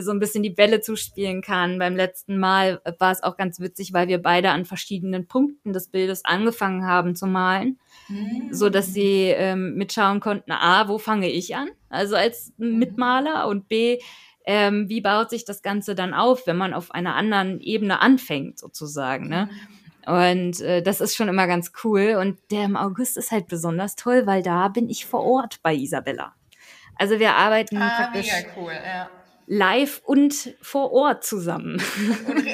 so 0.00 0.10
ein 0.12 0.18
bisschen 0.18 0.42
die 0.42 0.50
Bälle 0.50 0.80
zuspielen 0.80 1.42
kann. 1.42 1.78
Beim 1.78 1.96
letzten 1.96 2.38
Mal 2.38 2.80
äh, 2.84 2.92
war 2.98 3.12
es 3.12 3.22
auch 3.22 3.36
ganz 3.36 3.60
witzig, 3.60 3.92
weil 3.92 4.08
wir 4.08 4.22
beide 4.22 4.50
an 4.50 4.64
verschiedenen 4.64 5.26
Punkten 5.26 5.72
des 5.72 5.88
Bildes 5.88 6.24
angefangen 6.24 6.86
haben 6.86 7.14
zu 7.16 7.26
malen 7.26 7.78
Hm. 8.06 8.48
so 8.52 8.68
dass 8.68 8.92
sie 8.92 9.28
ähm, 9.28 9.74
mitschauen 9.76 10.20
konnten, 10.20 10.52
a, 10.52 10.88
wo 10.88 10.98
fange 10.98 11.30
ich 11.30 11.56
an, 11.56 11.68
also 11.88 12.16
als 12.16 12.52
Mitmaler 12.58 13.48
und 13.48 13.68
b, 13.68 13.98
ähm, 14.44 14.88
wie 14.90 15.00
baut 15.00 15.30
sich 15.30 15.44
das 15.46 15.62
Ganze 15.62 15.94
dann 15.94 16.12
auf, 16.12 16.46
wenn 16.46 16.56
man 16.56 16.74
auf 16.74 16.90
einer 16.90 17.14
anderen 17.14 17.60
Ebene 17.60 18.00
anfängt, 18.00 18.58
sozusagen, 18.58 19.28
ne? 19.28 19.48
Und 20.06 20.60
äh, 20.60 20.82
das 20.82 21.00
ist 21.00 21.16
schon 21.16 21.28
immer 21.28 21.46
ganz 21.46 21.72
cool. 21.82 22.16
Und 22.20 22.38
der 22.50 22.64
im 22.64 22.76
August 22.76 23.16
ist 23.16 23.32
halt 23.32 23.46
besonders 23.48 23.96
toll, 23.96 24.26
weil 24.26 24.42
da 24.42 24.68
bin 24.68 24.90
ich 24.90 25.06
vor 25.06 25.22
Ort 25.24 25.60
bei 25.62 25.74
Isabella. 25.74 26.34
Also 26.96 27.18
wir 27.18 27.34
arbeiten 27.36 27.78
Ah, 27.78 28.10
praktisch 28.10 28.30
cool, 28.56 28.72
ja. 28.72 29.08
Live 29.46 30.00
und 30.04 30.54
vor 30.62 30.92
Ort 30.92 31.24
zusammen. 31.24 31.80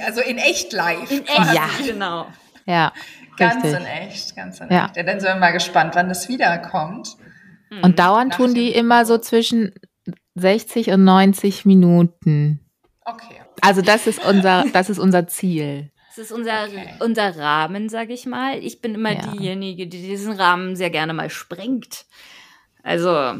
Also 0.07 0.21
in 0.21 0.39
echt 0.39 0.73
live. 0.73 1.11
In 1.11 1.25
quasi. 1.25 1.55
Ja, 1.57 1.69
genau. 1.87 2.27
Ja, 2.67 2.93
Ganz 3.37 3.65
richtig. 3.65 3.81
in 3.81 3.87
echt, 3.87 4.37
ganz 4.37 4.61
in 4.61 4.69
Ja. 4.71 4.87
echt. 4.87 4.97
Ja, 4.97 5.03
dann 5.03 5.21
sind 5.21 5.29
wir 5.31 5.37
mal 5.41 5.53
gespannt, 5.53 5.95
wann 5.95 6.09
das 6.09 6.29
wiederkommt. 6.29 7.17
Und 7.83 7.99
dauernd 7.99 8.31
Nach 8.31 8.37
tun 8.37 8.55
die 8.55 8.73
immer 8.73 9.05
so 9.07 9.19
zwischen 9.19 9.73
60 10.35 10.91
und 10.91 11.05
90 11.05 11.65
Minuten. 11.65 12.61
Okay. 13.05 13.37
Also 13.61 13.81
das 13.83 14.07
ist 14.07 14.25
unser, 14.25 14.65
das 14.73 14.91
ist 14.91 14.99
unser 14.99 15.27
Ziel. 15.29 15.91
Das 16.09 16.19
ist 16.19 16.33
unser, 16.33 16.65
Okay. 16.65 16.95
unser 16.99 17.37
Rahmen, 17.39 17.89
sag 17.89 18.11
ich 18.11 18.27
mal. 18.27 18.59
Ich 18.59 18.81
bin 18.81 18.95
immer 18.95 19.13
Ja. 19.13 19.21
diejenige, 19.29 19.87
die 19.87 20.03
diesen 20.03 20.33
Rahmen 20.33 20.75
sehr 20.77 20.91
gerne 20.91 21.13
mal 21.15 21.31
sprengt. 21.31 22.05
Also, 22.83 23.37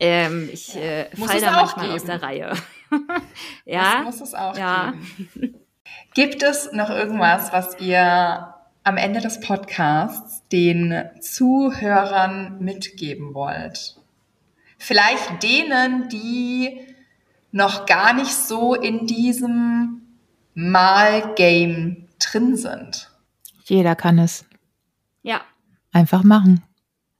ähm, 0.00 0.48
ich 0.52 0.74
äh, 0.76 1.08
Muss 1.16 1.28
fall 1.28 1.36
es 1.38 1.42
da 1.44 1.60
auch 1.60 1.76
manchmal 1.76 1.90
aus 1.96 2.02
geben. 2.02 2.06
der 2.06 2.22
Reihe. 2.22 2.52
Das 2.90 3.22
ja, 3.64 4.02
muss 4.04 4.20
es 4.20 4.34
auch 4.34 4.56
Ja. 4.56 4.92
geben. 4.92 5.54
Gibt 6.14 6.42
es 6.44 6.70
noch 6.72 6.90
irgendwas, 6.90 7.52
was 7.52 7.80
ihr 7.80 8.54
am 8.84 8.96
Ende 8.96 9.20
des 9.20 9.40
Podcasts 9.40 10.46
den 10.52 11.02
Zuhörern 11.20 12.58
mitgeben 12.60 13.34
wollt? 13.34 13.96
Vielleicht 14.78 15.42
denen, 15.42 16.08
die 16.08 16.86
noch 17.50 17.86
gar 17.86 18.12
nicht 18.12 18.32
so 18.34 18.74
in 18.74 19.06
diesem 19.06 20.02
Malgame 20.54 21.96
drin 22.18 22.56
sind. 22.56 23.10
Jeder 23.64 23.94
kann 23.96 24.18
es. 24.18 24.44
ja. 25.22 25.40
Einfach 25.92 26.24
machen. 26.24 26.62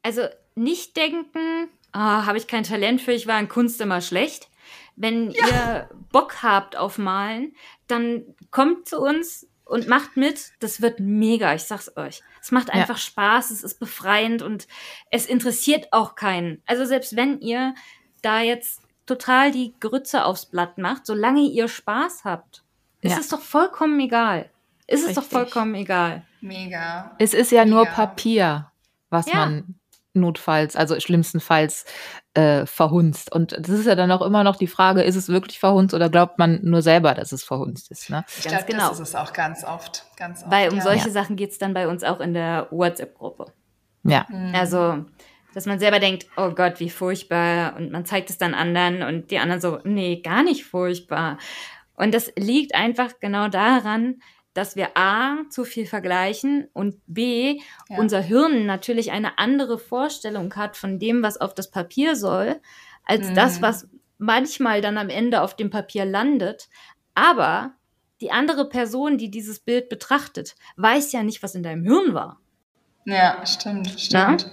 Also 0.02 0.22
nicht 0.56 0.96
denken, 0.96 1.68
ah, 1.94 2.26
habe 2.26 2.36
ich 2.38 2.46
kein 2.46 2.64
Talent 2.64 3.00
für, 3.00 3.12
ich 3.12 3.26
war 3.26 3.38
in 3.40 3.48
Kunst 3.48 3.80
immer 3.80 4.00
schlecht. 4.02 4.48
Wenn 4.96 5.30
ihr 5.30 5.88
Bock 6.12 6.42
habt 6.42 6.76
auf 6.76 6.98
Malen, 6.98 7.54
dann 7.88 8.22
kommt 8.50 8.86
zu 8.88 9.00
uns 9.00 9.46
und 9.64 9.88
macht 9.88 10.16
mit. 10.16 10.52
Das 10.60 10.82
wird 10.82 11.00
mega, 11.00 11.54
ich 11.54 11.64
sag's 11.64 11.96
euch. 11.96 12.22
Es 12.42 12.52
macht 12.52 12.68
Ja. 12.68 12.74
einfach 12.74 12.98
Spaß, 12.98 13.50
es 13.50 13.64
ist 13.64 13.80
befreiend 13.80 14.42
und 14.42 14.68
es 15.10 15.26
interessiert 15.26 15.88
auch 15.92 16.14
keinen. 16.14 16.62
Also 16.66 16.84
selbst 16.84 17.16
wenn 17.16 17.40
ihr 17.40 17.74
da 18.22 18.40
jetzt 18.40 18.82
total 19.06 19.50
die 19.50 19.74
Grütze 19.80 20.24
aufs 20.24 20.46
Blatt 20.46 20.78
macht, 20.78 21.06
solange 21.06 21.40
ihr 21.42 21.68
Spaß 21.68 22.24
habt, 22.24 22.62
ist 23.00 23.12
Ja. 23.12 23.18
es 23.18 23.28
doch 23.28 23.40
vollkommen 23.40 23.98
egal. 24.00 24.50
Ist 24.86 25.00
es 25.06 25.14
doch 25.14 25.22
Richtig. 25.22 25.38
vollkommen 25.38 25.74
egal. 25.74 26.24
Mega. 26.40 27.14
Es 27.18 27.32
ist 27.34 27.50
ja 27.50 27.64
nur 27.64 27.84
Ja. 27.86 27.90
Papier, 27.90 28.70
was 29.10 29.26
Ja. 29.26 29.46
man 29.46 29.74
notfalls, 30.14 30.76
also 30.76 30.98
schlimmstenfalls 30.98 31.84
äh, 32.34 32.66
verhunzt. 32.66 33.32
Und 33.32 33.52
das 33.52 33.68
ist 33.68 33.86
ja 33.86 33.94
dann 33.94 34.10
auch 34.10 34.22
immer 34.22 34.44
noch 34.44 34.56
die 34.56 34.66
Frage, 34.66 35.02
ist 35.02 35.16
es 35.16 35.28
wirklich 35.28 35.58
verhunzt 35.58 35.94
oder 35.94 36.08
glaubt 36.10 36.38
man 36.38 36.60
nur 36.62 36.82
selber, 36.82 37.14
dass 37.14 37.32
es 37.32 37.44
verhunzt 37.44 37.90
ist? 37.90 38.10
Ne? 38.10 38.24
Ich 38.38 38.44
Ganz 38.44 38.66
glaube, 38.66 38.72
genau. 38.72 38.88
das 38.88 39.00
ist 39.00 39.08
es 39.08 39.14
auch 39.14 39.32
ganz 39.32 39.64
oft. 39.64 40.04
Ganz 40.16 40.42
oft 40.42 40.50
Weil 40.50 40.70
um 40.70 40.78
ja. 40.78 40.82
solche 40.82 41.06
Ja. 41.08 41.12
Sachen 41.12 41.36
geht's 41.36 41.58
dann 41.58 41.74
bei 41.74 41.88
uns 41.88 42.02
auch 42.04 42.20
in 42.20 42.34
der 42.34 42.68
WhatsApp-Gruppe. 42.70 43.52
Ja. 44.04 44.26
Mhm. 44.28 44.54
Also, 44.54 45.04
dass 45.54 45.66
man 45.66 45.78
selber 45.78 46.00
denkt, 46.00 46.26
oh 46.36 46.50
Gott, 46.50 46.80
wie 46.80 46.90
furchtbar. 46.90 47.76
Und 47.76 47.92
man 47.92 48.04
zeigt 48.04 48.30
es 48.30 48.38
dann 48.38 48.54
anderen 48.54 49.02
und 49.02 49.30
die 49.30 49.38
anderen 49.38 49.60
so, 49.60 49.78
nee, 49.84 50.20
gar 50.20 50.42
nicht 50.42 50.64
furchtbar. 50.64 51.38
Und 51.96 52.12
das 52.12 52.32
liegt 52.36 52.74
einfach 52.74 53.12
genau 53.20 53.48
daran, 53.48 54.20
dass 54.54 54.76
wir 54.76 54.96
A, 54.96 55.38
zu 55.50 55.64
viel 55.64 55.86
vergleichen 55.86 56.68
und 56.72 57.00
B, 57.06 57.60
Ja. 57.90 57.98
unser 57.98 58.20
Hirn 58.20 58.66
natürlich 58.66 59.12
eine 59.12 59.38
andere 59.38 59.78
Vorstellung 59.78 60.54
hat 60.56 60.76
von 60.76 60.98
dem, 60.98 61.22
was 61.22 61.36
auf 61.40 61.54
das 61.54 61.70
Papier 61.70 62.16
soll, 62.16 62.60
als 63.04 63.30
Mhm. 63.30 63.34
das, 63.34 63.60
was 63.62 63.88
manchmal 64.18 64.80
dann 64.80 64.96
am 64.96 65.08
Ende 65.10 65.42
auf 65.42 65.56
dem 65.56 65.70
Papier 65.70 66.04
landet. 66.04 66.68
Aber 67.14 67.74
die 68.20 68.30
andere 68.30 68.68
Person, 68.68 69.18
die 69.18 69.30
dieses 69.30 69.60
Bild 69.60 69.88
betrachtet, 69.88 70.54
weiß 70.76 71.12
ja 71.12 71.22
nicht, 71.22 71.42
was 71.42 71.54
in 71.54 71.62
deinem 71.62 71.82
Hirn 71.84 72.14
war. 72.14 72.40
Ja, 73.06 73.44
stimmt, 73.44 74.00
stimmt. 74.00 74.50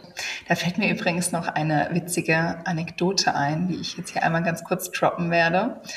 Da 0.47 0.56
fällt 0.56 0.78
mir 0.78 0.91
übrigens 0.91 1.32
noch 1.32 1.47
eine 1.47 1.89
witzige 1.93 2.58
Anekdote 2.66 3.34
ein, 3.34 3.70
die 3.70 3.76
ich 3.76 3.95
jetzt 3.95 4.12
hier 4.12 4.24
einmal 4.24 4.43
ganz 4.43 4.64
kurz 4.64 4.91
droppen 4.91 5.32
werde. 5.32 5.82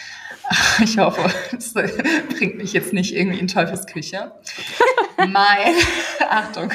Ich 0.82 0.98
hoffe, 0.98 1.32
es 1.56 1.72
bringt 1.72 2.56
mich 2.56 2.74
jetzt 2.74 2.92
nicht 2.92 3.14
irgendwie 3.14 3.38
in 3.38 3.48
Teufels 3.48 3.86
Küche. 3.86 4.32
mein, 5.16 5.74
Achtung, 6.28 6.72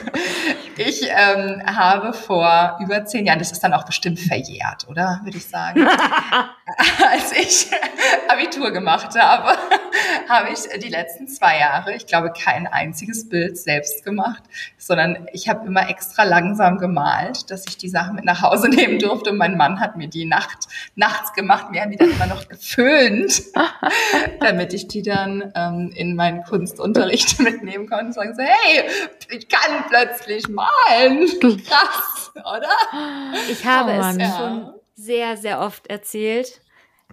ich 0.77 1.03
ähm, 1.09 1.61
habe 1.65 2.13
vor 2.13 2.79
über 2.81 3.05
zehn 3.05 3.25
Jahren, 3.25 3.39
das 3.39 3.51
ist 3.51 3.63
dann 3.63 3.73
auch 3.73 3.85
bestimmt 3.85 4.19
verjährt, 4.19 4.87
oder? 4.87 5.21
Würde 5.23 5.37
ich 5.37 5.45
sagen. 5.45 5.85
Als 7.11 7.31
ich 7.31 7.67
Abitur 8.27 8.71
gemacht 8.71 9.17
habe, 9.19 9.57
habe 10.27 10.49
ich 10.51 10.59
die 10.81 10.89
letzten 10.89 11.27
zwei 11.27 11.59
Jahre, 11.59 11.95
ich 11.95 12.05
glaube, 12.05 12.31
kein 12.31 12.67
einziges 12.67 13.27
Bild 13.27 13.57
selbst 13.57 14.03
gemacht, 14.03 14.43
sondern 14.77 15.27
ich 15.33 15.49
habe 15.49 15.68
immer 15.69 15.89
extra 15.89 16.23
langsam 16.23 16.77
gemalt, 16.77 17.49
dass 17.51 17.65
ich 17.67 17.77
die 17.77 17.89
Sachen 17.89 18.15
mit 18.15 18.25
nach 18.25 18.41
Hause 18.41 18.69
nehmen 18.69 18.99
durfte. 18.99 19.31
Und 19.31 19.37
mein 19.37 19.57
Mann 19.57 19.79
hat 19.79 19.95
mir 19.95 20.07
die 20.07 20.25
Nacht, 20.25 20.67
nachts 20.95 21.33
gemacht. 21.33 21.67
Wir 21.71 21.81
haben 21.81 21.91
die 21.91 21.97
dann 21.97 22.11
immer 22.11 22.27
noch 22.27 22.47
geföhnt, 22.47 23.41
damit 24.41 24.73
ich 24.73 24.87
die 24.87 25.01
dann 25.01 25.51
ähm, 25.55 25.91
in 25.95 26.15
meinen 26.15 26.43
Kunstunterricht 26.43 27.39
mitnehmen 27.41 27.87
konnte 27.87 28.05
und 28.07 28.13
sagen 28.13 28.35
so, 28.35 28.41
hey, 28.43 28.89
ich 29.29 29.47
kann 29.47 29.85
plötzlich 29.89 30.47
malen. 30.47 31.27
Krass, 31.65 32.31
oder? 32.35 32.69
Ich 33.49 33.65
habe 33.65 33.91
Oh 33.91 34.01
es. 34.01 34.17
Ja. 34.17 34.37
schon 34.37 34.73
sehr, 34.95 35.37
sehr 35.37 35.61
oft 35.61 35.87
erzählt. 35.87 36.61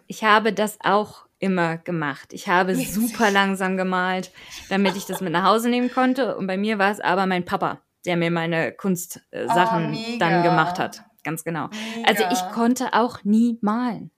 Ich 0.06 0.24
habe 0.24 0.52
das 0.52 0.78
auch 0.82 1.26
immer 1.38 1.76
gemacht. 1.76 2.32
Ich 2.32 2.48
habe 2.48 2.74
super 2.74 3.30
langsam 3.30 3.76
gemalt, 3.76 4.30
damit 4.70 4.96
ich 4.96 5.04
das 5.06 5.20
mit 5.20 5.32
nach 5.32 5.44
Hause 5.44 5.68
nehmen 5.68 5.90
konnte. 5.92 6.36
Und 6.36 6.46
bei 6.46 6.56
mir 6.56 6.78
war 6.78 6.90
es 6.90 7.00
aber 7.00 7.26
mein 7.26 7.44
Papa, 7.44 7.78
der 8.06 8.16
mir 8.16 8.30
meine 8.30 8.72
Kunstsachen 8.72 9.86
Oh, 9.86 9.88
mega. 9.90 10.18
dann 10.18 10.42
gemacht 10.42 10.78
hat. 10.78 11.02
Ganz 11.24 11.42
genau. 11.44 11.68
Also 12.06 12.22
ich 12.24 12.40
Mega. 12.40 12.50
konnte 12.52 12.92
auch 12.94 13.24
nie 13.24 13.58
malen. 13.60 14.10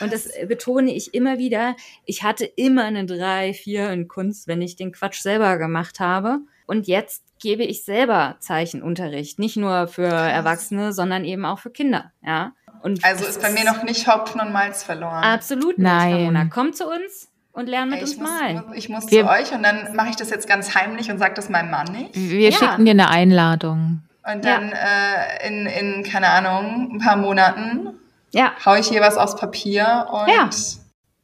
Und 0.00 0.12
das 0.12 0.28
betone 0.48 0.94
ich 0.94 1.12
immer 1.12 1.36
wieder. 1.38 1.76
Ich 2.06 2.22
hatte 2.22 2.44
immer 2.46 2.84
eine 2.84 3.04
drei, 3.04 3.52
vier 3.52 3.90
in 3.90 4.08
Kunst, 4.08 4.46
wenn 4.48 4.62
ich 4.62 4.76
den 4.76 4.92
Quatsch 4.92 5.20
selber 5.20 5.58
gemacht 5.58 6.00
habe. 6.00 6.38
Und 6.66 6.86
jetzt 6.86 7.24
gebe 7.40 7.64
ich 7.64 7.84
selber 7.84 8.36
Zeichenunterricht. 8.38 9.38
Nicht 9.38 9.56
nur 9.56 9.88
für 9.88 10.06
Erwachsene, 10.06 10.92
sondern 10.92 11.24
eben 11.24 11.44
auch 11.44 11.58
für 11.58 11.70
Kinder. 11.70 12.12
Ja. 12.24 12.52
Und 12.82 13.04
Also 13.04 13.24
ist 13.26 13.42
bei 13.42 13.50
mir 13.50 13.64
noch 13.64 13.82
nicht 13.82 14.06
Hopfen 14.06 14.40
und 14.40 14.52
Malz 14.52 14.82
verloren. 14.82 15.22
absolut 15.24 15.76
nicht, 15.78 15.86
Nein. 15.86 16.14
Ramona. 16.14 16.46
Komm 16.46 16.72
zu 16.72 16.86
uns 16.88 17.28
und 17.52 17.68
lern 17.68 17.88
mit 17.90 17.98
Ey, 17.98 18.02
uns 18.02 18.12
ich 18.14 18.18
muss, 18.20 18.30
malen. 18.30 18.62
ich 18.74 18.88
muss 18.88 19.10
Wir- 19.10 19.24
zu 19.24 19.30
euch 19.30 19.52
und 19.52 19.62
dann 19.62 19.94
mache 19.94 20.08
ich 20.10 20.16
das 20.16 20.30
jetzt 20.30 20.48
ganz 20.48 20.74
heimlich 20.74 21.10
und 21.10 21.18
sage 21.18 21.34
das 21.34 21.48
meinem 21.48 21.70
Mann 21.70 21.90
nicht. 21.92 22.10
Wir 22.14 22.50
Ja. 22.50 22.56
schicken 22.58 22.84
dir 22.84 22.92
eine 22.92 23.08
Einladung. 23.10 24.02
Und 24.30 24.44
dann 24.44 24.70
äh, 24.72 25.48
in, 25.48 25.66
in, 25.66 26.04
keine 26.04 26.28
Ahnung, 26.28 26.90
ein 26.94 26.98
paar 26.98 27.16
Monaten 27.16 27.88
Ja. 28.32 28.52
hau 28.64 28.74
ich 28.76 28.88
hier 28.88 29.00
was 29.00 29.16
aufs 29.18 29.36
Papier 29.36 30.06
und 30.12 30.28
Ja. 30.28 30.48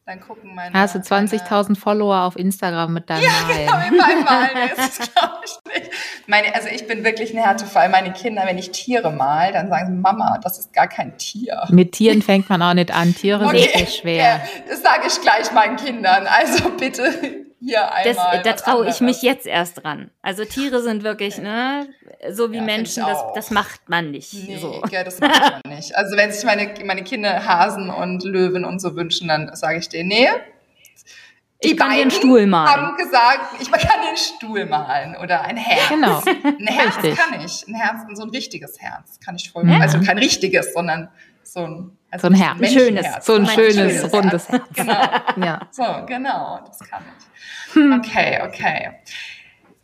Dann 0.09 0.21
gucken 0.21 0.55
meine. 0.55 0.73
Hast 0.73 0.95
du 0.95 0.99
meine- 1.11 1.29
20.000 1.29 1.77
Follower 1.79 2.23
auf 2.23 2.37
Instagram 2.37 2.95
mit 2.95 3.11
deinem 3.11 3.25
Ja, 3.25 3.31
Malen. 3.69 3.91
mit 3.91 4.01
meinem 4.01 4.25
Malen 4.25 4.71
es, 4.77 4.99
glaube 5.13 5.35
ich, 5.45 5.75
nicht. 5.75 5.91
Meine, 6.27 6.55
also 6.55 6.69
ich 6.69 6.87
bin 6.87 7.05
wirklich 7.05 7.35
ein 7.35 7.43
Härtefall. 7.43 7.91
Meine 7.91 8.13
Kinder, 8.13 8.43
wenn 8.47 8.57
ich 8.57 8.71
Tiere 8.71 9.11
mal, 9.13 9.53
dann 9.53 9.69
sagen 9.69 9.87
sie, 9.89 9.93
Mama, 10.01 10.39
das 10.43 10.59
ist 10.59 10.73
gar 10.73 10.89
kein 10.89 11.19
Tier. 11.19 11.63
Mit 11.69 11.93
Tieren 11.93 12.23
fängt 12.23 12.49
man 12.49 12.63
auch 12.63 12.73
nicht 12.73 12.91
an. 12.91 13.15
Tiere 13.15 13.45
Okay, 13.45 13.61
sind 13.63 13.73
sehr 13.77 13.87
schwer. 13.87 14.25
Ja, 14.25 14.41
das 14.69 14.83
sage 14.83 15.03
ich 15.09 15.21
gleich 15.21 15.53
meinen 15.53 15.77
Kindern. 15.77 16.27
Also 16.27 16.71
bitte 16.71 17.47
hier 17.61 17.89
Das, 18.05 18.19
einmal. 18.19 18.43
da 18.43 18.53
traue 18.55 18.89
ich 18.89 19.01
mich 19.01 19.23
jetzt 19.23 19.47
erst 19.47 19.83
dran. 19.83 20.11
Also 20.23 20.45
Tiere 20.45 20.83
sind 20.83 21.03
wirklich, 21.03 21.39
ne, 21.39 21.89
so 22.31 22.53
wie 22.53 22.57
Ja, 22.57 22.63
Menschen, 22.63 23.05
das, 23.07 23.19
das 23.35 23.51
macht 23.51 23.89
man 23.89 24.11
nicht. 24.11 24.33
Nee, 24.33 24.59
so. 24.59 24.83
ja, 24.91 25.05
das 25.05 25.19
macht 25.21 25.65
man 25.65 25.75
nicht. 25.77 25.95
Also 25.97 26.17
wenn 26.17 26.31
sich 26.33 26.45
meine, 26.45 26.73
meine 26.85 27.03
Kinder 27.05 27.45
Hasen 27.47 27.91
und 27.91 28.23
Löwen 28.25 28.65
und 28.65 28.81
so 28.81 28.95
wünschen, 28.97 29.29
dann 29.29 29.55
sage 29.55 29.79
ich 29.79 29.89
denen, 29.89 30.09
nee. 30.09 30.29
Ich 31.61 31.77
kann 31.77 31.89
beiden 31.89 32.11
Stuhl 32.13 32.47
malen. 32.47 32.71
haben 32.71 32.97
gesagt, 32.97 33.61
ich 33.61 33.69
kann 33.69 34.01
den 34.09 34.17
Stuhl 34.17 34.65
malen 34.67 35.17
oder 35.17 35.41
ein 35.43 35.57
Herz. 35.57 35.89
Genau. 35.89 36.23
Ein 36.45 36.67
Herz 36.69 36.97
Richtig. 36.99 37.17
kann 37.17 37.41
ich. 37.45 37.67
Ein 37.67 37.75
Herz, 37.75 38.03
so 38.15 38.23
ein 38.23 38.31
richtiges 38.31 38.79
Herz 38.81 39.19
kann 39.19 39.35
ich 39.35 39.51
voll. 39.51 39.65
Mhm. 39.65 39.81
Also 39.83 40.01
kein 40.01 40.19
richtiges, 40.19 40.73
sondern 40.73 41.09
so 41.43 41.65
ein, 41.65 41.98
also 42.11 42.29
So 42.29 42.35
ein 42.35 42.41
Herz. 42.41 42.61
Ein 42.61 42.67
schönes. 42.67 43.07
So 43.25 43.35
ein 43.35 43.47
sondern 43.47 43.55
schönes, 43.55 44.13
rundes 44.13 44.49
Herz. 44.49 44.63
Genau. 44.75 45.47
Ja. 45.47 45.61
So, 45.71 45.85
genau, 46.07 46.61
das 46.67 46.79
kann 46.81 47.03
ich. 47.19 47.75
Hm. 47.75 47.93
Okay, 48.01 48.41
okay. 48.43 48.91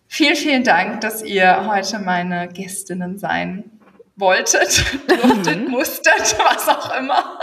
Vielen, 0.06 0.36
vielen 0.36 0.64
Dank, 0.64 1.00
dass 1.00 1.22
ihr 1.22 1.66
heute 1.66 1.98
meine 1.98 2.48
Gästinnen 2.48 3.18
sein 3.18 3.70
wolltet, 4.16 4.84
durftet, 5.08 5.68
musstet, 5.68 6.36
was 6.38 6.68
auch 6.68 6.96
immer. 6.96 7.38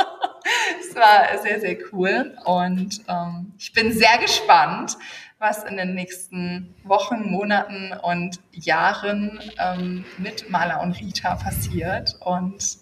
Es 0.80 0.96
war 0.96 1.38
sehr, 1.44 1.60
sehr 1.60 1.78
cool 1.92 2.36
und 2.46 3.02
ähm, 3.08 3.54
ich 3.58 3.74
bin 3.74 3.92
sehr 3.92 4.18
gespannt, 4.20 4.98
was 5.38 5.64
in 5.64 5.78
den 5.78 5.96
nächsten 5.96 6.76
Wochen, 6.84 7.30
Monaten 7.30 7.94
und 8.02 8.40
Jahren 8.52 9.40
ähm, 9.60 10.06
mit 10.18 10.50
Maler 10.50 10.82
und 10.82 10.94
Rita 11.00 11.36
passiert 11.36 12.16
und 12.22 12.78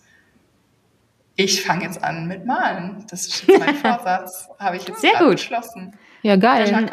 ich 1.40 1.64
fange 1.64 1.84
jetzt 1.86 2.04
an 2.04 2.28
mit 2.28 2.46
Malen. 2.46 3.06
Das 3.10 3.28
ist 3.28 3.48
jetzt 3.48 3.60
mein 3.60 3.76
Vorsatz. 3.76 4.50
Habe 4.60 4.78
ich 4.78 4.88
jetzt 4.88 5.02
Sehr 5.02 5.18
gut. 5.20 5.32
beschlossen. 5.32 5.96
Ja, 6.22 6.36
geil. 6.36 6.90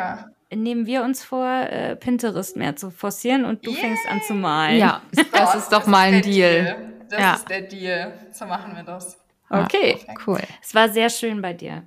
Nehmen 0.55 0.87
wir 0.87 1.03
uns 1.03 1.25
vor, 1.25 1.47
äh, 1.47 1.97
Pinterest 1.97 2.57
mehr 2.57 2.77
zu 2.77 2.91
forcieren 2.91 3.45
und 3.45 3.67
du 3.67 3.73
Yay. 3.73 3.81
fängst 3.81 4.09
an 4.09 4.23
zu 4.23 4.35
malen. 4.35 4.79
Ja, 4.79 5.03
das 5.33 5.55
ist 5.57 5.73
doch 5.73 5.87
mal 5.87 6.09
ein 6.09 6.13
der 6.13 6.23
Deal. 6.23 6.77
Das 7.11 7.21
Ja. 7.21 7.35
ist 7.35 7.49
der 7.49 7.63
Deal. 7.63 8.13
So 8.33 8.47
machen 8.47 8.75
wir 8.77 8.83
das. 8.85 9.19
Okay. 9.51 9.93
Perfekt. 9.97 10.21
Cool. 10.27 10.41
Es 10.63 10.75
war 10.75 10.89
sehr 10.89 11.11
schön 11.11 11.43
bei 11.43 11.53
dir. 11.53 11.83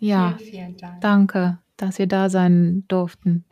Ja, 0.00 0.34
Vielen, 0.38 0.50
vielen 0.50 0.76
Dank. 0.76 1.00
danke, 1.00 1.58
dass 1.76 1.98
ihr 1.98 2.06
da 2.08 2.28
sein 2.30 2.84
durften. 2.88 3.44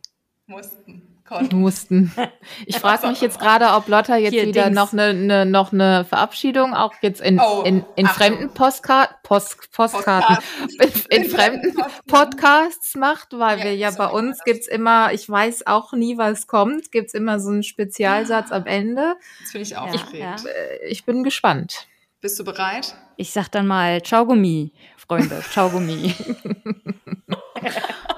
Mussten. 0.46 1.02
Konnten. 1.28 1.60
Mussten. 1.60 2.12
Ich 2.66 2.78
frage 2.78 3.08
mich 3.08 3.20
jetzt 3.20 3.38
gerade, 3.40 3.66
ob 3.74 3.88
Lotta 3.88 4.16
jetzt 4.16 4.32
Hier, 4.32 4.46
wieder 4.46 4.64
Dings. 4.64 4.74
noch 4.76 4.92
eine 4.92 5.12
ne, 5.14 5.44
noch 5.46 5.72
eine 5.72 6.04
Verabschiedung 6.04 6.74
auch 6.74 6.94
jetzt 7.02 7.20
in, 7.20 7.40
Oh, 7.40 7.62
in, 7.64 7.84
in 7.96 8.06
fremden 8.06 8.50
Postcard, 8.54 9.22
Post, 9.24 9.70
Postkarten, 9.72 10.38
in, 11.10 11.22
in 11.22 11.24
fremden 11.30 11.76
Podcasts 12.06 12.94
macht, 12.94 13.28
weil 13.32 13.58
Ja, 13.58 13.64
wir 13.64 13.76
ja 13.76 13.92
so 13.92 13.98
bei 13.98 14.06
uns 14.06 14.38
das. 14.38 14.44
gibt's 14.44 14.68
immer, 14.68 15.12
ich 15.12 15.28
weiß 15.28 15.66
auch 15.66 15.92
nie, 15.92 16.16
was 16.18 16.46
kommt, 16.46 16.92
gibt's 16.92 17.14
immer 17.14 17.40
so 17.40 17.50
einen 17.50 17.62
Spezialsatz 17.62 18.52
am 18.52 18.66
Ende. 18.66 19.16
Jetzt 19.40 19.52
bin 19.52 19.62
ich 19.62 19.76
auch 19.76 19.92
Ja, 19.92 20.00
ja. 20.12 20.34
Äh, 20.36 20.86
Ich 20.88 21.04
bin 21.04 21.22
gespannt. 21.24 21.86
Bist 22.20 22.38
du 22.38 22.44
bereit? 22.44 22.94
Ich 23.16 23.32
sag 23.32 23.48
dann 23.50 23.66
mal 23.66 24.02
Ciao 24.02 24.24
Gummi, 24.24 24.72
Freunde. 25.06 25.42
Ciao 25.50 25.70
Gummi. 25.70 26.14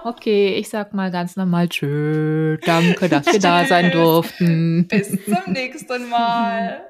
Okay, 0.04 0.54
ich 0.54 0.70
sag 0.70 0.94
mal 0.94 1.10
ganz 1.10 1.36
normal 1.36 1.68
tschö, 1.68 2.56
danke, 2.64 3.08
dass 3.10 3.26
wir 3.26 3.40
da 3.40 3.66
sein 3.66 3.90
durften. 3.90 4.86
Bis 4.88 5.08
zum 5.24 5.52
nächsten 5.52 6.08
Mal. 6.08 6.80